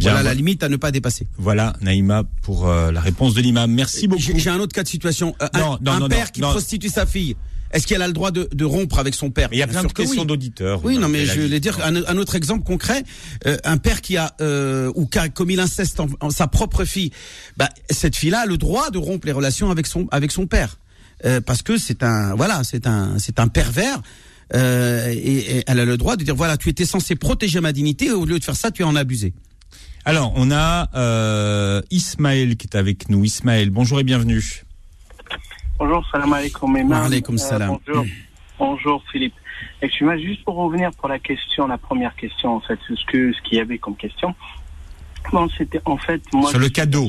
Voilà 0.00 0.22
la 0.22 0.34
limite 0.34 0.62
à 0.62 0.68
ne 0.68 0.76
pas 0.76 0.90
dépasser. 0.90 1.26
Voilà, 1.38 1.74
Naïma, 1.80 2.24
pour 2.42 2.68
euh, 2.68 2.90
la 2.90 3.00
réponse 3.00 3.34
de 3.34 3.40
l'imam. 3.40 3.70
Merci 3.70 4.08
beaucoup. 4.08 4.22
J'ai 4.22 4.50
un 4.50 4.58
autre 4.58 4.74
cas 4.74 4.82
de 4.82 4.88
situation. 4.88 5.34
Euh, 5.42 5.48
Non, 5.54 5.74
un 5.74 5.78
non, 5.80 5.92
un 5.92 5.98
non, 6.00 6.08
père 6.08 6.32
qui 6.32 6.40
prostitue 6.40 6.88
sa 6.88 7.06
fille. 7.06 7.36
Est-ce 7.70 7.86
qu'elle 7.86 8.02
a 8.02 8.06
le 8.06 8.12
droit 8.12 8.30
de, 8.32 8.48
de 8.52 8.64
rompre 8.66 8.98
avec 8.98 9.14
son 9.14 9.30
père? 9.30 9.48
Il 9.52 9.58
y 9.58 9.62
a 9.62 9.66
Bien 9.66 9.80
plein 9.80 9.88
de 9.88 9.92
que 9.94 10.02
questions 10.02 10.22
oui. 10.22 10.26
d'auditeurs. 10.26 10.84
Oui, 10.84 10.98
non, 10.98 11.08
mais 11.08 11.24
je 11.24 11.40
voulais 11.40 11.60
dire 11.60 11.78
un, 11.84 11.96
un 12.04 12.16
autre 12.18 12.34
exemple 12.34 12.64
concret. 12.64 13.02
Euh, 13.46 13.56
un 13.64 13.78
père 13.78 14.02
qui 14.02 14.16
a 14.18 14.34
euh, 14.40 14.92
ou 14.94 15.06
qui 15.06 15.18
a 15.18 15.28
commis 15.28 15.56
l'inceste 15.56 15.98
en, 16.00 16.08
en 16.20 16.30
sa 16.30 16.48
propre 16.48 16.84
fille. 16.84 17.12
Bah, 17.56 17.70
cette 17.88 18.16
fille-là 18.16 18.40
a 18.40 18.46
le 18.46 18.58
droit 18.58 18.90
de 18.90 18.98
rompre 18.98 19.26
les 19.26 19.32
relations 19.32 19.70
avec 19.70 19.86
son 19.86 20.06
avec 20.10 20.32
son 20.32 20.46
père, 20.46 20.78
Euh, 21.24 21.40
parce 21.40 21.62
que 21.62 21.78
c'est 21.78 22.02
un 22.02 22.34
voilà, 22.34 22.62
c'est 22.64 22.86
un 22.86 23.18
c'est 23.18 23.38
un 23.38 23.48
pervers. 23.48 24.02
Et, 24.54 25.58
et 25.58 25.64
elle 25.66 25.80
a 25.80 25.86
le 25.86 25.96
droit 25.96 26.16
de 26.16 26.24
dire 26.24 26.34
voilà, 26.36 26.58
tu 26.58 26.68
étais 26.68 26.84
censé 26.84 27.14
protéger 27.16 27.60
ma 27.60 27.72
dignité, 27.72 28.06
et 28.06 28.10
au 28.12 28.26
lieu 28.26 28.38
de 28.38 28.44
faire 28.44 28.56
ça, 28.56 28.70
tu 28.70 28.82
en 28.84 28.96
as 28.96 29.00
abusé. 29.00 29.32
Alors, 30.04 30.32
on 30.36 30.50
a 30.50 30.88
euh, 30.96 31.80
Ismaël 31.90 32.56
qui 32.56 32.66
est 32.66 32.76
avec 32.76 33.08
nous. 33.08 33.24
Ismaël, 33.24 33.70
bonjour 33.70 34.00
et 34.00 34.04
bienvenue. 34.04 34.42
Bonjour, 35.78 36.04
salam 36.10 36.32
alaikum. 36.32 36.74
Wa 36.90 37.04
alaykoum 37.04 37.38
salam. 37.38 37.78
bonjour. 37.86 38.04
bonjour 38.58 39.02
Philippe. 39.12 39.34
Excuse-moi, 39.80 40.18
juste 40.18 40.44
pour 40.44 40.56
revenir 40.56 40.90
pour 40.92 41.08
la 41.08 41.18
question, 41.18 41.66
la 41.68 41.78
première 41.78 42.14
question 42.16 42.56
en 42.56 42.60
fait, 42.60 42.78
ce 42.88 43.04
que 43.06 43.32
ce 43.32 43.40
qu'il 43.42 43.58
y 43.58 43.60
avait 43.60 43.78
comme 43.78 43.96
question. 43.96 44.34
Bon, 45.32 45.48
c'était 45.56 45.80
en 45.84 45.96
fait 45.96 46.20
moi. 46.32 46.50
Sur 46.50 46.58
le 46.58 46.68
cadeau. 46.68 47.08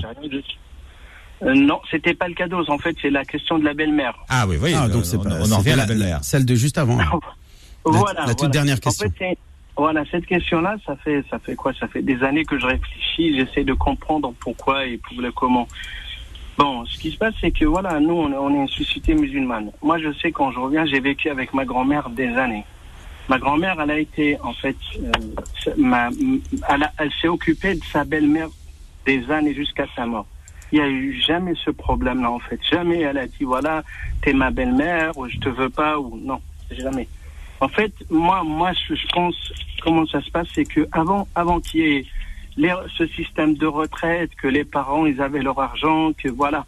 Euh, 1.42 1.54
non, 1.56 1.82
c'était 1.92 2.14
pas 2.14 2.28
le 2.28 2.36
cadeau. 2.36 2.64
En 2.70 2.78
fait, 2.78 2.96
c'est 3.02 3.10
la 3.10 3.26
question 3.26 3.58
de 3.60 3.66
la 3.66 3.74
belle-mère. 3.74 4.14
Ah 4.30 4.46
oui, 4.48 4.58
oui, 4.62 4.74
Ah, 4.76 4.86
euh, 4.86 4.88
donc 4.88 5.06
c'est 5.06 5.18
on, 5.18 5.24
pas- 5.24 5.40
on 5.42 5.52
en 5.52 5.58
revient 5.58 5.72
à 5.72 5.76
la 5.78 5.86
belle-mère. 5.86 6.24
celle 6.24 6.46
de 6.46 6.56
juste 6.56 6.78
avant. 6.78 6.98
voilà. 7.86 8.22
la 8.22 8.28
toute 8.28 8.38
voilà. 8.40 8.52
dernière 8.52 8.78
En 8.78 8.80
question. 8.80 9.10
fait, 9.10 9.16
c'est- 9.32 9.38
voilà, 9.76 10.04
cette 10.12 10.26
question-là, 10.28 10.76
ça 10.86 10.96
fait 10.98 11.24
ça 11.30 11.40
fait 11.40 11.56
quoi? 11.56 11.74
Ça 11.74 11.88
fait 11.88 12.04
des 12.04 12.24
années 12.24 12.46
que 12.46 12.60
je 12.60 12.66
réfléchis. 12.66 13.36
J'essaie 13.38 13.64
de 13.64 13.74
comprendre 13.74 14.34
pourquoi 14.40 14.86
et 14.86 14.98
pour 14.98 15.20
le 15.20 15.32
comment. 15.32 15.68
Bon, 16.58 16.86
ce 16.86 17.00
qui 17.00 17.10
se 17.12 17.18
passe, 17.18 17.34
c'est 17.42 17.50
que 17.50 17.66
voilà, 17.66 18.00
nous, 18.00 18.14
on 18.14 18.54
est, 18.54 18.58
une 18.58 18.68
société 18.68 19.16
musulmane. 19.16 19.72
Moi, 19.82 19.98
je 19.98 20.14
sais 20.14 20.32
quand 20.32 20.52
je 20.52 20.60
reviens, 20.60 20.86
j'ai 20.86 21.00
vécu 21.00 21.30
avec 21.30 21.54
ma 21.54 21.66
grand-mère 21.66 22.10
des 22.10 22.28
années. 22.28 22.64
Ma 23.28 23.40
grand-mère, 23.40 23.80
elle 23.82 23.90
a 23.90 23.98
été, 23.98 24.40
en 24.42 24.54
fait, 24.54 24.76
euh, 25.00 25.72
ma, 25.78 26.10
elle 26.70 27.12
s'est 27.20 27.28
occupée 27.28 27.74
de 27.74 27.84
sa 27.86 28.04
belle-mère 28.04 28.50
des 29.06 29.32
années 29.32 29.56
jusqu'à 29.56 29.88
sa 29.96 30.06
mort. 30.06 30.28
Il 30.72 30.80
n'y 30.80 30.86
a 30.86 30.90
eu 30.90 31.20
jamais 31.20 31.54
ce 31.56 31.72
problème-là, 31.72 32.30
en 32.30 32.40
fait. 32.40 32.60
Jamais 32.70 33.02
elle 33.02 33.18
a 33.18 33.26
dit, 33.26 33.44
voilà, 33.44 33.84
t'es 34.22 34.34
ma 34.34 34.52
belle-mère, 34.52 35.18
ou 35.18 35.28
je 35.28 35.38
te 35.38 35.50
veux 35.50 35.70
pas, 35.70 35.98
ou 35.98 36.20
non, 36.22 36.40
jamais. 36.72 37.08
En 37.64 37.70
fait, 37.70 37.94
moi, 38.10 38.44
moi, 38.44 38.72
je, 38.74 38.94
je 38.96 39.08
pense, 39.18 39.36
comment 39.84 40.06
ça 40.14 40.22
se 40.22 40.30
passe, 40.36 40.48
c'est 40.54 40.66
que 40.66 40.82
avant, 40.92 41.28
avant 41.34 41.60
qu'il 41.62 41.80
y 41.80 41.84
ait 41.96 42.06
les- 42.58 42.74
ce 42.98 43.06
système 43.08 43.54
de 43.56 43.66
retraite, 43.66 44.32
que 44.42 44.48
les 44.58 44.66
parents, 44.78 45.06
ils 45.06 45.20
avaient 45.22 45.42
leur 45.42 45.60
argent, 45.60 46.12
que 46.22 46.30
voilà. 46.30 46.66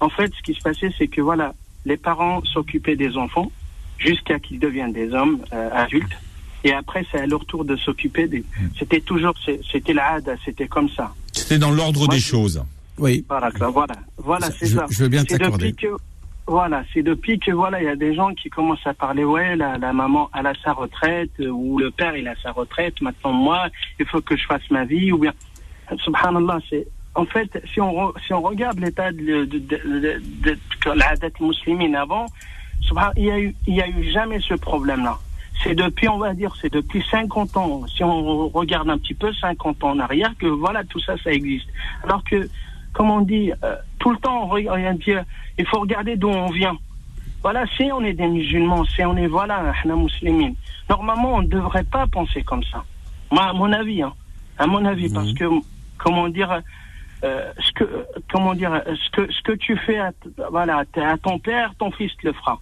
En 0.00 0.08
fait, 0.08 0.30
ce 0.36 0.42
qui 0.46 0.54
se 0.54 0.62
passait, 0.68 0.90
c'est 0.98 1.08
que 1.14 1.20
voilà, 1.20 1.48
les 1.84 1.98
parents 1.98 2.42
s'occupaient 2.54 2.96
des 2.96 3.12
enfants 3.24 3.50
jusqu'à 3.98 4.38
qu'ils 4.38 4.58
deviennent 4.58 4.92
des 5.02 5.12
hommes 5.12 5.38
euh, 5.52 5.68
adultes. 5.84 6.16
Et 6.64 6.72
après, 6.72 7.02
c'est 7.10 7.20
à 7.20 7.26
leur 7.26 7.44
tour 7.44 7.64
de 7.64 7.76
s'occuper 7.76 8.26
des. 8.26 8.42
C'était 8.78 9.00
toujours, 9.00 9.34
c'était 9.70 9.92
la 9.92 10.12
hada, 10.14 10.34
c'était 10.46 10.66
comme 10.66 10.88
ça. 10.90 11.14
C'était 11.32 11.58
dans 11.58 11.70
l'ordre 11.70 12.08
des 12.08 12.18
je- 12.18 12.26
choses. 12.34 12.62
Oui. 12.98 13.24
Voilà, 13.28 13.50
voilà, 13.78 13.94
voilà, 14.16 14.48
c'est 14.58 14.66
ça. 14.66 14.86
je 14.90 15.02
veux 15.02 15.08
bien 15.08 15.24
t'accorder. 15.24 15.74
Voilà, 16.46 16.84
c'est 16.94 17.02
depuis 17.02 17.38
que 17.40 17.50
voilà, 17.50 17.80
il 17.80 17.86
y 17.86 17.88
a 17.88 17.96
des 17.96 18.14
gens 18.14 18.32
qui 18.32 18.50
commencent 18.50 18.86
à 18.86 18.94
parler, 18.94 19.24
ouais, 19.24 19.56
la, 19.56 19.78
la 19.78 19.92
maman, 19.92 20.30
elle 20.38 20.46
a 20.46 20.52
sa 20.62 20.72
retraite, 20.72 21.32
euh, 21.40 21.48
ou 21.48 21.78
le 21.78 21.90
père, 21.90 22.16
il 22.16 22.28
a 22.28 22.36
sa 22.36 22.52
retraite. 22.52 23.00
Maintenant, 23.00 23.32
moi, 23.32 23.66
il 23.98 24.06
faut 24.06 24.20
que 24.20 24.36
je 24.36 24.46
fasse 24.46 24.70
ma 24.70 24.84
vie, 24.84 25.10
ou 25.10 25.18
bien, 25.18 25.32
subhanallah, 25.98 26.58
c'est, 26.70 26.86
en 27.16 27.24
fait, 27.24 27.60
si 27.72 27.80
on, 27.80 28.12
si 28.24 28.32
on 28.32 28.42
regarde 28.42 28.78
l'état 28.78 29.10
de, 29.10 29.44
de, 29.44 29.58
de, 29.58 30.20
de, 30.44 30.58
la 30.94 31.16
dette 31.16 31.40
musulmane 31.40 31.96
avant, 31.96 32.26
il 33.16 33.24
y 33.24 33.30
a 33.30 33.40
eu, 33.40 33.54
il 33.66 33.74
y 33.74 33.82
a 33.82 33.88
eu 33.88 34.10
jamais 34.10 34.38
ce 34.40 34.54
problème-là. 34.54 35.18
C'est 35.64 35.74
depuis, 35.74 36.08
on 36.08 36.18
va 36.18 36.34
dire, 36.34 36.54
c'est 36.60 36.72
depuis 36.72 37.02
50 37.10 37.56
ans. 37.56 37.86
Si 37.88 38.04
on 38.04 38.48
regarde 38.48 38.90
un 38.90 38.98
petit 38.98 39.14
peu 39.14 39.32
50 39.32 39.82
ans 39.82 39.90
en 39.90 39.98
arrière, 39.98 40.32
que 40.38 40.46
voilà, 40.46 40.84
tout 40.84 41.00
ça, 41.00 41.16
ça 41.24 41.32
existe. 41.32 41.66
Alors 42.04 42.22
que, 42.22 42.48
comme 42.96 43.10
on 43.10 43.20
dit, 43.20 43.52
euh, 43.62 43.76
tout 43.98 44.10
le 44.10 44.16
temps, 44.16 44.44
on 44.44 44.46
regarde, 44.46 44.98
dire, 45.00 45.22
il 45.58 45.66
faut 45.66 45.80
regarder 45.80 46.16
d'où 46.16 46.30
on 46.30 46.46
vient. 46.46 46.78
Voilà, 47.42 47.66
si 47.76 47.90
on 47.92 48.02
est 48.02 48.14
des 48.14 48.26
musulmans, 48.26 48.86
si 48.86 49.04
on 49.04 49.14
est, 49.18 49.26
voilà, 49.26 49.74
un 49.84 49.96
musulmane, 49.96 50.54
normalement, 50.88 51.34
on 51.34 51.42
ne 51.42 51.46
devrait 51.46 51.84
pas 51.84 52.06
penser 52.06 52.42
comme 52.42 52.62
ça. 52.62 52.82
Moi, 53.30 53.42
à 53.42 53.52
mon 53.52 53.70
avis, 53.70 54.00
hein, 54.00 54.14
à 54.56 54.66
mon 54.66 54.82
avis, 54.86 55.12
parce 55.12 55.30
que, 55.34 55.44
comment 55.98 56.30
dire, 56.30 56.62
euh, 57.22 57.52
ce 57.58 57.72
que, 57.72 58.06
comment 58.32 58.54
dire, 58.54 58.82
ce 58.86 59.10
que, 59.10 59.30
ce 59.30 59.42
que 59.42 59.52
tu 59.52 59.76
fais 59.76 59.98
à, 59.98 60.12
voilà, 60.50 60.84
à 60.96 61.18
ton 61.18 61.38
père, 61.38 61.74
ton 61.78 61.90
fils 61.90 62.16
te 62.16 62.26
le 62.26 62.32
fera. 62.32 62.58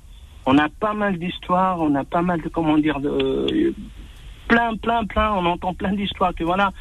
On 0.47 0.59
a 0.59 0.69
pas 0.69 0.95
mal 0.95 1.17
d'histoires, 1.17 1.81
on 1.81 1.95
a 1.95 2.03
pas 2.03 2.23
mal 2.23 2.41
de, 2.41 2.49
comment 2.49 2.77
dire, 2.77 2.99
de, 2.99 3.09
euh, 3.09 3.75
plein, 4.49 4.75
plein, 4.75 5.05
plein, 5.05 5.33
on 5.35 5.47
entend 5.47 5.75
plein 5.75 5.93
d'histoires 5.93 6.35
que 6.35 6.43
voilà, 6.43 6.73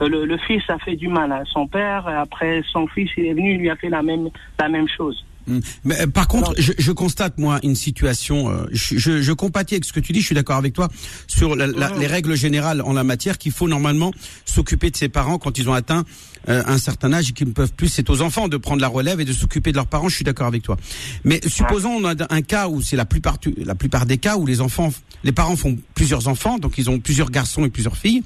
le, 0.00 0.24
le 0.24 0.38
fils 0.38 0.62
a 0.68 0.78
fait 0.78 0.96
du 0.96 1.08
mal 1.08 1.32
à 1.32 1.44
son 1.44 1.66
père, 1.66 2.06
après 2.08 2.62
son 2.72 2.86
fils, 2.86 3.10
il 3.16 3.26
est 3.26 3.34
venu, 3.34 3.54
il 3.54 3.60
lui 3.60 3.70
a 3.70 3.76
fait 3.76 3.88
la 3.88 4.02
même, 4.02 4.30
la 4.58 4.68
même 4.68 4.88
chose. 4.88 5.24
Mm. 5.50 5.60
Mais, 5.84 6.00
euh, 6.02 6.06
par 6.06 6.28
contre, 6.28 6.54
je, 6.58 6.72
je 6.78 6.92
constate 6.92 7.38
moi 7.38 7.58
une 7.62 7.74
situation. 7.76 8.50
euh, 8.50 8.66
je, 8.72 8.96
je, 8.98 9.20
je 9.22 9.32
compatis 9.32 9.74
avec 9.74 9.84
ce 9.84 9.92
que 9.92 10.00
tu 10.00 10.12
dis. 10.12 10.20
Je 10.20 10.26
suis 10.26 10.34
d'accord 10.34 10.56
avec 10.56 10.72
toi 10.72 10.88
sur 11.26 11.56
la- 11.56 11.66
la- 11.66 11.90
les 11.98 12.06
règles 12.06 12.36
générales 12.36 12.80
en 12.82 12.92
la 12.92 13.04
matière 13.04 13.36
qu'il 13.38 13.52
faut 13.52 13.68
normalement 13.68 14.12
s'occuper 14.44 14.90
de 14.90 14.96
ses 14.96 15.08
parents 15.08 15.38
quand 15.38 15.58
ils 15.58 15.68
ont 15.68 15.72
atteint 15.74 16.04
euh, 16.48 16.62
un 16.66 16.78
certain 16.78 17.12
âge 17.12 17.30
et 17.30 17.32
qu'ils 17.32 17.48
ne 17.48 17.52
peuvent 17.52 17.72
plus. 17.74 17.88
C'est 17.88 18.08
aux 18.08 18.22
enfants 18.22 18.48
de 18.48 18.56
prendre 18.56 18.80
la 18.80 18.88
relève 18.88 19.20
et 19.20 19.24
de 19.26 19.32
s'occuper 19.32 19.72
de 19.72 19.76
leurs 19.76 19.86
parents. 19.86 20.08
Je 20.08 20.16
suis 20.16 20.24
d'accord 20.24 20.46
avec 20.46 20.62
toi. 20.62 20.76
Mais 21.24 21.40
supposons 21.46 21.90
on 21.90 22.04
a 22.06 22.14
un 22.30 22.42
cas 22.42 22.68
où 22.68 22.80
c'est 22.80 22.96
la 22.96 23.04
plupart 23.04 23.36
la 23.64 23.74
plupart 23.74 24.06
des 24.06 24.16
cas 24.18 24.36
où 24.36 24.46
les 24.46 24.60
enfants, 24.60 24.92
les 25.24 25.32
parents 25.32 25.56
font 25.56 25.76
plusieurs 25.94 26.28
enfants, 26.28 26.58
donc 26.58 26.78
ils 26.78 26.88
ont 26.88 26.98
plusieurs 26.98 27.30
garçons 27.30 27.64
et 27.64 27.70
plusieurs 27.70 27.96
filles. 27.96 28.22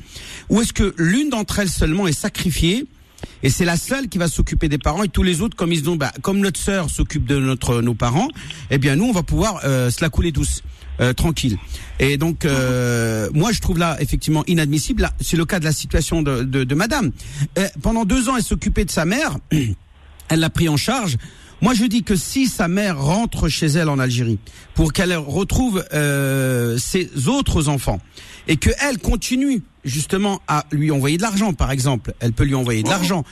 Ou 0.49 0.61
est-ce 0.61 0.73
que 0.73 0.95
l'une 0.99 1.31
d'entre 1.31 1.59
elles 1.59 1.69
seulement 1.71 2.07
est 2.07 2.13
sacrifiée? 2.13 2.87
Et 3.43 3.51
c'est 3.51 3.65
la 3.65 3.77
seule 3.77 4.09
qui 4.09 4.19
va 4.19 4.29
s'occuper 4.29 4.69
des 4.69 4.79
parents 4.79 5.03
et 5.03 5.09
tous 5.09 5.23
les 5.23 5.43
autres, 5.43 5.57
comme 5.57 5.73
ils 5.73 5.89
ont, 5.91 5.97
bah, 5.97 6.13
comme 6.23 6.39
notre 6.39 6.61
sœur 6.61 6.91
s'occupe 6.91 7.27
de 7.27 7.39
notre 7.39 7.83
nos 7.83 7.95
parents, 7.95 8.29
eh 8.71 8.79
bien 8.79 8.97
nous 8.97 9.05
on 9.05 9.13
va 9.13 9.23
pouvoir 9.23 9.61
euh, 9.65 9.91
se 9.91 10.03
la 10.03 10.09
couler 10.09 10.33
douce, 10.33 10.63
euh, 11.01 11.13
tranquille. 11.13 11.59
Et 11.99 12.17
donc 12.17 12.45
euh, 12.45 13.29
moi 13.35 13.53
je 13.53 13.61
trouve 13.61 13.79
là 13.79 13.97
effectivement 14.01 14.45
inadmissible. 14.47 15.11
C'est 15.21 15.37
le 15.37 15.45
cas 15.45 15.61
de 15.61 15.65
la 15.65 15.73
situation 15.73 16.23
de, 16.23 16.43
de, 16.43 16.65
de 16.65 16.75
Madame. 16.75 17.13
Euh, 17.59 17.69
pendant 17.83 18.05
deux 18.05 18.29
ans 18.29 18.37
elle 18.37 18.43
s'occupait 18.43 18.85
de 18.85 18.91
sa 18.91 19.05
mère, 19.05 19.37
elle 20.29 20.41
l'a 20.41 20.51
pris 20.51 20.69
en 20.69 20.77
charge. 20.77 21.17
Moi, 21.61 21.73
je 21.73 21.85
dis 21.85 22.03
que 22.03 22.15
si 22.15 22.47
sa 22.47 22.69
mère 22.69 23.01
rentre 23.01 23.49
chez 23.49 23.67
elle 23.67 23.89
en 23.89 23.99
Algérie 23.99 24.39
pour 24.75 24.93
qu'elle 24.93 25.17
retrouve 25.17 25.83
euh, 25.95 26.77
ses 26.77 27.11
autres 27.27 27.69
enfants 27.69 28.01
et 28.49 28.57
que 28.59 28.69
elle 28.83 28.99
continue 28.99 29.63
justement 29.85 30.41
à 30.49 30.65
lui 30.71 30.91
envoyer 30.91 31.17
de 31.17 31.23
l'argent, 31.23 31.53
par 31.53 31.71
exemple, 31.71 32.15
elle 32.21 32.33
peut 32.33 32.45
lui 32.45 32.55
envoyer 32.55 32.83
de 32.83 32.89
l'argent. 32.89 33.25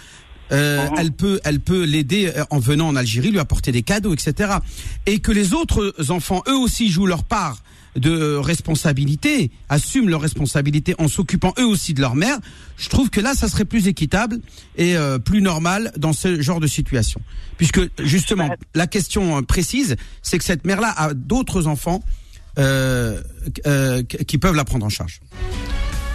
Euh, 0.50 0.86
elle 0.98 1.12
peut, 1.12 1.40
elle 1.44 1.60
peut 1.60 1.84
l'aider 1.84 2.30
euh, 2.36 2.44
en 2.50 2.58
venant 2.58 2.88
en 2.88 2.96
Algérie, 2.96 3.30
lui 3.30 3.38
apporter 3.38 3.72
des 3.72 3.82
cadeaux, 3.82 4.12
etc. 4.12 4.54
Et 5.06 5.18
que 5.20 5.32
les 5.32 5.54
autres 5.54 5.94
enfants, 6.10 6.42
eux 6.46 6.56
aussi, 6.56 6.90
jouent 6.90 7.06
leur 7.06 7.24
part 7.24 7.62
de 7.96 8.36
responsabilité, 8.36 9.50
assument 9.68 10.08
leur 10.08 10.20
responsabilité 10.20 10.94
en 10.98 11.08
s'occupant 11.08 11.52
eux 11.58 11.66
aussi 11.66 11.94
de 11.94 12.00
leur 12.00 12.14
mère. 12.14 12.38
Je 12.76 12.88
trouve 12.88 13.10
que 13.10 13.20
là, 13.20 13.34
ça 13.34 13.48
serait 13.48 13.64
plus 13.64 13.86
équitable 13.86 14.40
et 14.76 14.96
euh, 14.96 15.18
plus 15.18 15.42
normal 15.42 15.92
dans 15.96 16.12
ce 16.12 16.40
genre 16.40 16.60
de 16.60 16.66
situation, 16.66 17.20
puisque 17.58 17.80
justement, 18.02 18.50
la 18.74 18.86
question 18.86 19.38
euh, 19.38 19.42
précise, 19.42 19.96
c'est 20.22 20.38
que 20.38 20.44
cette 20.44 20.64
mère-là 20.64 20.92
a 20.96 21.14
d'autres 21.14 21.66
enfants 21.66 22.02
euh, 22.58 23.22
euh, 23.66 24.02
qui 24.02 24.38
peuvent 24.38 24.56
la 24.56 24.64
prendre 24.64 24.84
en 24.84 24.90
charge. 24.90 25.20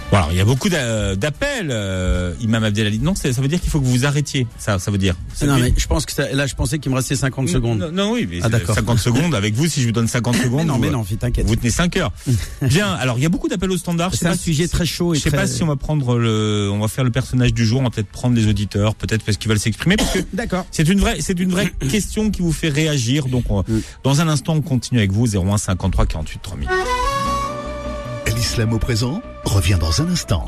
Bon, 0.09 0.15
alors, 0.19 0.31
il 0.31 0.37
y 0.37 0.41
a 0.41 0.45
beaucoup 0.45 0.69
d'a- 0.69 1.17
d'appels, 1.17 1.67
euh, 1.69 2.33
Imam 2.39 2.63
Abdelali. 2.63 2.97
Non, 2.99 3.13
ça 3.13 3.29
veut 3.29 3.49
dire 3.49 3.59
qu'il 3.59 3.69
faut 3.69 3.81
que 3.81 3.85
vous 3.85 3.91
vous 3.91 4.05
arrêtiez. 4.05 4.47
Ça, 4.57 4.79
ça 4.79 4.89
veut 4.89 4.97
dire. 4.97 5.15
Ça 5.33 5.45
Non, 5.45 5.55
veut- 5.57 5.63
mais 5.63 5.73
je 5.75 5.85
pense 5.85 6.05
que 6.05 6.13
ça- 6.13 6.31
là, 6.31 6.47
je 6.47 6.55
pensais 6.55 6.79
qu'il 6.79 6.89
me 6.91 6.95
restait 6.95 7.17
50 7.17 7.49
secondes. 7.49 7.79
Non, 7.79 7.91
non, 7.91 8.13
oui, 8.13 8.25
mais 8.29 8.37
Ah, 8.41 8.45
c'est 8.45 8.51
d'accord. 8.51 8.73
50 8.75 8.99
secondes 8.99 9.35
avec 9.35 9.53
vous. 9.53 9.67
Si 9.67 9.81
je 9.81 9.87
vous 9.87 9.91
donne 9.91 10.07
50 10.07 10.35
secondes, 10.41 10.65
non, 10.65 10.75
vous- 10.75 10.79
mais 10.79 10.89
non, 10.91 11.03
t'inquiète. 11.03 11.45
vous 11.45 11.57
tenez 11.57 11.71
5 11.71 11.97
heures. 11.97 12.13
Bien. 12.61 12.87
Alors, 12.93 13.17
il 13.19 13.23
y 13.23 13.25
a 13.25 13.29
beaucoup 13.29 13.49
d'appels 13.49 13.69
au 13.69 13.75
standard. 13.77 14.11
Je 14.11 14.15
sais 14.15 14.19
C'est 14.19 14.27
un 14.27 14.31
pas 14.31 14.37
si- 14.37 14.43
sujet 14.45 14.69
très 14.69 14.85
chaud 14.85 15.13
et 15.13 15.17
Je 15.17 15.23
sais 15.23 15.29
très- 15.29 15.39
pas 15.39 15.45
si 15.47 15.61
on 15.61 15.67
va 15.67 15.75
prendre 15.75 16.17
le, 16.17 16.69
on 16.71 16.79
va 16.79 16.87
faire 16.87 17.03
le 17.03 17.11
personnage 17.11 17.53
du 17.53 17.65
jour. 17.65 17.81
On 17.81 17.83
va 17.83 17.89
peut-être 17.89 18.07
prendre 18.07 18.33
les 18.37 18.47
auditeurs, 18.47 18.95
peut-être 18.95 19.23
parce 19.25 19.37
qu'ils 19.37 19.49
veulent 19.49 19.59
s'exprimer, 19.59 19.97
parce 19.97 20.11
que 20.11 20.19
D'accord. 20.33 20.65
c'est 20.71 20.87
une 20.87 21.01
vraie, 21.01 21.17
c'est 21.19 21.37
une 21.37 21.51
vraie 21.51 21.73
question 21.91 22.31
qui 22.31 22.41
vous 22.41 22.53
fait 22.53 22.69
réagir. 22.69 23.25
Donc, 23.27 23.43
on- 23.51 23.65
dans 24.05 24.21
un 24.21 24.29
instant, 24.29 24.53
on 24.53 24.61
continue 24.61 24.99
avec 25.01 25.11
vous. 25.11 25.27
01 25.27 25.57
53 25.57 26.05
48 26.05 26.39
3000. 26.41 26.69
L'islam 28.37 28.71
au 28.71 28.79
présent 28.79 29.21
revient 29.47 29.77
dans 29.79 30.01
un 30.01 30.09
instant. 30.09 30.45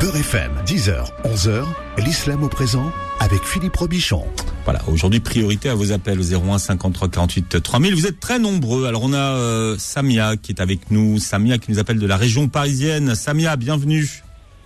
Beurre 0.00 0.16
FM, 0.16 0.52
10h, 0.66 1.10
11h, 1.24 1.64
l'islam 1.98 2.42
au 2.42 2.48
présent 2.48 2.90
avec 3.20 3.42
Philippe 3.42 3.76
Robichon. 3.76 4.24
Voilà, 4.64 4.80
aujourd'hui 4.88 5.20
priorité 5.20 5.68
à 5.68 5.74
vos 5.74 5.92
appels 5.92 6.18
au 6.18 6.22
01 6.22 6.58
53 6.58 7.08
48 7.08 7.62
3000. 7.62 7.94
Vous 7.94 8.06
êtes 8.06 8.18
très 8.18 8.38
nombreux. 8.38 8.86
Alors 8.86 9.02
on 9.04 9.12
a 9.12 9.36
euh, 9.36 9.76
Samia 9.78 10.36
qui 10.36 10.52
est 10.52 10.60
avec 10.60 10.90
nous, 10.90 11.18
Samia 11.18 11.58
qui 11.58 11.70
nous 11.70 11.78
appelle 11.78 11.98
de 11.98 12.06
la 12.06 12.16
région 12.16 12.48
parisienne. 12.48 13.14
Samia, 13.14 13.56
bienvenue. 13.56 14.06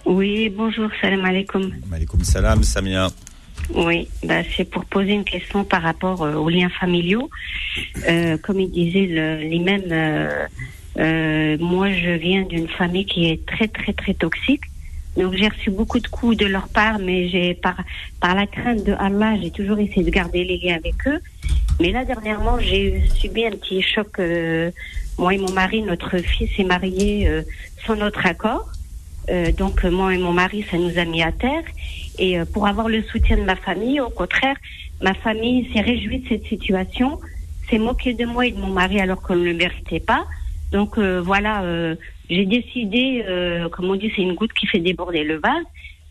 Oui, 0.06 0.48
bonjour, 0.48 0.88
salam 1.00 1.24
alaikum. 1.24 1.70
Malikum 1.88 2.22
salam, 2.24 2.62
Samia. 2.62 3.08
Oui, 3.74 4.08
bah, 4.24 4.42
c'est 4.56 4.64
pour 4.64 4.84
poser 4.84 5.12
une 5.12 5.24
question 5.24 5.64
par 5.64 5.82
rapport 5.82 6.22
euh, 6.22 6.34
aux 6.34 6.48
liens 6.48 6.68
familiaux. 6.68 7.30
Euh, 8.08 8.36
comme 8.38 8.60
il 8.60 8.70
disait 8.70 9.38
l'imam, 9.38 9.80
euh, 10.98 11.56
moi 11.58 11.90
je 11.92 12.10
viens 12.10 12.42
d'une 12.42 12.68
famille 12.68 13.06
qui 13.06 13.30
est 13.30 13.44
très 13.46 13.68
très 13.68 13.92
très 13.92 14.14
toxique. 14.14 14.62
Donc 15.16 15.34
j'ai 15.34 15.48
reçu 15.48 15.70
beaucoup 15.70 16.00
de 16.00 16.08
coups 16.08 16.36
de 16.36 16.46
leur 16.46 16.68
part, 16.68 16.98
mais 16.98 17.28
j'ai 17.28 17.54
par 17.54 17.76
par 18.20 18.34
la 18.34 18.46
crainte 18.46 18.84
de 18.84 18.94
Allah, 18.98 19.36
j'ai 19.40 19.50
toujours 19.50 19.78
essayé 19.78 20.02
de 20.02 20.10
garder 20.10 20.44
les 20.44 20.58
liens 20.58 20.76
avec 20.76 20.94
eux. 21.06 21.20
Mais 21.80 21.92
là 21.92 22.04
dernièrement, 22.04 22.58
j'ai 22.58 23.02
subi 23.14 23.46
un 23.46 23.52
petit 23.52 23.82
choc. 23.82 24.18
euh, 24.18 24.70
moi 25.18 25.32
et 25.34 25.38
mon 25.38 25.52
mari, 25.52 25.82
notre 25.82 26.18
fils 26.18 26.50
est 26.58 26.64
marié 26.64 27.28
euh, 27.28 27.42
sans 27.86 27.96
notre 27.96 28.26
accord. 28.26 28.68
Euh, 29.30 29.52
donc 29.52 29.84
euh, 29.84 29.90
moi 29.90 30.14
et 30.14 30.18
mon 30.18 30.32
mari, 30.32 30.64
ça 30.70 30.76
nous 30.76 30.98
a 30.98 31.04
mis 31.04 31.22
à 31.22 31.32
terre. 31.32 31.64
Et 32.18 32.38
euh, 32.38 32.44
pour 32.44 32.66
avoir 32.66 32.88
le 32.88 33.02
soutien 33.04 33.36
de 33.36 33.42
ma 33.42 33.56
famille, 33.56 34.00
au 34.00 34.10
contraire, 34.10 34.56
ma 35.00 35.14
famille 35.14 35.70
s'est 35.72 35.80
réjouie 35.80 36.18
de 36.20 36.28
cette 36.28 36.46
situation, 36.46 37.20
s'est 37.70 37.78
moquée 37.78 38.14
de 38.14 38.24
moi 38.24 38.46
et 38.46 38.50
de 38.50 38.58
mon 38.58 38.68
mari 38.68 39.00
alors 39.00 39.22
qu'on 39.22 39.36
ne 39.36 39.44
le 39.44 39.54
méritait 39.54 40.00
pas. 40.00 40.24
Donc 40.72 40.98
euh, 40.98 41.20
voilà, 41.20 41.62
euh, 41.62 41.94
j'ai 42.30 42.46
décidé, 42.46 43.24
euh, 43.28 43.68
comme 43.68 43.86
on 43.90 43.96
dit, 43.96 44.10
c'est 44.14 44.22
une 44.22 44.34
goutte 44.34 44.52
qui 44.52 44.66
fait 44.66 44.80
déborder 44.80 45.22
le 45.24 45.38
vase, 45.38 45.64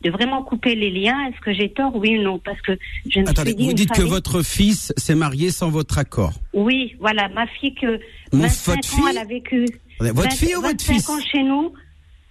de 0.03 0.09
vraiment 0.09 0.43
couper 0.43 0.75
les 0.75 0.89
liens. 0.89 1.17
Est-ce 1.27 1.39
que 1.41 1.53
j'ai 1.53 1.69
tort 1.69 1.95
Oui 1.95 2.17
ou 2.17 2.21
non? 2.23 2.39
Parce 2.39 2.61
que 2.61 2.73
je 3.09 3.19
me 3.19 3.27
Attendez, 3.29 3.51
suis 3.51 3.57
dit 3.57 3.65
vous 3.67 3.73
dites 3.73 3.91
que 3.91 4.01
votre 4.01 4.41
fils 4.43 4.93
s'est 4.97 5.15
marié 5.15 5.49
sans 5.51 5.69
votre 5.69 5.97
accord. 5.97 6.33
Oui, 6.53 6.95
voilà, 6.99 7.29
ma 7.29 7.47
fille 7.47 7.73
que 7.75 7.99
Mon- 8.31 8.43
25 8.43 8.75
votre 8.75 8.93
ans, 8.93 8.97
fille 8.97 9.05
elle 9.11 9.17
a 9.17 9.25
vécu. 9.25 9.65
Votre 9.99 10.13
20 10.29 10.29
fille 10.31 10.55
ou 10.55 10.61
votre 10.61 10.83
25 10.85 10.93
fils 10.93 11.09
ans 11.09 11.19
chez 11.31 11.43
nous. 11.43 11.73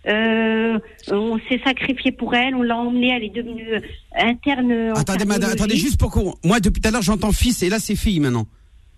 Euh, 0.09 0.79
on 1.13 1.39
s'est 1.49 1.61
sacrifié 1.65 2.11
pour 2.11 2.35
elle, 2.35 2.57
on 2.57 2.63
l'a 2.63 2.77
emmenée, 2.77 3.11
elle 3.17 3.23
est 3.25 3.35
devenue 3.35 3.65
interne. 4.17 4.73
en 4.91 4.95
Attendez, 5.01 5.25
madame, 5.25 5.51
attendez, 5.53 5.77
juste 5.77 5.99
pour 5.99 6.11
qu'on. 6.11 6.35
Moi, 6.45 6.59
depuis 6.61 6.81
tout 6.81 6.89
à 6.89 6.91
l'heure, 6.91 7.03
j'entends 7.03 7.31
fils 7.33 7.63
et 7.63 7.69
là, 7.69 7.79
c'est 7.79 7.95
fille 7.95 8.19
maintenant. 8.19 8.47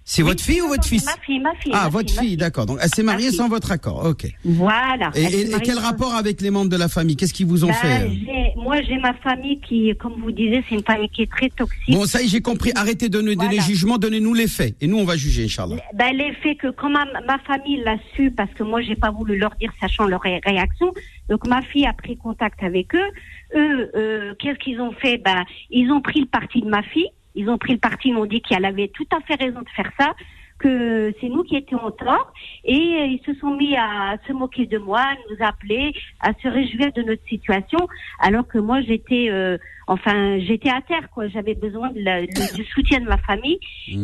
C'est 0.07 0.23
Oui, 0.23 0.29
votre 0.29 0.43
fille 0.45 0.61
ou 0.61 0.69
votre 0.69 0.85
fils 0.85 1.07
Ma 1.07 1.13
fille, 1.25 1.39
ma 1.41 1.55
fille. 1.55 1.73
Ah, 1.75 1.85
ma 1.85 1.89
votre 1.89 2.13
fille, 2.21 2.37
d'accord. 2.37 2.67
Donc, 2.67 2.79
elle 2.83 2.91
s'est 2.91 3.03
mariée 3.03 3.31
sans 3.31 3.49
votre 3.49 3.73
accord. 3.73 4.05
Ok. 4.05 4.27
Voilà. 4.45 5.11
Et, 5.15 5.49
quel 5.63 5.77
sans- 5.77 5.81
rapport 5.81 6.15
avec 6.15 6.43
les 6.43 6.51
membres 6.51 6.69
de 6.71 6.77
la 6.77 6.89
famille? 6.89 7.17
Qu'est-ce 7.17 7.33
qu'ils 7.33 7.47
vous 7.47 7.65
ont 7.65 7.69
Bah, 7.69 7.75
fait 7.75 8.11
j'ai- 8.11 8.53
Moi, 8.57 8.81
j'ai 8.83 8.97
ma 8.99 9.15
famille 9.15 9.61
qui, 9.61 9.93
comme 9.99 10.15
vous 10.21 10.31
disiez, 10.31 10.63
c'est 10.69 10.75
une 10.75 10.83
famille 10.85 11.09
qui 11.09 11.23
est 11.23 11.31
très 11.31 11.49
toxique. 11.51 11.95
Bon, 11.95 12.05
ça 12.07 12.21
y 12.23 12.25
est, 12.27 12.29
j'ai 12.29 12.41
compris. 12.43 12.73
Arrêtez 12.75 13.09
de 13.09 13.21
nous 13.21 13.35
donner 13.35 13.57
Voilà. 13.57 13.63
jugement, 13.63 13.97
donnez-nous 13.99 14.35
les 14.35 14.47
faits. 14.49 14.75
Et 14.81 14.87
nous, 14.87 14.99
on 14.99 15.05
va 15.05 15.17
juger, 15.17 15.45
Inch'Allah. 15.45 15.77
Ben, 15.95 16.15
l'effet 16.15 16.55
que 16.57 16.69
quand 16.71 16.89
ma, 16.91 17.05
ma 17.27 17.39
famille 17.41 17.83
l'a 17.85 17.97
su, 18.15 18.31
parce 18.31 18.53
que 18.55 18.63
moi 18.63 18.81
j'ai 18.83 18.97
pas 18.97 19.11
voulu 19.11 19.39
leur 19.39 19.55
dire, 19.61 19.71
sachant 19.81 20.07
leur 20.07 20.21
ré- 20.23 20.41
réaction, 20.45 20.93
donc 21.29 21.47
ma 21.47 21.61
fille 21.63 21.87
a 21.87 21.93
pris 21.93 22.17
contact 22.17 22.63
avec 22.63 22.95
eux. 22.95 23.11
Eux, 23.57 23.91
euh, 23.95 24.35
qu'est-ce 24.39 24.59
qu'ils 24.59 24.81
ont 24.81 24.93
fait? 24.93 25.19
Ben, 25.19 25.45
ils 25.71 25.91
ont 25.91 26.01
pris 26.01 26.21
le 26.21 26.27
parti 26.27 26.61
de 26.63 26.69
ma 26.69 26.83
fille. 26.83 27.09
Ils 27.35 27.49
ont 27.49 27.59
pris 27.59 27.73
le 27.73 27.79
parti, 27.79 28.09
ils 28.09 28.15
m'ont 28.15 28.27
dit 28.27 28.41
qu'elle 28.41 28.65
avait 28.65 28.89
tout 28.89 29.07
à 29.17 29.21
fait 29.27 29.35
raison 29.43 29.61
de 29.61 29.69
faire 29.75 29.91
ça, 29.99 30.15
que 30.59 31.13
c'est 31.21 31.29
nous 31.29 31.43
qui 31.43 31.57
étions 31.57 31.83
au 31.85 31.91
tort, 31.91 32.33
et 32.65 32.75
ils 32.77 33.21
se 33.27 33.35
sont 33.41 33.57
mis 33.57 33.77
à 33.77 34.17
se 34.27 34.33
moquer 34.33 34.67
de 34.67 34.79
moi, 34.79 35.01
à 35.01 35.15
nous 35.29 35.45
appeler, 35.45 35.93
à 36.21 36.31
se 36.41 36.47
réjouir 36.49 36.93
de 36.93 37.03
notre 37.03 37.27
situation, 37.29 37.79
alors 38.21 38.47
que 38.47 38.59
moi 38.59 38.81
j'étais, 38.83 39.27
euh, 39.31 39.59
enfin 39.89 40.39
j'étais 40.39 40.71
à 40.71 40.81
terre, 40.87 41.11
quoi. 41.13 41.27
J'avais 41.27 41.55
besoin 41.57 41.91
de 41.91 41.99
la- 42.01 42.21
le- 42.21 42.55
du 42.57 42.65
soutien 42.67 43.01
de 43.01 43.07
ma 43.07 43.19
famille, 43.19 43.59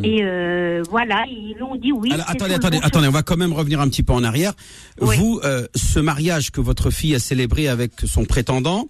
et 0.05 0.25
euh, 0.25 0.83
voilà, 0.91 1.25
ils 1.29 1.55
l'ont 1.59 1.77
dit 1.77 1.93
oui. 1.93 2.13
Alors, 2.13 2.29
attendez, 2.29 2.55
attendez, 2.55 2.79
bon 2.81 2.87
attendez, 2.87 3.07
on 3.09 3.13
va 3.13 3.23
quand 3.23 3.37
même 3.37 3.53
revenir 3.53 3.81
un 3.81 3.89
petit 3.89 4.03
peu 4.03 4.13
en 4.13 4.25
arrière. 4.25 4.53
Oui. 5.01 5.17
Vous, 5.19 5.41
euh, 5.45 5.67
ce 5.77 6.01
mariage 6.01 6.51
que 6.51 6.61
votre 6.61 6.91
fille 6.91 7.15
a 7.15 7.21
célébré 7.21 7.69
avec 7.69 7.93
son 8.05 8.25
prétendant. 8.25 8.89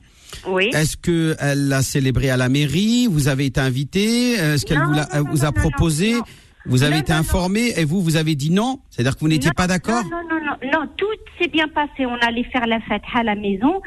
Oui. 0.48 0.70
est-ce 0.72 0.96
que 0.96 1.36
elle 1.38 1.68
l'a 1.68 1.82
célébré 1.82 2.30
à 2.30 2.36
la 2.36 2.48
mairie? 2.48 3.06
Vous 3.10 3.28
avez 3.28 3.46
été 3.46 3.60
invité? 3.60 4.32
Est-ce 4.34 4.64
qu'elle 4.66 4.78
vous, 4.78 4.94
non, 4.94 5.02
a 5.02 5.46
non, 5.46 5.52
proposé? 5.52 6.14
non. 6.14 6.22
Vous 6.66 6.82
avez 6.82 6.98
été 6.98 7.12
informé 7.12 7.72
et 7.76 7.84
vous, 7.84 8.02
vous 8.02 8.16
avez 8.16 8.34
dit 8.34 8.50
non? 8.50 8.80
C'est-à-dire 8.90 9.14
que 9.14 9.20
vous 9.20 9.28
n'étiez 9.28 9.50
pas 9.56 9.66
d'accord? 9.66 10.04
Non, 10.04 10.22
non, 10.28 10.44
non, 10.44 10.70
non, 10.80 10.88
tout 10.96 11.06
s'est 11.40 11.48
bien 11.48 11.68
passé. 11.68 12.04
On 12.06 12.18
allait 12.18 12.44
faire 12.44 12.66
la 12.66 12.80
fête 12.80 13.02
à 13.14 13.22
la 13.22 13.34
maison. 13.34 13.80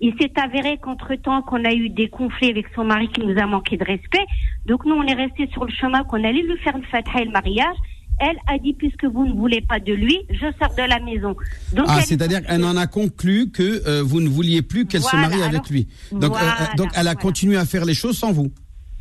Il 0.00 0.14
s'est 0.18 0.32
avéré 0.40 0.78
qu'entre-temps, 0.80 1.42
qu'on 1.42 1.64
a 1.64 1.72
eu 1.72 1.90
des 1.90 2.08
conflits 2.08 2.50
avec 2.50 2.66
son 2.74 2.84
mari 2.84 3.08
qui 3.08 3.20
nous 3.20 3.36
a 3.38 3.46
manqué 3.46 3.76
de 3.76 3.84
respect. 3.84 4.24
Donc 4.64 4.84
nous, 4.86 4.94
on 4.94 5.02
est 5.02 5.14
resté 5.14 5.48
sur 5.52 5.64
le 5.64 5.72
chemin 5.72 6.04
qu'on 6.04 6.22
allait 6.24 6.42
lui 6.42 6.56
faire 6.64 6.78
le 6.78 6.84
fête 6.84 7.04
et 7.20 7.24
le 7.24 7.32
mariage. 7.32 7.76
Elle 8.20 8.36
a 8.46 8.58
dit, 8.58 8.74
puisque 8.74 9.04
vous 9.04 9.26
ne 9.26 9.32
voulez 9.32 9.62
pas 9.62 9.80
de 9.80 9.92
lui, 9.94 10.18
je 10.30 10.46
sors 10.58 10.74
de 10.76 10.82
la 10.88 11.00
maison. 11.00 11.34
Donc, 11.72 11.86
Ah, 11.88 12.00
c'est-à-dire 12.02 12.42
qu'elle 12.44 12.62
en 12.64 12.76
a 12.76 12.86
conclu 12.86 13.50
que 13.50 13.82
euh, 13.86 14.02
vous 14.02 14.20
ne 14.20 14.28
vouliez 14.28 14.60
plus 14.62 14.84
qu'elle 14.86 15.02
se 15.02 15.16
marie 15.16 15.42
avec 15.42 15.68
lui. 15.70 15.88
Donc, 16.12 16.34
euh, 16.36 16.76
donc 16.76 16.88
elle 16.94 17.00
a 17.00 17.02
voilà. 17.02 17.14
continué 17.14 17.56
à 17.56 17.64
faire 17.64 17.84
les 17.86 17.94
choses 17.94 18.18
sans 18.18 18.32
vous. 18.32 18.50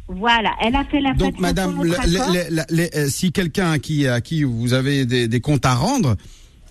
Voilà, 0.08 0.52
elle 0.66 0.76
a 0.76 0.84
fait 0.86 1.02
la 1.02 1.14
Donc, 1.14 1.40
madame, 1.40 1.84
le- 1.84 1.90
le- 1.92 2.76
le- 2.76 2.98
euh, 2.98 3.08
si 3.10 3.32
quelqu'un 3.32 3.72
à 3.72 3.78
qui, 3.80 4.08
à 4.08 4.22
qui 4.22 4.44
vous 4.44 4.74
avez 4.74 5.06
des, 5.06 5.28
des 5.28 5.40
comptes 5.40 5.66
à 5.68 5.76
rendre 5.76 6.16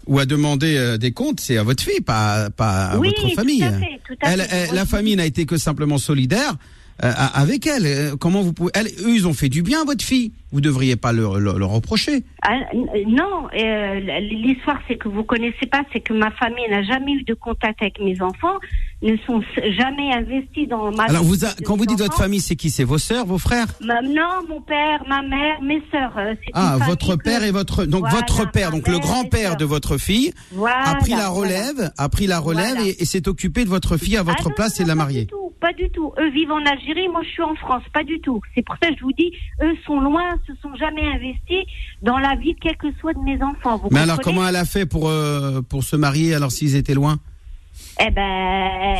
ou 0.08 0.18
à 0.18 0.26
demander 0.26 0.74
euh, 0.76 0.96
des 0.96 1.12
comptes, 1.12 1.38
c'est 1.38 1.56
à 1.58 1.62
votre 1.62 1.82
fille, 1.84 2.00
pas, 2.00 2.50
pas 2.50 2.86
à 2.86 2.98
Oui, 2.98 3.08
votre 3.08 3.28
tout 3.28 3.34
famille. 3.36 3.62
à 3.62 3.72
fait, 3.78 4.00
tout 4.06 4.14
à 4.22 4.32
Elle- 4.32 4.40
fait. 4.40 4.56
elle- 4.70 4.74
la 4.74 4.86
famille 4.86 5.14
n'a 5.16 5.26
été 5.26 5.44
que 5.46 5.56
simplement 5.56 5.98
solidaire 5.98 6.56
euh, 7.04 7.12
avec 7.32 7.64
elle. 7.68 8.16
Comment 8.18 8.42
vous 8.42 8.52
pouvez 8.52 8.72
elle, 8.74 8.88
Eux, 9.04 9.14
ils 9.14 9.28
ont 9.28 9.34
fait 9.34 9.48
du 9.48 9.62
bien 9.62 9.82
à 9.82 9.84
votre 9.84 10.04
fille. 10.04 10.32
Vous 10.50 10.60
devriez 10.62 10.96
pas 10.96 11.12
le, 11.12 11.38
le- 11.38 11.58
le 11.58 11.64
reprocher. 11.66 12.24
Ah, 12.42 12.56
non, 13.06 13.48
euh, 13.54 14.00
l'histoire 14.20 14.78
c'est 14.88 14.96
que 14.96 15.08
vous 15.08 15.22
connaissez 15.22 15.66
pas, 15.66 15.82
c'est 15.92 16.00
que 16.00 16.14
ma 16.14 16.30
famille 16.30 16.64
n'a 16.70 16.82
jamais 16.82 17.12
eu 17.12 17.22
de 17.24 17.34
contact 17.34 17.82
avec 17.82 18.00
mes 18.00 18.20
enfants, 18.22 18.56
ne 19.02 19.16
sont 19.26 19.42
jamais 19.76 20.12
investis 20.14 20.66
dans 20.66 20.90
ma. 20.90 21.04
Alors, 21.04 21.22
vie 21.22 21.28
vous 21.28 21.44
a- 21.44 21.52
de 21.54 21.62
quand 21.64 21.76
vous 21.76 21.84
dites 21.84 21.98
votre 21.98 22.16
famille, 22.16 22.40
c'est 22.40 22.56
qui? 22.56 22.70
C'est 22.70 22.84
vos 22.84 22.96
sœurs, 22.98 23.26
vos 23.26 23.36
frères? 23.38 23.66
Ma- 23.82 24.00
non, 24.00 24.42
mon 24.48 24.62
père, 24.62 25.04
ma 25.06 25.20
mère, 25.20 25.60
mes 25.60 25.82
sœurs. 25.92 26.16
euh, 26.16 26.34
Ah, 26.54 26.78
votre 26.86 27.16
que- 27.16 27.22
père 27.22 27.42
et 27.44 27.50
votre 27.50 27.84
donc 27.84 28.00
Voilà, 28.00 28.16
votre 28.16 28.50
père, 28.50 28.70
donc 28.70 28.88
le 28.88 28.98
grand-père 28.98 29.56
de 29.56 29.64
votre 29.66 29.98
fille 29.98 30.32
Voilà, 30.52 30.80
a 30.88 30.94
pris 30.94 31.10
la 31.10 31.28
voilà. 31.28 31.30
relève, 31.30 31.92
a 31.98 32.08
pris 32.08 32.26
la 32.26 32.38
relève 32.38 32.78
et, 32.86 33.02
et 33.02 33.04
s'est 33.04 33.28
occupé 33.28 33.64
de 33.64 33.68
votre 33.68 33.98
fille 33.98 34.16
à 34.16 34.22
votre 34.22 34.46
Ah 34.46 34.48
non, 34.48 34.54
place 34.54 34.78
non, 34.80 34.86
et 34.86 34.88
l'a 34.88 34.94
mariée. 34.94 35.20
du 35.22 35.26
tout, 35.26 35.52
pas 35.60 35.72
du 35.74 35.90
tout. 35.90 36.12
Eux 36.18 36.30
vivent 36.30 36.52
en 36.52 36.64
Algérie, 36.64 37.08
moi 37.08 37.20
je 37.22 37.28
suis 37.28 37.42
en 37.42 37.54
France, 37.56 37.82
pas 37.92 38.04
du 38.04 38.18
tout. 38.20 38.40
C'est 38.54 38.62
pour 38.64 38.76
ça 38.82 38.88
que 38.90 38.96
je 38.96 39.02
vous 39.02 39.12
dis, 39.12 39.32
eux 39.62 39.74
sont 39.86 40.00
loin, 40.00 40.37
se 40.46 40.54
sont 40.60 40.74
jamais 40.76 41.06
investis 41.06 41.64
dans 42.02 42.18
la 42.18 42.34
vie, 42.36 42.56
quel 42.60 42.76
que 42.76 42.92
soit 43.00 43.14
de 43.14 43.20
mes 43.20 43.42
enfants. 43.42 43.78
Vous 43.78 43.88
Mais 43.90 44.00
alors 44.00 44.20
comment 44.20 44.46
elle 44.46 44.56
a 44.56 44.64
fait 44.64 44.86
pour 44.86 45.08
euh, 45.08 45.60
pour 45.62 45.84
se 45.84 45.96
marier 45.96 46.34
alors 46.34 46.52
s'ils 46.52 46.76
étaient 46.76 46.94
loin? 46.94 47.18
Eh 48.00 48.10
ben, 48.10 48.22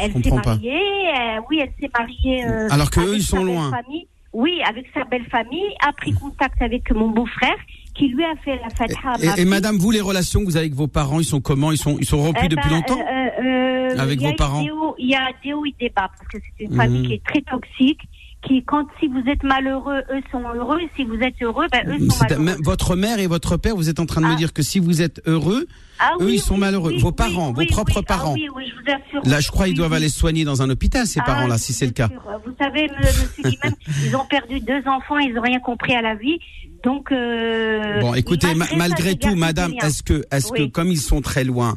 elle 0.03 0.13
s'est 0.23 0.31
mariée. 0.31 0.73
euh, 0.73 1.41
oui, 1.51 1.61
elle 1.63 1.73
s'est 1.81 1.91
mariée. 1.97 2.45
euh, 2.45 2.69
Alors 2.71 2.91
que 2.91 3.01
eux, 3.01 3.09
avec 3.11 3.17
ils 3.21 3.23
sont 3.23 3.37
sa 3.39 3.45
belle 3.45 3.55
loin. 3.55 3.71
famille. 3.71 4.07
Oui, 4.35 4.61
avec 4.69 4.87
sa 4.93 5.05
belle 5.05 5.25
famille, 5.31 5.65
a 5.87 5.93
pris 5.93 6.13
contact 6.13 6.61
avec 6.61 6.91
mon 6.93 7.09
beau-frère, 7.09 7.57
qui 7.95 8.09
lui 8.09 8.23
a 8.25 8.35
fait 8.45 8.57
la 8.63 8.69
fête 8.77 8.95
à 9.05 9.17
et, 9.23 9.27
et 9.27 9.33
fille. 9.37 9.45
madame, 9.47 9.77
vous 9.79 9.91
les 9.91 10.03
relations 10.03 10.41
que 10.41 10.45
vous 10.45 10.57
avez 10.57 10.67
avec 10.67 10.75
vos 10.75 10.87
parents, 10.87 11.19
ils 11.19 11.25
sont 11.25 11.41
comment? 11.41 11.73
Ils 11.73 11.79
sont 11.79 11.97
ils 11.99 12.05
sont 12.05 12.19
rompus 12.19 12.43
Eh 12.45 12.49
depuis 12.49 12.69
ben, 12.69 12.77
longtemps? 12.77 12.99
euh, 12.99 13.97
Avec 13.99 14.21
vos 14.21 14.33
parents? 14.35 14.65
Il 14.99 15.09
y 15.11 15.15
a 15.15 15.29
des 15.43 15.55
hauts 15.55 15.65
et 15.65 15.75
des 15.81 15.89
bas, 15.89 16.11
parce 16.19 16.29
que 16.31 16.39
c'est 16.59 16.65
une 16.65 16.73
Mhm. 16.73 16.77
famille 16.77 17.07
qui 17.07 17.15
est 17.15 17.25
très 17.25 17.41
toxique, 17.41 18.01
qui, 18.47 18.63
quand 18.65 18.87
si 19.01 19.09
vous 19.09 19.23
êtes 19.27 19.43
malheureux, 19.43 20.01
eux 20.13 20.21
sont 20.31 20.43
heureux, 20.55 20.79
et 20.81 20.89
si 20.97 21.05
vous 21.05 21.17
êtes 21.21 21.35
heureux, 21.43 21.67
ben, 21.73 21.83
eux 21.89 21.99
sont 22.09 22.17
malheureux. 22.23 22.43
même 22.45 22.59
votre 22.63 22.95
mère 22.95 23.19
et 23.19 23.27
votre 23.27 23.57
père, 23.57 23.75
vous 23.75 23.89
êtes 23.89 23.99
en 23.99 24.07
train 24.07 24.21
de 24.21 24.27
me 24.27 24.33
Ah. 24.33 24.37
dire 24.37 24.53
que 24.53 24.63
si 24.63 24.79
vous 24.79 25.03
êtes 25.03 25.21
heureux, 25.27 25.67
Ah 25.99 26.13
eux, 26.21 26.27
oui, 26.27 26.35
ils 26.35 26.41
sont 26.41 26.55
oui, 26.55 26.61
malheureux. 26.61 26.93
oui, 26.95 27.01
Vos 27.01 27.11
parents, 27.13 27.53
vos 27.53 27.65
propres. 27.67 27.99
Ah 27.99 28.03
parents. 28.03 28.35
oui, 28.35 28.47
oui, 28.55 28.65
je 28.69 28.75
vous 28.75 28.89
assure. 29.19 29.29
là, 29.29 29.41
je 29.41 29.51
crois 29.51 29.67
ils 29.67 29.71
Oui, 29.73 29.77
doivent 29.77 29.93
aller 29.93 30.09
soigner 30.09 30.45
dans 30.45 30.63
un 30.63 30.71
hôpital, 30.71 31.07
ces 31.07 31.21
parents-là, 31.21 31.59
si 31.59 31.73
c'est 31.73 31.87
le 31.87 31.93
cas. 31.93 32.09
Vous 32.47 32.55
savez, 32.61 32.89
monsieur 32.97 33.43
ils 34.07 34.15
ont 34.17 34.25
perdu 34.27 34.61
deux 34.61 34.83
enfants, 34.87 35.19
ils 35.19 35.35
n'ont 35.35 35.43
rien 35.43 35.59
compris 35.61 35.95
à 35.95 36.03
la 36.03 36.15
vie. 36.15 36.39
Donc, 36.85 37.11
euh, 37.11 38.01
Bon, 38.01 38.15
écoutez, 38.15 38.47
ma- 38.55 38.67
malgré 38.77 38.77
malgré 38.79 39.15
tout, 39.17 39.35
madame, 39.35 39.73
est-ce 39.83 40.05
que, 40.05 40.23
est-ce 40.31 40.53
que, 40.53 40.63
comme 40.67 40.89
ils 40.89 41.01
sont 41.01 41.21
très 41.21 41.43
loin, 41.43 41.77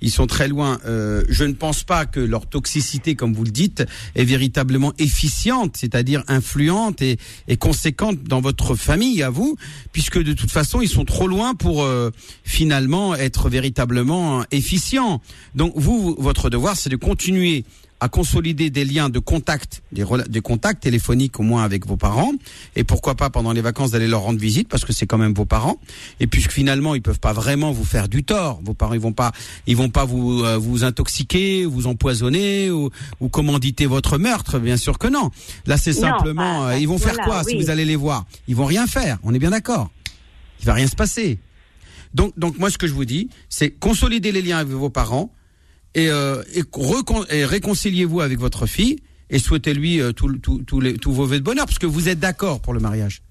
ils 0.00 0.10
sont 0.10 0.26
très 0.26 0.48
loin. 0.48 0.78
Euh, 0.86 1.24
je 1.28 1.44
ne 1.44 1.52
pense 1.52 1.82
pas 1.82 2.06
que 2.06 2.20
leur 2.20 2.46
toxicité, 2.46 3.14
comme 3.14 3.34
vous 3.34 3.44
le 3.44 3.50
dites, 3.50 3.84
est 4.14 4.24
véritablement 4.24 4.92
efficiente, 4.98 5.76
c'est-à-dire 5.76 6.22
influente 6.28 7.02
et, 7.02 7.18
conséquente 7.58 8.22
dans 8.24 8.40
votre 8.40 8.74
famille, 8.74 9.22
à 9.22 9.30
vous, 9.30 9.56
puisque 9.92 10.18
de 10.18 10.32
toute 10.32 10.50
façon, 10.50 10.80
ils 10.80 10.88
sont 10.88 11.04
trop 11.04 11.26
loin 11.26 11.54
pour 11.54 11.82
euh, 11.82 12.10
finalement 12.44 13.14
être 13.14 13.48
véritablement 13.48 14.44
efficients. 14.50 15.20
Donc 15.54 15.72
vous- 15.76 16.16
votre 16.18 16.50
devoir, 16.50 16.76
c'est 16.76 16.90
de 16.90 16.96
continuer 16.96 17.64
à 18.00 18.08
consolider 18.08 18.70
des 18.70 18.84
liens 18.84 19.08
de 19.08 19.18
contact, 19.18 19.82
des, 19.92 20.40
contacts 20.40 20.82
téléphoniques 20.82 21.38
au 21.38 21.42
moins 21.42 21.64
avec 21.64 21.86
vos 21.86 21.96
parents, 21.96 22.32
et 22.76 22.84
pourquoi 22.84 23.14
pas 23.14 23.30
pendant 23.30 23.52
les 23.52 23.60
vacances 23.60 23.90
d'aller 23.90 24.08
leur 24.08 24.22
rendre 24.22 24.38
visite 24.38 24.68
parce 24.68 24.84
que 24.84 24.92
c'est 24.92 25.06
quand 25.06 25.18
même 25.18 25.34
vos 25.34 25.44
parents. 25.44 25.78
Et 26.18 26.26
puisque 26.26 26.52
finalement 26.52 26.94
ils 26.94 27.02
peuvent 27.02 27.20
pas 27.20 27.32
vraiment 27.32 27.72
vous 27.72 27.84
faire 27.84 28.08
du 28.08 28.24
tort, 28.24 28.60
vos 28.64 28.74
parents 28.74 28.94
ils 28.94 29.00
vont 29.00 29.12
pas, 29.12 29.32
ils 29.66 29.76
vont 29.76 29.90
pas 29.90 30.04
vous 30.04 30.42
euh, 30.44 30.56
vous 30.56 30.84
intoxiquer, 30.84 31.66
vous 31.66 31.86
empoisonner 31.86 32.70
ou, 32.70 32.90
ou 33.20 33.28
commanditer 33.28 33.86
votre 33.86 34.18
meurtre, 34.18 34.58
bien 34.58 34.76
sûr 34.76 34.98
que 34.98 35.08
non. 35.08 35.30
Là 35.66 35.76
c'est 35.76 35.92
simplement, 35.92 36.64
bah, 36.64 36.70
euh, 36.70 36.78
ils 36.78 36.88
vont 36.88 36.98
faire 36.98 37.16
quoi 37.18 37.44
si 37.44 37.56
vous 37.56 37.70
allez 37.70 37.84
les 37.84 37.96
voir? 37.96 38.24
Ils 38.48 38.56
vont 38.56 38.66
rien 38.66 38.86
faire. 38.86 39.18
On 39.22 39.34
est 39.34 39.38
bien 39.38 39.50
d'accord. 39.50 39.90
Il 40.60 40.66
va 40.66 40.74
rien 40.74 40.86
se 40.86 40.96
passer. 40.96 41.38
Donc, 42.14 42.38
donc 42.38 42.58
moi, 42.58 42.70
ce 42.70 42.78
que 42.78 42.86
je 42.86 42.92
vous 42.92 43.04
dis, 43.04 43.28
c'est 43.48 43.70
consolider 43.70 44.32
les 44.32 44.42
liens 44.42 44.58
avec 44.58 44.72
vos 44.72 44.90
parents 44.90 45.32
et, 45.94 46.08
euh, 46.08 46.42
et, 46.54 47.44
réconciliez-vous 47.44 48.20
avec 48.20 48.38
votre 48.38 48.66
fille 48.66 48.98
et 49.28 49.38
souhaitez-lui 49.38 50.00
euh, 50.00 50.12
tout- 50.12 50.38
tout- 50.38 50.62
tous 50.64 51.12
vos 51.12 51.24
vœux 51.24 51.38
de 51.38 51.44
bonheur, 51.44 51.66
parce 51.66 51.78
que 51.78 51.86
vous 51.86 52.08
êtes 52.08 52.18
d'accord 52.20 52.60
pour 52.60 52.72
le 52.74 52.80
mariage. 52.80 53.22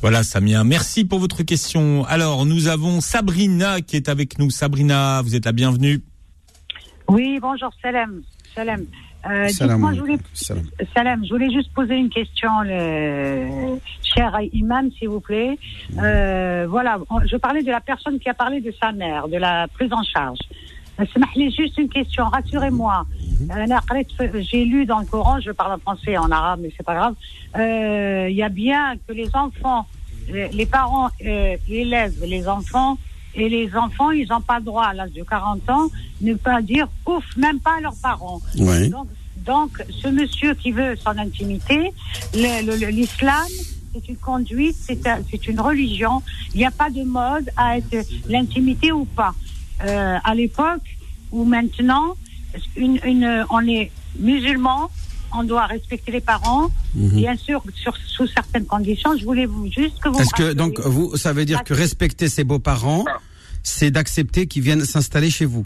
Voilà, 0.00 0.22
Samia. 0.22 0.62
Merci 0.62 1.04
pour 1.04 1.18
votre 1.18 1.42
question. 1.42 2.04
Alors, 2.06 2.46
nous 2.46 2.68
avons 2.68 3.00
Sabrina 3.00 3.80
qui 3.80 3.96
est 3.96 4.08
avec 4.08 4.38
nous. 4.38 4.48
Sabrina, 4.50 5.22
vous 5.22 5.34
êtes 5.34 5.44
la 5.44 5.50
bienvenue. 5.52 6.00
Oui, 7.08 7.38
bonjour, 7.40 7.70
Salem. 7.82 8.22
Salem. 8.54 8.86
Euh, 9.28 9.48
Salam 9.48 9.76
dites-moi, 9.78 9.94
je 9.94 10.00
voulais. 10.00 10.18
Salam. 10.34 10.64
Salem, 10.94 11.24
je 11.24 11.30
voulais 11.30 11.50
juste 11.52 11.72
poser 11.74 11.94
une 11.96 12.10
question, 12.10 12.48
le 12.62 13.78
cher 14.04 14.38
imam, 14.52 14.88
s'il 14.96 15.08
vous 15.08 15.20
plaît. 15.20 15.58
Euh, 16.00 16.66
voilà, 16.70 16.98
je 17.26 17.36
parlais 17.36 17.62
de 17.64 17.70
la 17.70 17.80
personne 17.80 18.20
qui 18.20 18.28
a 18.28 18.34
parlé 18.34 18.60
de 18.60 18.72
sa 18.80 18.92
mère, 18.92 19.26
de 19.26 19.36
la 19.36 19.66
prise 19.74 19.92
en 19.92 20.04
charge. 20.04 20.38
C'est 20.98 21.50
juste 21.50 21.78
une 21.78 21.88
question, 21.88 22.24
rassurez-moi. 22.24 23.06
Mhm. 23.40 23.50
Euh, 23.50 24.40
j'ai 24.40 24.64
lu 24.64 24.84
dans 24.84 24.98
le 24.98 25.06
Coran, 25.06 25.40
je 25.40 25.52
parle 25.52 25.74
en 25.74 25.78
français 25.78 26.12
et 26.12 26.18
en 26.18 26.30
arabe, 26.30 26.60
mais 26.62 26.72
c'est 26.76 26.84
pas 26.84 26.94
grave. 26.94 27.14
Euh, 27.56 28.26
il 28.28 28.36
y 28.36 28.42
a 28.42 28.48
bien 28.48 28.96
que 29.06 29.12
les 29.12 29.28
enfants, 29.34 29.86
les 30.28 30.66
parents 30.66 31.08
euh, 31.24 31.56
élèvent 31.68 32.22
les 32.24 32.48
enfants 32.48 32.98
et 33.34 33.48
les 33.48 33.74
enfants, 33.76 34.10
ils 34.10 34.28
n'ont 34.28 34.40
pas 34.40 34.60
droit 34.60 34.86
à 34.86 34.94
l'âge 34.94 35.12
de 35.12 35.22
40 35.22 35.70
ans, 35.70 35.88
ne 36.20 36.34
pas 36.34 36.60
dire 36.62 36.88
ouf, 37.06 37.24
même 37.36 37.60
pas 37.60 37.76
à 37.78 37.80
leurs 37.80 37.96
parents. 38.02 38.40
Oui. 38.58 38.92
Donc, 39.36 39.82
ce 40.02 40.08
monsieur 40.08 40.54
qui 40.54 40.72
veut 40.72 40.96
son 40.96 41.16
intimité, 41.16 41.92
l'islam, 42.34 43.46
c'est 43.94 44.08
une 44.08 44.16
conduite, 44.16 44.76
c'est 44.84 45.46
une 45.46 45.60
religion. 45.60 46.22
Il 46.54 46.58
n'y 46.58 46.66
a 46.66 46.70
pas 46.70 46.90
de 46.90 47.02
mode 47.02 47.48
à 47.56 47.78
être 47.78 48.04
l'intimité 48.28 48.92
ou 48.92 49.04
pas. 49.04 49.34
Euh, 49.84 50.16
à 50.24 50.34
l'époque 50.34 50.82
ou 51.30 51.44
maintenant, 51.44 52.14
une, 52.76 52.98
une, 53.04 53.46
on 53.50 53.60
est 53.66 53.90
musulman, 54.18 54.90
on 55.32 55.44
doit 55.44 55.66
respecter 55.66 56.10
les 56.12 56.20
parents, 56.20 56.68
Mhm. 56.94 57.10
bien 57.16 57.36
sûr, 57.36 57.62
sur, 57.74 57.94
sous 57.96 58.26
certaines 58.26 58.64
conditions. 58.64 59.16
Je 59.16 59.24
voulais 59.24 59.46
vous, 59.46 59.70
juste 59.70 60.00
que 60.00 60.08
vous. 60.08 60.18
Est-ce 60.18 60.34
que 60.34 60.52
donc 60.54 60.80
vous, 60.80 61.16
ça 61.16 61.32
veut 61.32 61.44
dire 61.44 61.62
que 61.64 61.74
respecter 61.74 62.28
ses 62.28 62.44
beaux-parents, 62.44 63.04
c'est 63.62 63.90
d'accepter 63.90 64.46
qu'ils 64.46 64.62
viennent 64.62 64.84
s'installer 64.84 65.30
chez 65.30 65.44
vous 65.44 65.64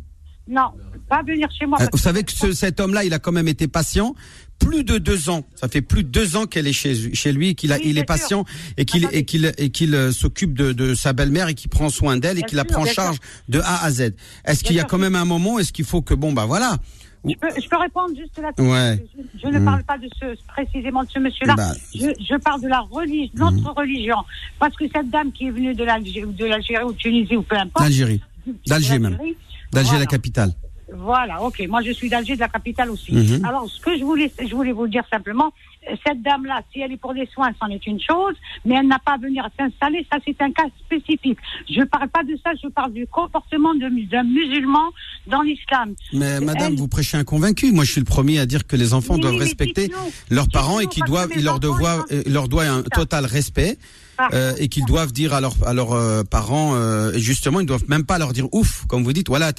Non, 0.49 0.71
pas 1.09 1.23
venir 1.23 1.49
chez 1.59 1.67
moi. 1.67 1.79
Euh, 1.81 1.87
Vous 1.93 1.99
savez 1.99 2.25
que 2.25 2.33
ce- 2.33 2.53
cet 2.53 2.81
homme-là, 2.81 3.05
il 3.05 3.15
a 3.15 3.19
quand 3.19 3.33
même 3.33 3.49
été 3.49 3.69
patient 3.69 4.15
plus 4.59 4.85
de 4.85 4.99
deux 4.99 5.29
ans. 5.31 5.45
Ça 5.57 5.69
fait 5.69 5.83
plus 5.83 6.05
de 6.05 6.09
deux 6.09 6.37
ans 6.37 6.47
qu'elle 6.47 6.67
est 6.69 6.73
chez, 6.73 7.15
chez 7.15 7.33
lui, 7.33 7.55
qu'il 7.55 7.73
a, 7.73 7.77
Oui, 7.77 7.83
il 7.87 7.93
bien 7.95 8.03
est 8.03 8.07
patient 8.07 8.45
et 8.77 8.85
qu'il 8.85 9.05
Attendez. 9.05 9.19
et 9.19 9.25
qu'il 9.25 9.53
et 9.59 9.71
qu'il 9.71 9.95
euh, 9.95 10.13
s'occupe 10.13 10.55
de, 10.55 10.73
de 10.73 10.95
sa 10.95 11.13
belle-mère 11.13 11.49
et 11.49 11.55
qu'il 11.55 11.71
prend 11.71 11.91
soin 11.91 12.17
d'elle 12.17 12.39
et 12.39 12.43
qu'il 12.43 12.57
la 12.57 12.65
prend 12.65 12.83
en 12.83 12.87
charge 12.87 13.19
de 13.49 13.61
A 13.61 13.85
à 13.85 13.91
Z. 13.91 14.13
Est-ce 14.45 14.63
qu'il 14.65 14.75
y 14.77 14.79
a 14.79 14.83
sûr. 14.83 14.89
quand 14.91 14.99
même 14.99 15.15
un 15.17 15.25
moment 15.25 15.59
Est-ce 15.59 15.73
qu'il 15.73 15.85
faut 15.85 16.03
que 16.03 16.15
bon 16.15 16.33
bah 16.33 16.47
voilà 16.47 16.77
Je 17.25 17.35
peux, 17.37 17.49
je 17.61 17.69
peux 17.69 17.77
répondre 17.77 18.15
juste 18.17 18.39
là-dessus. 18.41 18.69
Ouais. 18.69 19.05
Je, 19.17 19.41
je 19.43 19.47
ne 19.49 19.59
Mm. 19.61 19.65
parle 19.65 19.85
pas 19.85 19.99
de 19.99 20.09
ce, 20.21 20.27
précisément 20.49 21.03
de 21.05 21.11
ce 21.11 21.19
monsieur-là. 21.21 21.55
Bah. 21.57 21.73
je, 21.95 22.07
je 22.21 22.37
parle 22.39 22.61
de 22.63 22.69
la 22.69 22.81
religion, 22.81 23.31
notre 23.51 23.75
religion. 23.81 24.17
Parce 24.59 24.75
que 24.77 24.85
cette 24.93 25.09
dame 25.11 25.31
qui 25.33 25.47
est 25.47 25.51
venue 25.51 25.75
de 25.75 25.85
l'Algérie, 25.85 26.27
de 26.33 26.45
l'Algérie 26.47 26.85
ou 26.85 26.93
de 26.93 26.99
Tunisie 26.99 27.37
ou 27.37 27.43
peu 27.43 27.57
importe. 27.57 27.85
d'Algérie, 27.85 28.21
d'Alger 28.67 28.99
même, 29.01 29.13
d'Algérie, 29.17 29.37
d'Alger 29.73 29.89
voilà. 29.91 30.01
la 30.05 30.07
capitale. 30.07 30.53
Voilà, 30.95 31.41
ok. 31.43 31.63
Moi, 31.71 31.81
je 31.83 31.91
suis 31.93 32.11
d'Alger, 32.11 32.35
de 32.35 32.41
la 32.41 32.49
capitale 32.49 32.91
aussi. 32.91 33.13
Mhm. 33.15 33.45
Alors, 33.47 33.67
ce 33.67 33.81
que 33.81 33.97
je 33.97 34.05
voulais, 34.05 34.31
je 34.39 34.55
voulais 34.55 34.73
vous 34.73 34.87
dire 34.89 35.03
simplement, 35.11 35.51
euh, 35.91 35.95
cette 36.07 36.21
dame-là, 36.21 36.61
si 36.71 36.81
elle 36.81 36.93
est 36.93 36.99
pour 36.99 37.15
des 37.15 37.27
soins, 37.33 37.51
c'en 37.59 37.69
est 37.69 37.87
une 37.87 37.99
chose, 37.99 38.35
mais 38.67 38.75
elle 38.75 38.89
n'a 38.89 38.99
pas 38.99 39.13
à 39.13 39.17
venir 39.17 39.49
s'installer. 39.59 40.07
Ça, 40.13 40.19
c'est 40.23 40.39
un 40.43 40.53
cas 40.53 40.65
spécifique. 40.85 41.39
Je 41.67 41.83
parle 41.85 42.11
pas 42.11 42.23
de 42.25 42.37
ça, 42.45 42.51
je 42.63 42.69
parle 42.69 42.93
du 42.93 43.07
comportement 43.07 43.75
d'un 43.75 44.23
musulman 44.23 44.91
dans 45.27 45.41
l'islam. 45.41 45.95
Mais 46.13 46.41
madame, 46.41 46.73
Elle- 46.75 46.79
vous 46.79 46.89
prêchez 46.89 47.17
un 47.17 47.25
convaincu. 47.25 47.73
Moi, 47.73 47.85
je 47.85 47.93
suis 47.93 48.01
le 48.01 48.05
premier 48.05 48.39
à 48.39 48.45
dire 48.45 48.67
que 48.67 48.77
les 48.77 48.93
enfants 48.93 49.15
Oui, 49.15 49.21
doivent 49.21 49.37
respecter 49.37 49.91
leurs 50.29 50.49
parents 50.51 50.79
et 50.79 50.89
qu'ils 50.89 51.05
doivent, 51.05 51.31
ils 51.35 51.43
leur 51.43 51.55
ont- 51.57 52.05
euh, 52.13 52.23
leur 52.27 52.49
doivent 52.49 52.69
un 52.69 52.83
total 52.83 53.25
respect. 53.25 53.79
Ah. 54.19 54.29
euh, 54.35 54.53
et 54.59 54.69
qu'ils 54.69 54.85
doivent 54.85 55.13
dire 55.13 55.33
à 55.33 55.41
leurs 55.41 55.57
à 55.67 55.73
leurs 55.73 55.93
euh, 55.93 56.23
parents 56.23 56.75
euh, 56.75 57.13
justement 57.19 57.61
ils 57.61 57.67
doivent 57.67 57.89
même 57.89 58.05
pas 58.05 58.19
leur 58.19 58.33
dire 58.35 58.47
ouf 58.53 58.85
comme 58.87 59.03
vous 59.05 59.13
dites 59.15 59.29
voilà 59.29 59.53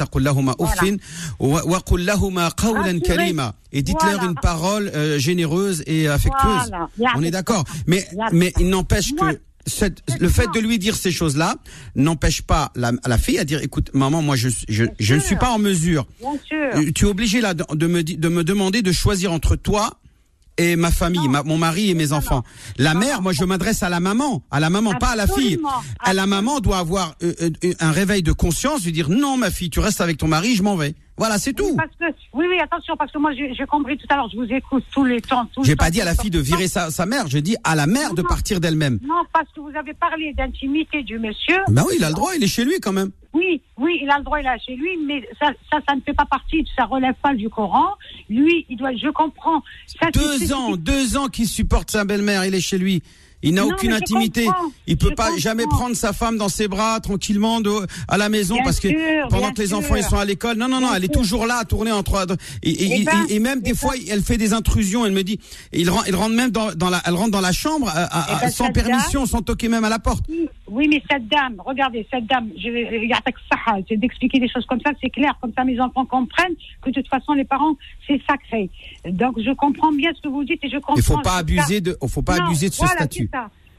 Voilà. 3.33 3.55
et 3.71 3.81
dites-leur 3.81 4.13
Voilà. 4.13 4.29
une 4.29 4.35
parole 4.35 4.91
euh, 4.93 5.17
généreuse 5.17 5.83
et 5.87 6.07
affectueuse 6.07 6.69
Voilà. 6.97 7.13
on 7.17 7.23
est 7.23 7.31
d'accord 7.31 7.63
mais 7.87 8.07
mais 8.31 8.53
il 8.59 8.69
n'empêche 8.69 9.13
que 9.15 9.39
cette, 9.65 10.03
le 10.19 10.27
fait 10.29 10.47
de 10.53 10.59
lui 10.59 10.77
dire 10.77 10.95
ces 10.95 11.11
choses-là 11.11 11.55
n'empêche 11.95 12.41
pas 12.41 12.71
la, 12.75 12.91
la 13.07 13.17
fille 13.17 13.39
à 13.39 13.45
dire 13.45 13.61
écoute 13.63 13.89
maman 13.93 14.21
moi 14.21 14.35
je 14.35 14.49
je, 14.69 14.83
je 14.99 15.15
ne 15.15 15.19
suis 15.19 15.35
pas 15.37 15.49
en 15.51 15.57
mesure 15.57 16.05
Bien 16.19 16.31
sûr. 16.43 16.93
tu 16.93 17.05
es 17.05 17.07
obligé 17.07 17.41
là 17.41 17.53
de, 17.53 17.63
de 17.73 17.87
me 17.87 18.03
de 18.03 18.29
me 18.29 18.43
demander 18.43 18.81
de 18.81 18.91
choisir 18.91 19.31
entre 19.31 19.55
toi 19.55 19.89
et 20.57 20.75
ma 20.75 20.91
famille, 20.91 21.27
ma- 21.27 21.43
mon 21.43 21.57
mari 21.57 21.89
et 21.89 21.93
mes 21.95 22.11
enfants. 22.13 22.43
La 22.77 22.93
mère, 22.93 23.21
moi 23.21 23.31
je 23.33 23.43
m'adresse 23.43 23.81
à 23.83 23.89
la 23.89 23.99
maman, 23.99 24.43
à 24.51 24.59
la 24.59 24.69
maman, 24.69 24.93
pas 24.99 25.09
à 25.09 25.15
la 25.15 25.25
fille. 25.27 25.57
À 25.99 26.13
la 26.13 26.25
maman 26.27 26.59
doit 26.59 26.77
avoir 26.77 27.15
euh, 27.23 27.33
euh, 27.63 27.73
un 27.79 27.91
réveil 27.91 28.21
de 28.23 28.31
conscience, 28.31 28.83
lui 28.85 28.91
dire 28.91 29.09
non 29.09 29.37
ma 29.37 29.49
fille, 29.51 29.69
tu 29.69 29.79
restes 29.79 30.01
avec 30.01 30.17
ton 30.17 30.27
mari, 30.27 30.55
je 30.55 30.63
m'en 30.63 30.75
vais. 30.75 30.95
Voilà, 31.17 31.37
c'est 31.37 31.53
tout. 31.53 31.75
Parce 31.75 31.91
que, 31.99 32.05
oui, 32.33 32.45
oui, 32.49 32.59
attention, 32.59 32.95
parce 32.97 33.11
que 33.11 33.19
moi, 33.19 33.33
j'ai 33.33 33.53
j'ai 33.53 33.65
compris 33.65 33.97
tout 33.97 34.07
à 34.09 34.15
l'heure, 34.15 34.29
je 34.31 34.37
vous 34.37 34.51
écoute 34.51 34.83
tous 34.91 35.05
les 35.05 35.21
temps. 35.21 35.47
J'ai 35.63 35.75
pas 35.75 35.91
dit 35.91 36.01
à 36.01 36.05
la 36.05 36.15
fille 36.15 36.31
de 36.31 36.39
virer 36.39 36.67
sa, 36.67 36.89
sa 36.89 37.05
mère, 37.05 37.27
je 37.27 37.37
dis 37.37 37.55
à 37.63 37.75
la 37.75 37.85
mère 37.85 38.13
de 38.13 38.23
partir 38.23 38.59
d'elle-même. 38.59 38.99
Non, 39.03 39.21
parce 39.31 39.47
que 39.55 39.59
vous 39.59 39.75
avez 39.77 39.93
parlé 39.93 40.33
d'intimité 40.33 41.03
du 41.03 41.19
monsieur. 41.19 41.59
Ben 41.69 41.83
oui, 41.87 41.95
il 41.97 42.03
a 42.03 42.09
le 42.09 42.15
droit, 42.15 42.31
il 42.35 42.43
est 42.43 42.47
chez 42.47 42.65
lui 42.65 42.79
quand 42.81 42.93
même. 42.93 43.11
Oui, 43.33 43.61
oui, 43.77 43.99
il 44.01 44.09
a 44.09 44.17
le 44.17 44.23
droit, 44.23 44.39
il 44.39 44.47
a 44.47 44.57
chez 44.57 44.75
lui, 44.75 44.97
mais 45.07 45.27
ça, 45.39 45.47
ça, 45.71 45.79
ça 45.87 45.95
ne 45.95 46.01
fait 46.01 46.13
pas 46.13 46.25
partie, 46.25 46.65
ça 46.75 46.85
relève 46.85 47.15
pas 47.21 47.33
du 47.33 47.49
Coran. 47.49 47.85
Lui, 48.29 48.65
il 48.69 48.77
doit, 48.77 48.95
je 48.95 49.09
comprends. 49.09 49.61
Ça, 49.87 50.09
Deux 50.11 50.53
ans, 50.53 50.75
deux 50.75 51.17
ans 51.17 51.27
qu'il 51.27 51.47
supporte 51.47 51.91
sa 51.91 52.05
belle-mère, 52.05 52.45
il 52.45 52.53
est 52.55 52.61
chez 52.61 52.77
lui. 52.77 53.01
Il 53.43 53.53
n'a 53.53 53.65
aucune 53.65 53.93
intimité. 53.93 54.45
comprends, 54.45 54.71
Il 54.87 54.97
peut 54.97 55.09
je 55.09 55.13
pas 55.15 55.25
comprends. 55.25 55.37
jamais 55.39 55.63
prendre 55.65 55.95
sa 55.95 56.13
femme 56.13 56.37
dans 56.37 56.49
ses 56.49 56.67
bras 56.67 56.99
tranquillement 57.01 57.61
de- 57.61 57.85
à 58.07 58.17
la 58.17 58.29
maison 58.29 58.55
Bien 58.55 58.63
parce 58.63 58.79
que 58.79 58.87
sûr, 58.89 58.97
pendant 59.29 59.51
que 59.51 59.61
les 59.61 59.67
sûr. 59.67 59.77
enfants 59.77 59.95
ils 59.95 60.03
sont 60.03 60.17
à 60.17 60.25
l'école. 60.25 60.57
Non, 60.57 60.67
non, 60.67 60.79
non, 60.79 60.87
Bien 60.87 60.95
elle 60.95 61.05
est 61.05 61.13
toujours 61.13 61.45
là 61.45 61.57
à 61.57 61.65
tourner 61.65 61.91
en 61.91 62.03
trois. 62.03 62.25
Et, 62.63 62.69
et, 62.71 62.97
Eh 63.01 63.03
ben, 63.03 63.11
et- 63.29 63.35
et 63.35 63.39
même 63.39 63.61
des 63.61 63.71
eh 63.71 63.75
fois, 63.75 63.93
ben. 63.93 64.03
elle 64.09 64.21
fait 64.23 64.37
des 64.37 64.53
intrusions. 64.53 65.05
Elle 65.05 65.11
me 65.13 65.23
dit, 65.23 65.39
il 65.73 65.89
rentre, 65.89 66.07
il 66.07 66.15
rentre 66.15 66.35
même 66.35 66.51
dans, 66.51 66.73
dans 66.73 66.89
la, 66.89 67.01
elle 67.05 67.13
rentre 67.15 67.31
dans 67.31 67.41
la 67.41 67.51
chambre 67.51 67.87
à- 67.89 68.03
à- 68.03 68.37
Eh 68.37 68.45
ben, 68.45 68.51
sans 68.51 68.71
permission, 68.71 69.25
sans 69.25 69.41
toquer 69.41 69.67
même 69.67 69.83
à 69.83 69.89
la 69.89 69.99
porte. 69.99 70.23
Oui, 70.67 70.87
mais 70.89 71.03
cette 71.11 71.27
dame, 71.27 71.55
regardez, 71.63 72.07
cette 72.11 72.25
dame, 72.25 72.47
je 72.57 72.69
vais, 72.69 72.87
d'expliquer 73.97 74.39
des 74.39 74.49
choses 74.49 74.65
comme 74.65 74.79
ça, 74.85 74.91
c'est 75.01 75.09
clair, 75.09 75.37
comme 75.41 75.51
ça 75.55 75.63
mes 75.63 75.79
enfants 75.79 76.05
comprennent 76.05 76.55
que 76.81 76.89
de 76.89 76.95
toute 76.95 77.07
façon 77.07 77.33
les 77.33 77.43
parents, 77.45 77.75
c'est 78.07 78.21
sacré. 78.27 78.69
Donc 79.05 79.39
je 79.39 79.51
comprends 79.53 79.91
bien 79.91 80.11
ce 80.15 80.21
que 80.21 80.27
vous 80.29 80.43
dites 80.43 80.59
et 80.63 80.69
je 80.69 80.77
comprends. 80.77 80.95
Il 80.95 81.03
faut 81.03 81.17
pas 81.19 81.37
abuser 81.37 81.81
de, 81.81 81.97
faut 82.07 82.21
pas 82.21 82.35
abuser 82.43 82.69
de 82.69 82.73
ce 82.73 82.85
statut. 82.85 83.29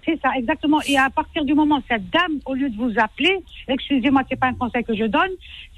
C'est 0.05 0.21
ça. 0.21 0.31
Exactement. 0.37 0.81
Et 0.87 0.99
à 0.99 1.09
partir 1.11 1.45
du 1.45 1.55
moment 1.55 1.79
où 1.79 1.83
cette 1.89 2.11
dame, 2.11 2.39
au 2.45 2.55
lieu 2.55 2.69
de 2.69 2.77
vous 2.77 2.93
appeler, 2.99 3.39
excusez-moi, 3.69 4.23
c'est 4.29 4.39
pas 4.39 4.49
un 4.49 4.55
conseil 4.55 4.85
que 4.85 4.95
je 4.95 5.05
donne, 5.05 5.31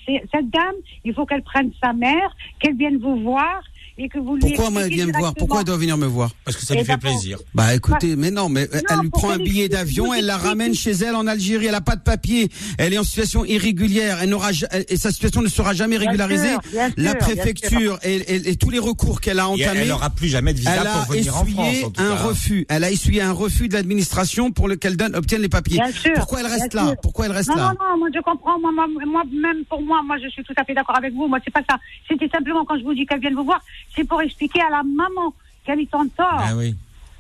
cette 0.07 0.51
dame, 0.51 0.75
il 1.05 1.15
faut 1.15 1.27
qu'elle 1.27 1.43
prenne 1.43 1.71
sa 1.83 1.93
mère, 1.93 2.37
qu'elle 2.59 2.77
vienne 2.77 2.99
vous 2.99 3.17
voir 3.23 3.63
et 3.99 4.09
que 4.09 4.19
vous 4.19 4.35
lui 4.37 4.41
Pourquoi 4.41 4.71
moi, 4.71 4.83
elle 4.83 4.93
vient 4.93 5.07
me 5.07 5.13
voir? 5.19 5.35
Pourquoi 5.35 5.61
elle 5.61 5.65
doit 5.67 5.77
venir 5.77 5.97
me 5.97 6.07
voir? 6.07 6.31
Parce 6.45 6.57
que 6.57 6.65
ça 6.65 6.75
Et 6.75 6.79
lui 6.79 6.85
fait 6.85 6.93
d'abord- 6.93 7.11
plaisir. 7.13 7.39
Bah 7.55 7.75
écoutez, 7.75 8.17
mais 8.17 8.31
non, 8.31 8.49
mais 8.49 8.69
elle 8.73 8.99
lui 9.01 9.11
prend 9.11 9.31
un 9.31 9.39
billet 9.39 9.69
d'avion, 9.69 10.13
elle 10.15 10.27
la 10.27 10.37
ramène 10.37 10.75
chez 10.75 10.91
elle 10.93 11.15
en 11.15 11.27
Algérie, 11.27 11.67
elle 11.67 11.75
a 11.75 11.81
pas 11.81 11.97
de 11.97 12.03
papier, 12.03 12.49
elle 12.79 12.93
est 12.93 12.99
en 12.99 13.05
situation 13.05 13.45
irrégulière, 13.45 14.19
elle 14.23 14.31
n'aura 14.31 14.51
et 14.89 14.97
sa 14.97 15.11
situation 15.11 15.43
ne 15.43 15.49
sera 15.49 15.73
jamais 15.75 15.99
Bien 15.99 16.09
régularisée. 16.11 16.51
sûr, 16.51 16.61
bien 16.73 16.91
la 16.97 17.15
préfecture 17.15 17.99
et, 18.03 18.17
et- 18.17 18.51
et 18.51 18.57
tous 18.57 18.71
les 18.71 18.79
recours 18.79 19.21
qu'elle 19.21 19.39
a 19.41 19.45
Et 19.45 19.47
entamés. 19.47 19.81
elle 19.81 19.89
n'aura 19.89 20.11
plus 20.11 20.29
jamais 20.29 20.53
de 20.53 20.59
visa 20.59 20.73
elle 20.81 20.87
a 20.87 20.91
pour 20.93 21.13
venir 21.13 21.37
en 21.37 21.45
France. 21.45 21.49
essuyé 21.69 21.85
en 21.85 21.91
tout 21.91 22.03
un 22.03 22.09
cas. 22.17 22.23
refus. 22.23 22.67
Elle 22.69 22.85
a 22.85 22.91
essuyé 22.91 23.23
un 23.23 23.33
refus 23.33 23.69
de 23.69 23.75
l'administration 23.75 24.51
pour 24.51 24.69
lequel 24.69 24.97
donne 24.97 25.15
obtienne 25.17 25.43
les 25.43 25.49
papiers. 25.49 25.77
Bien 25.79 25.91
sûr, 25.93 26.13
Pourquoi 26.15 26.41
elle 26.41 26.47
reste 26.47 26.73
bien 26.73 26.83
là? 26.83 26.89
Sûr. 26.89 26.97
Pourquoi 27.03 27.27
elle 27.27 27.33
reste 27.33 27.49
Non, 27.51 27.57
là? 27.57 27.75
non, 27.79 27.87
non, 27.93 27.99
moi 27.99 28.09
je 28.15 28.21
comprends. 28.21 28.59
Moi, 28.61 28.73
moi, 28.73 28.87
moi, 29.07 29.23
même 29.33 29.65
pour 29.69 29.81
moi, 29.83 30.01
moi 30.05 30.17
je 30.23 30.29
suis 30.29 30.43
tout 30.45 30.55
à 30.57 30.65
fait 30.65 30.75
d'accord 30.75 30.97
avec 30.97 31.13
vous. 31.15 31.27
Moi, 31.29 31.39
c'est 31.45 31.51
pas 31.53 31.63
ça. 31.69 31.79
C'était 32.09 32.29
simplement 32.29 32.65
quand 32.65 32.79
je 32.79 32.85
vous 32.85 32.95
dis 32.95 33.07
qu'elle 33.07 33.21
vienne 33.21 33.35
vous 33.35 33.45
voir, 33.45 33.61
c'est 33.97 34.05
pour 34.05 34.21
expliquer 34.21 34.61
à 34.61 34.71
la 34.71 34.83
maman 34.83 35.35
qu'elle 35.65 35.81
est 35.81 35.95
en 35.95 36.07
tort. 36.07 36.39
Ah 36.39 36.57
oui. 36.57 36.77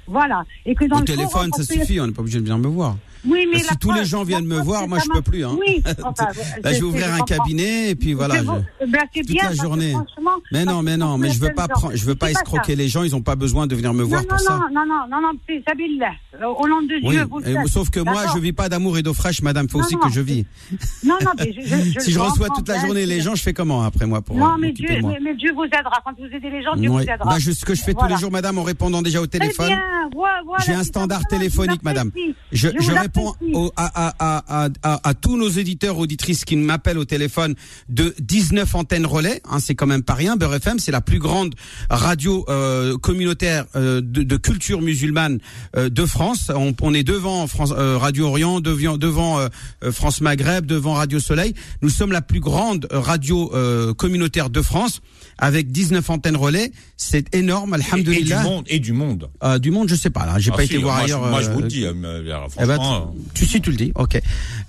Voilà. 0.06 0.44
Et 0.64 0.74
que 0.74 0.84
dans 0.84 0.96
Au 0.96 1.00
le 1.00 1.04
téléphone, 1.04 1.50
ça 1.56 1.64
suffit, 1.64 2.00
on 2.00 2.06
n'est 2.06 2.12
pas 2.12 2.20
obligé 2.20 2.38
de 2.38 2.44
venir 2.44 2.58
me 2.58 2.68
voir. 2.68 2.96
Oui, 3.26 3.46
mais 3.50 3.58
Bah, 3.60 3.64
si 3.70 3.76
tous 3.78 3.88
les 3.90 3.94
preuve- 3.96 4.06
gens 4.08 4.22
viennent 4.24 4.46
me 4.46 4.60
voir, 4.60 4.86
moi 4.88 4.98
je 5.04 5.08
peux 5.10 5.22
plus. 5.22 5.44
Hein. 5.44 5.56
Oui, 5.58 5.82
enfin, 6.04 6.24
Là, 6.26 6.32
c'est- 6.64 6.74
je 6.74 6.78
vais 6.80 6.82
ouvrir 6.82 7.12
un 7.14 7.20
cabinet 7.20 7.90
et 7.90 7.94
puis 7.94 8.14
voilà. 8.14 8.36
Je- 8.36 8.42
Ben, 8.86 9.00
c'est 9.12 9.20
toute 9.22 9.30
bien, 9.30 9.48
la 9.50 9.54
journée. 9.54 9.94
Mais 10.52 10.64
non, 10.64 10.82
mais 10.82 10.96
non, 10.96 11.18
mais 11.18 11.30
je 11.30 11.40
veux 11.40 11.52
pas 11.52 11.68
prendre, 11.68 11.94
je 11.94 12.04
veux 12.04 12.14
pas 12.14 12.26
ça. 12.26 12.32
escroquer 12.32 12.76
les 12.76 12.88
gens. 12.88 13.02
Ils 13.02 13.14
ont 13.16 13.22
pas 13.22 13.36
besoin 13.36 13.66
de 13.66 13.74
venir 13.74 13.92
me 13.94 14.02
voir 14.02 14.22
non, 14.22 14.28
pour 14.28 14.38
non, 14.38 14.44
ça. 14.44 14.52
non, 14.72 14.84
non, 14.86 14.86
non, 14.86 15.20
non, 15.20 15.32
non. 15.32 16.48
Au 16.58 16.68
nom 16.68 16.82
de 16.82 16.94
Oui, 17.02 17.10
Dieu, 17.16 17.24
vous 17.30 17.40
et- 17.40 17.54
faites. 17.54 17.68
sauf 17.68 17.90
que 17.90 18.00
moi, 18.00 18.22
je 18.34 18.38
vis 18.38 18.52
pas 18.52 18.68
d'amour 18.68 18.98
et 18.98 19.02
d'eau 19.02 19.14
fraîche, 19.14 19.40
madame. 19.42 19.68
Faut 19.68 19.78
Non, 19.78 19.84
aussi 19.84 19.96
que 19.96 20.10
je 20.10 20.20
vis. 20.20 20.44
Non, 21.04 21.16
non, 21.24 21.30
mais 21.38 21.52
je, 21.52 22.00
si 22.00 22.12
je 22.12 22.18
reçois 22.18 22.48
toute 22.54 22.68
la 22.68 22.78
journée 22.80 23.06
les 23.06 23.20
gens, 23.20 23.34
je 23.34 23.42
fais 23.42 23.54
comment 23.54 23.82
après 23.82 24.06
moi 24.06 24.20
pour 24.22 24.36
Non, 24.36 24.56
mais 24.58 24.72
Dieu, 24.72 24.88
mais, 25.22 25.34
Dieu 25.34 25.52
vous 25.54 25.64
aidera. 25.64 26.00
Quand 26.04 26.12
vous 26.18 26.26
aidez 26.26 26.50
les 26.50 26.62
gens, 26.62 26.76
Dieu 26.76 26.90
vous 26.90 27.00
aidera. 27.00 27.24
Bah, 27.24 27.36
ce 27.40 27.64
que 27.64 27.74
je 27.74 27.82
fais 27.82 27.94
tous 27.94 28.06
les 28.06 28.16
jours, 28.16 28.30
madame, 28.30 28.58
en 28.58 28.62
répondant 28.62 29.02
déjà 29.02 29.20
au 29.20 29.26
Très 29.26 29.38
téléphone. 29.40 29.72
J'ai 30.66 30.72
un 30.74 30.84
standard 30.84 31.20
vous 31.20 31.36
téléphonique, 31.36 31.82
madame. 31.82 32.10
Je, 32.52 32.68
vous 32.68 32.90
réponds 33.16 33.34
au- 33.54 33.72
à, 33.76 33.86
à, 34.08 34.14
à, 34.18 34.64
à, 34.64 34.68
à, 34.82 35.08
à 35.08 35.14
tous 35.14 35.36
nos 35.36 35.48
éditeurs, 35.48 35.98
auditrices 35.98 36.44
qui 36.44 36.56
m'appellent 36.56 36.98
au 36.98 37.04
téléphone 37.04 37.54
de 37.88 38.14
19 38.20 38.74
antennes 38.74 39.06
relais. 39.06 39.40
Hein, 39.50 39.58
c'est 39.60 39.74
quand 39.74 39.86
même 39.86 40.02
pas 40.02 40.14
rien. 40.14 40.36
Beurre 40.36 40.54
FM, 40.54 40.78
c'est 40.78 40.92
la 40.92 41.00
plus 41.00 41.18
grande 41.18 41.54
radio 41.90 42.44
euh, 42.48 42.96
communautaire 42.98 43.64
euh, 43.76 44.00
de, 44.00 44.22
de 44.22 44.36
culture 44.36 44.80
musulmane 44.82 45.38
euh, 45.76 45.88
de 45.88 46.04
France. 46.04 46.50
On, 46.54 46.74
on 46.80 46.94
est 46.94 47.04
devant 47.04 47.46
France, 47.46 47.72
euh, 47.76 47.96
Radio 47.98 48.26
Orient, 48.26 48.60
devant, 48.60 48.96
devant 48.96 49.38
euh, 49.40 49.48
France 49.92 50.20
Maghreb, 50.20 50.66
devant 50.66 50.94
Radio 50.94 51.20
Soleil. 51.20 51.54
Nous 51.82 51.90
sommes 51.90 52.12
la 52.12 52.22
plus 52.22 52.40
grande 52.40 52.86
radio 52.90 53.50
euh, 53.54 53.94
communautaire 53.94 54.50
de 54.50 54.62
France 54.62 55.00
avec 55.38 55.70
19 55.70 56.08
antennes 56.10 56.36
relais. 56.36 56.72
C'est 56.96 57.34
énorme, 57.34 57.76
Et, 57.94 58.00
et 58.00 58.22
du 58.24 58.34
monde, 58.34 58.64
et 58.68 58.78
du 58.78 58.92
monde. 58.92 59.30
Euh, 59.42 59.58
du 59.58 59.70
monde, 59.70 59.88
je 59.88 59.94
sais 59.94 60.10
pas 60.10 60.24
là. 60.26 60.38
J'ai 60.38 60.50
Ah, 60.52 60.56
pas 60.56 60.62
si, 60.66 60.74
été 60.74 60.78
voir 60.82 60.96
moi, 60.96 61.04
ailleurs. 61.04 61.24
Je, 61.24 61.30
moi, 61.30 61.42
je 61.42 61.50
vous 61.50 61.58
euh, 61.58 61.62
le 61.62 61.68
dis. 61.68 61.84
euh, 61.84 61.92
eh 62.58 62.66
ben, 62.66 62.74
franchement, 62.74 63.05
tu, 63.34 63.44
tu 63.44 63.52
sais, 63.52 63.60
tu 63.60 63.70
le 63.70 63.76
dis, 63.76 63.92
ok. 63.94 64.20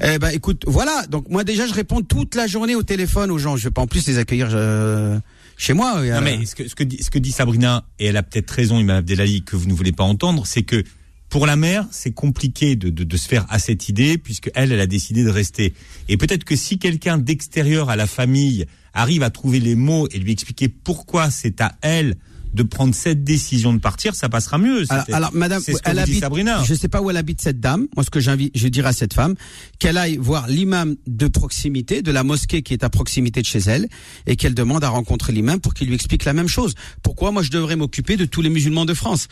Eh 0.03 0.19
ben, 0.19 0.29
écoute, 0.29 0.63
voilà. 0.67 1.05
Donc 1.07 1.29
moi 1.29 1.43
déjà, 1.43 1.65
je 1.67 1.73
réponds 1.73 2.01
toute 2.01 2.35
la 2.35 2.47
journée 2.47 2.75
au 2.75 2.83
téléphone 2.83 3.31
aux 3.31 3.38
gens. 3.38 3.55
Je 3.57 3.65
vais 3.65 3.71
pas 3.71 3.81
en 3.81 3.88
plus 3.88 4.07
les 4.07 4.17
accueillir 4.17 4.49
euh, 4.53 5.19
chez 5.57 5.73
moi. 5.73 6.01
Non, 6.03 6.21
mais 6.21 6.45
ce 6.45 6.55
que, 6.55 6.67
ce, 6.67 6.75
que 6.75 6.83
dit, 6.83 7.01
ce 7.01 7.09
que 7.09 7.19
dit 7.19 7.31
Sabrina, 7.31 7.85
et 7.99 8.07
elle 8.07 8.17
a 8.17 8.23
peut-être 8.23 8.51
raison, 8.51 8.79
Imam 8.79 8.97
Abdelali, 8.97 9.43
que 9.43 9.55
vous 9.55 9.67
ne 9.67 9.73
voulez 9.73 9.91
pas 9.91 10.03
entendre, 10.03 10.45
c'est 10.45 10.63
que 10.63 10.83
pour 11.29 11.45
la 11.45 11.55
mère, 11.55 11.85
c'est 11.91 12.11
compliqué 12.11 12.75
de, 12.75 12.89
de, 12.89 13.03
de 13.03 13.17
se 13.17 13.27
faire 13.27 13.45
à 13.49 13.59
cette 13.59 13.89
idée, 13.89 14.17
puisque 14.17 14.49
elle, 14.55 14.71
elle 14.71 14.79
a 14.79 14.88
décidé 14.88 15.23
de 15.23 15.29
rester. 15.29 15.73
Et 16.07 16.15
peut-être 16.15 16.45
que 16.45 16.55
si 16.55 16.79
quelqu'un 16.79 17.17
d'extérieur 17.17 17.89
à 17.89 17.95
la 17.95 18.07
famille 18.07 18.65
arrive 18.93 19.23
à 19.23 19.29
trouver 19.29 19.59
les 19.59 19.75
mots 19.75 20.07
et 20.11 20.19
lui 20.19 20.31
expliquer 20.31 20.69
pourquoi 20.69 21.29
c'est 21.29 21.59
à 21.61 21.75
elle 21.81 22.15
de 22.58 22.64
prendre 22.64 22.93
cette 22.93 23.24
décision 23.24 23.72
de 23.74 23.80
partir, 23.80 24.16
ça 24.16 24.30
passera 24.30 24.58
mieux. 24.58 24.84
Alors, 25.14 25.32
madame, 25.34 25.62
ce 25.62 25.72
elle 25.86 25.99
habite, 25.99 26.20
Sabrina. 26.20 26.64
je 26.66 26.74
sais 26.74 26.88
pas 26.88 27.01
où 27.01 27.10
elle 27.10 27.18
habite 27.18 27.39
cette 27.39 27.60
dame. 27.60 27.88
Moi, 27.95 28.03
ce 28.03 28.10
que 28.10 28.20
j'invite, 28.20 28.58
je 28.58 28.68
dirais 28.68 28.89
à 28.89 28.93
cette 28.93 29.14
femme, 29.14 29.36
qu'elle 29.80 29.97
aille 29.97 30.18
voir 30.18 30.47
l'imam 30.47 30.95
de 31.05 31.28
proximité, 31.28 32.01
de 32.01 32.12
la 32.12 32.24
mosquée 32.24 32.64
qui 32.64 32.74
est 32.74 32.84
à 32.84 32.89
proximité 32.89 33.41
de 33.41 33.45
chez 33.45 33.60
elle, 33.60 33.88
et 34.26 34.36
qu'elle 34.36 34.55
demande 34.55 34.84
à 34.84 34.89
rencontrer 34.89 35.34
l'imam 35.34 35.60
pour 35.60 35.76
qu'il 35.76 35.88
lui 35.88 35.95
explique 35.95 36.26
la 36.26 36.34
même 36.34 36.47
chose. 36.47 36.74
Pourquoi 37.03 37.32
moi 37.32 37.43
je 37.43 37.51
devrais 37.51 37.76
m'occuper 37.76 38.18
de 38.18 38.26
tous 38.26 38.41
les 38.41 38.49
musulmans 38.49 38.86
de 38.86 38.95
France? 38.95 39.28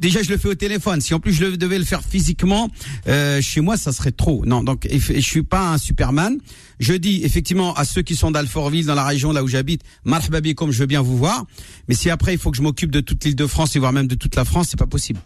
Déjà, 0.00 0.22
je 0.22 0.30
le 0.30 0.36
fais 0.36 0.48
au 0.48 0.54
téléphone. 0.54 1.00
Si 1.00 1.14
en 1.14 1.20
plus 1.20 1.32
je 1.32 1.44
devais 1.56 1.78
le 1.78 1.84
faire 1.84 2.02
physiquement 2.02 2.68
euh, 3.06 3.40
chez 3.40 3.60
moi, 3.60 3.76
ça 3.76 3.92
serait 3.92 4.12
trop. 4.12 4.44
Non, 4.44 4.64
donc 4.64 4.88
je 4.90 5.20
suis 5.20 5.44
pas 5.44 5.70
un 5.70 5.78
Superman. 5.78 6.38
Je 6.80 6.94
dis 6.94 7.22
effectivement 7.24 7.74
à 7.74 7.84
ceux 7.84 8.02
qui 8.02 8.16
sont 8.16 8.30
d'Alfortville, 8.30 8.86
dans 8.86 8.94
la 8.94 9.04
région 9.04 9.32
là 9.32 9.42
où 9.42 9.48
j'habite, 9.48 9.82
marhaba 10.04 10.40
comme 10.54 10.72
je 10.72 10.80
veux 10.80 10.86
bien 10.86 11.02
vous 11.02 11.16
voir. 11.16 11.44
Mais 11.88 11.94
si 11.94 12.10
après 12.10 12.34
il 12.34 12.38
faut 12.38 12.50
que 12.50 12.56
je 12.56 12.62
m'occupe 12.62 12.90
de 12.90 13.00
toute 13.00 13.24
l'île 13.24 13.36
de 13.36 13.46
France 13.46 13.76
et 13.76 13.78
voire 13.78 13.92
même 13.92 14.06
de 14.06 14.14
toute 14.14 14.36
la 14.36 14.44
France, 14.44 14.68
c'est 14.70 14.78
pas 14.78 14.86
possible. 14.86 15.20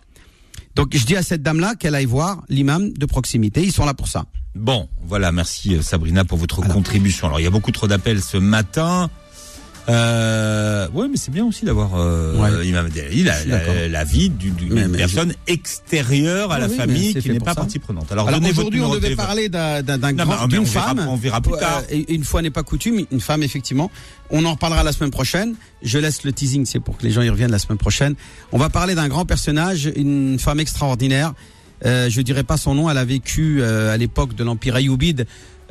Donc 0.74 0.96
je 0.96 1.04
dis 1.04 1.16
à 1.16 1.22
cette 1.22 1.42
dame-là 1.42 1.74
qu'elle 1.74 1.94
aille 1.94 2.04
voir 2.04 2.44
l'imam 2.48 2.92
de 2.92 3.06
proximité. 3.06 3.62
Ils 3.62 3.72
sont 3.72 3.84
là 3.84 3.94
pour 3.94 4.08
ça. 4.08 4.26
Bon, 4.54 4.88
voilà, 5.02 5.30
merci 5.30 5.76
euh, 5.76 5.82
Sabrina 5.82 6.24
pour 6.24 6.38
votre 6.38 6.60
contribution. 6.66 7.28
Alors, 7.28 7.38
il 7.38 7.44
y 7.44 7.46
a 7.46 7.50
beaucoup 7.50 7.70
trop 7.70 7.86
d'appels 7.86 8.20
ce 8.20 8.36
matin. 8.36 9.08
Euh, 9.88 10.86
ouais, 10.92 11.08
mais 11.08 11.16
c'est 11.16 11.30
bien 11.30 11.46
aussi 11.46 11.64
d'avoir 11.64 11.94
euh, 11.94 12.36
Ouais. 12.36 12.66
Imam 12.66 12.88
la, 13.90 14.04
vie 14.04 14.28
du- 14.28 14.50
d'une 14.50 14.92
personne 14.92 15.32
extérieure 15.46 16.52
à 16.52 16.56
Oui, 16.56 16.60
la 16.62 16.68
oui, 16.68 16.76
famille 16.76 17.14
qui 17.14 17.30
n'est 17.30 17.38
pas 17.40 17.52
ça. 17.52 17.62
partie 17.62 17.78
prenante. 17.78 18.10
Alors, 18.12 18.28
aujourd'hui, 18.50 18.80
on 18.82 18.90
devait 18.94 19.16
parler 19.16 19.48
d'un 19.48 19.82
d'une 19.82 20.64
verra- 20.64 20.66
femme. 20.66 21.06
on 21.08 21.16
verra 21.16 21.40
plus 21.40 21.54
Euh, 21.54 21.58
tard. 21.58 21.82
et 21.90 22.12
une 22.14 22.24
fois 22.24 22.42
n'est 22.42 22.50
pas 22.50 22.62
coutume, 22.62 23.04
une 23.10 23.20
femme 23.20 23.42
effectivement. 23.42 23.90
On 24.30 24.44
en 24.44 24.52
reparlera 24.52 24.82
la 24.82 24.92
semaine 24.92 25.10
prochaine. 25.10 25.54
Je 25.82 25.98
laisse 25.98 26.22
le 26.24 26.32
teasing, 26.32 26.66
c'est 26.66 26.80
pour 26.80 26.98
que 26.98 27.04
les 27.04 27.10
gens 27.10 27.22
y 27.22 27.30
reviennent 27.30 27.50
la 27.50 27.58
semaine 27.58 27.78
prochaine. 27.78 28.14
On 28.52 28.58
va 28.58 28.68
parler 28.68 28.94
d'un 28.94 29.08
grand 29.08 29.24
personnage, 29.24 29.90
une 29.96 30.38
femme 30.38 30.60
extraordinaire. 30.60 31.32
Euh, 31.86 32.10
je 32.10 32.20
dirais 32.20 32.42
pas 32.44 32.56
son 32.56 32.74
nom. 32.74 32.90
Elle 32.90 32.98
a 32.98 33.04
vécu 33.04 33.58
euh, 33.62 33.94
à 33.94 33.96
l'époque 33.96 34.34
de 34.34 34.44
l'empire 34.44 34.74
ayoubide 34.76 35.26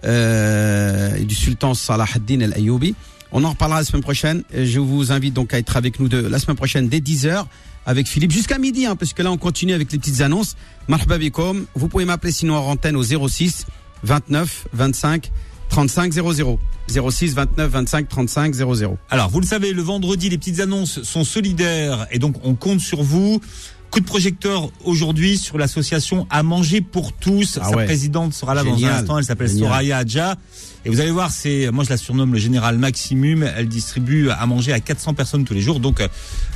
euh, 0.06 1.16
et 1.16 1.24
du 1.26 1.36
sultan 1.36 1.74
Salah 1.74 2.06
ad-Din 2.16 2.42
al-Ayyubi. 2.42 2.96
On 3.32 3.44
en 3.44 3.52
reparlera 3.52 3.80
la 3.80 3.86
semaine 3.86 4.02
prochaine. 4.02 4.44
Je 4.54 4.80
vous 4.80 5.12
invite 5.12 5.34
donc 5.34 5.54
à 5.54 5.58
être 5.58 5.78
avec 5.78 6.00
nous 6.00 6.08
de 6.08 6.18
la 6.18 6.40
semaine 6.40 6.58
prochaine 6.58 6.88
dès 6.88 7.00
10h 7.00 7.46
avec 7.86 8.08
Philippe 8.08 8.32
jusqu'à 8.32 8.58
midi, 8.58 8.86
hein, 8.86 8.96
parce 8.96 9.14
que 9.14 9.24
là 9.24 9.32
on 9.32 9.38
continue 9.38 9.74
avec 9.74 9.92
les 9.92 9.98
petites 9.98 10.22
annonces. 10.22 10.56
Marhaba 10.88 11.18
bikoum. 11.18 11.66
Vous 11.76 11.88
pouvez 11.88 12.06
m'appeler 12.06 12.32
sinon 12.32 12.56
en 12.58 12.72
antenne 12.72 12.96
au 12.96 13.04
06 13.04 13.66
29 14.04 14.68
25 14.74 15.32
35 15.70 16.14
00. 16.14 16.60
06 16.88 17.34
29 17.34 17.70
25 17.72 18.08
35 18.08 18.54
00. 18.54 18.98
Alors, 19.10 19.30
vous 19.30 19.42
le 19.42 19.46
savez, 19.46 19.74
le 19.74 19.82
vendredi, 19.82 20.30
les 20.30 20.38
petites 20.38 20.62
annonces 20.62 21.04
sont 21.04 21.24
solidaires 21.24 22.08
et 22.12 22.20
donc 22.20 22.36
on 22.44 22.56
compte 22.56 22.80
sur 22.80 23.04
vous. 23.04 23.42
Coup 23.92 24.00
de 24.02 24.06
projecteur 24.06 24.70
aujourd'hui 24.84 25.38
sur 25.38 25.58
l'association 25.58 26.28
À 26.30 26.44
manger 26.44 26.82
pour 26.82 27.14
tous. 27.14 27.58
Ah 27.62 27.70
Sa 27.70 27.76
ouais. 27.78 27.86
présidente 27.86 28.34
sera 28.34 28.54
là 28.54 28.64
dans 28.64 28.84
un 28.84 28.90
instant. 28.90 29.18
Elle 29.18 29.24
s'appelle. 29.24 29.50
Soraya 29.50 29.98
Adja. 29.98 30.36
Et 30.86 30.90
vous 30.90 31.02
allez 31.02 31.12
voir, 31.12 31.32
c'est, 31.32 31.70
moi 31.72 31.84
je 31.84 31.90
la 31.90 31.98
surnomme 31.98 32.32
le 32.34 32.40
général 32.40 32.78
maximum. 32.78 33.44
Elle 33.44 33.68
distribue 33.68 34.30
à 34.30 34.46
manger 34.46 34.72
à 34.74 34.80
400 34.80 35.14
personnes 35.16 35.44
tous 35.44 35.54
les 35.54 35.62
jours. 35.62 35.80
Donc, 35.80 36.00
euh, 36.00 36.08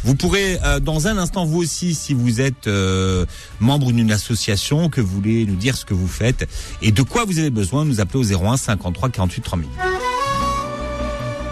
vous 0.03 0.15
pourrez 0.15 0.57
euh, 0.63 0.79
dans 0.79 1.07
un 1.07 1.17
instant 1.17 1.45
vous 1.45 1.59
aussi, 1.59 1.95
si 1.95 2.13
vous 2.13 2.39
êtes 2.41 2.67
euh, 2.67 3.25
membre 3.59 3.91
d'une 3.91 4.11
association, 4.11 4.89
que 4.89 5.01
vous 5.01 5.15
voulez 5.15 5.45
nous 5.45 5.55
dire 5.55 5.75
ce 5.75 5.85
que 5.85 5.93
vous 5.93 6.07
faites 6.07 6.47
et 6.81 6.91
de 6.91 7.01
quoi 7.01 7.25
vous 7.25 7.39
avez 7.39 7.49
besoin, 7.49 7.83
nous 7.83 7.99
appeler 7.99 8.19
au 8.19 8.45
01 8.45 8.57
53 8.57 9.09
48 9.09 9.41
3000. 9.41 9.67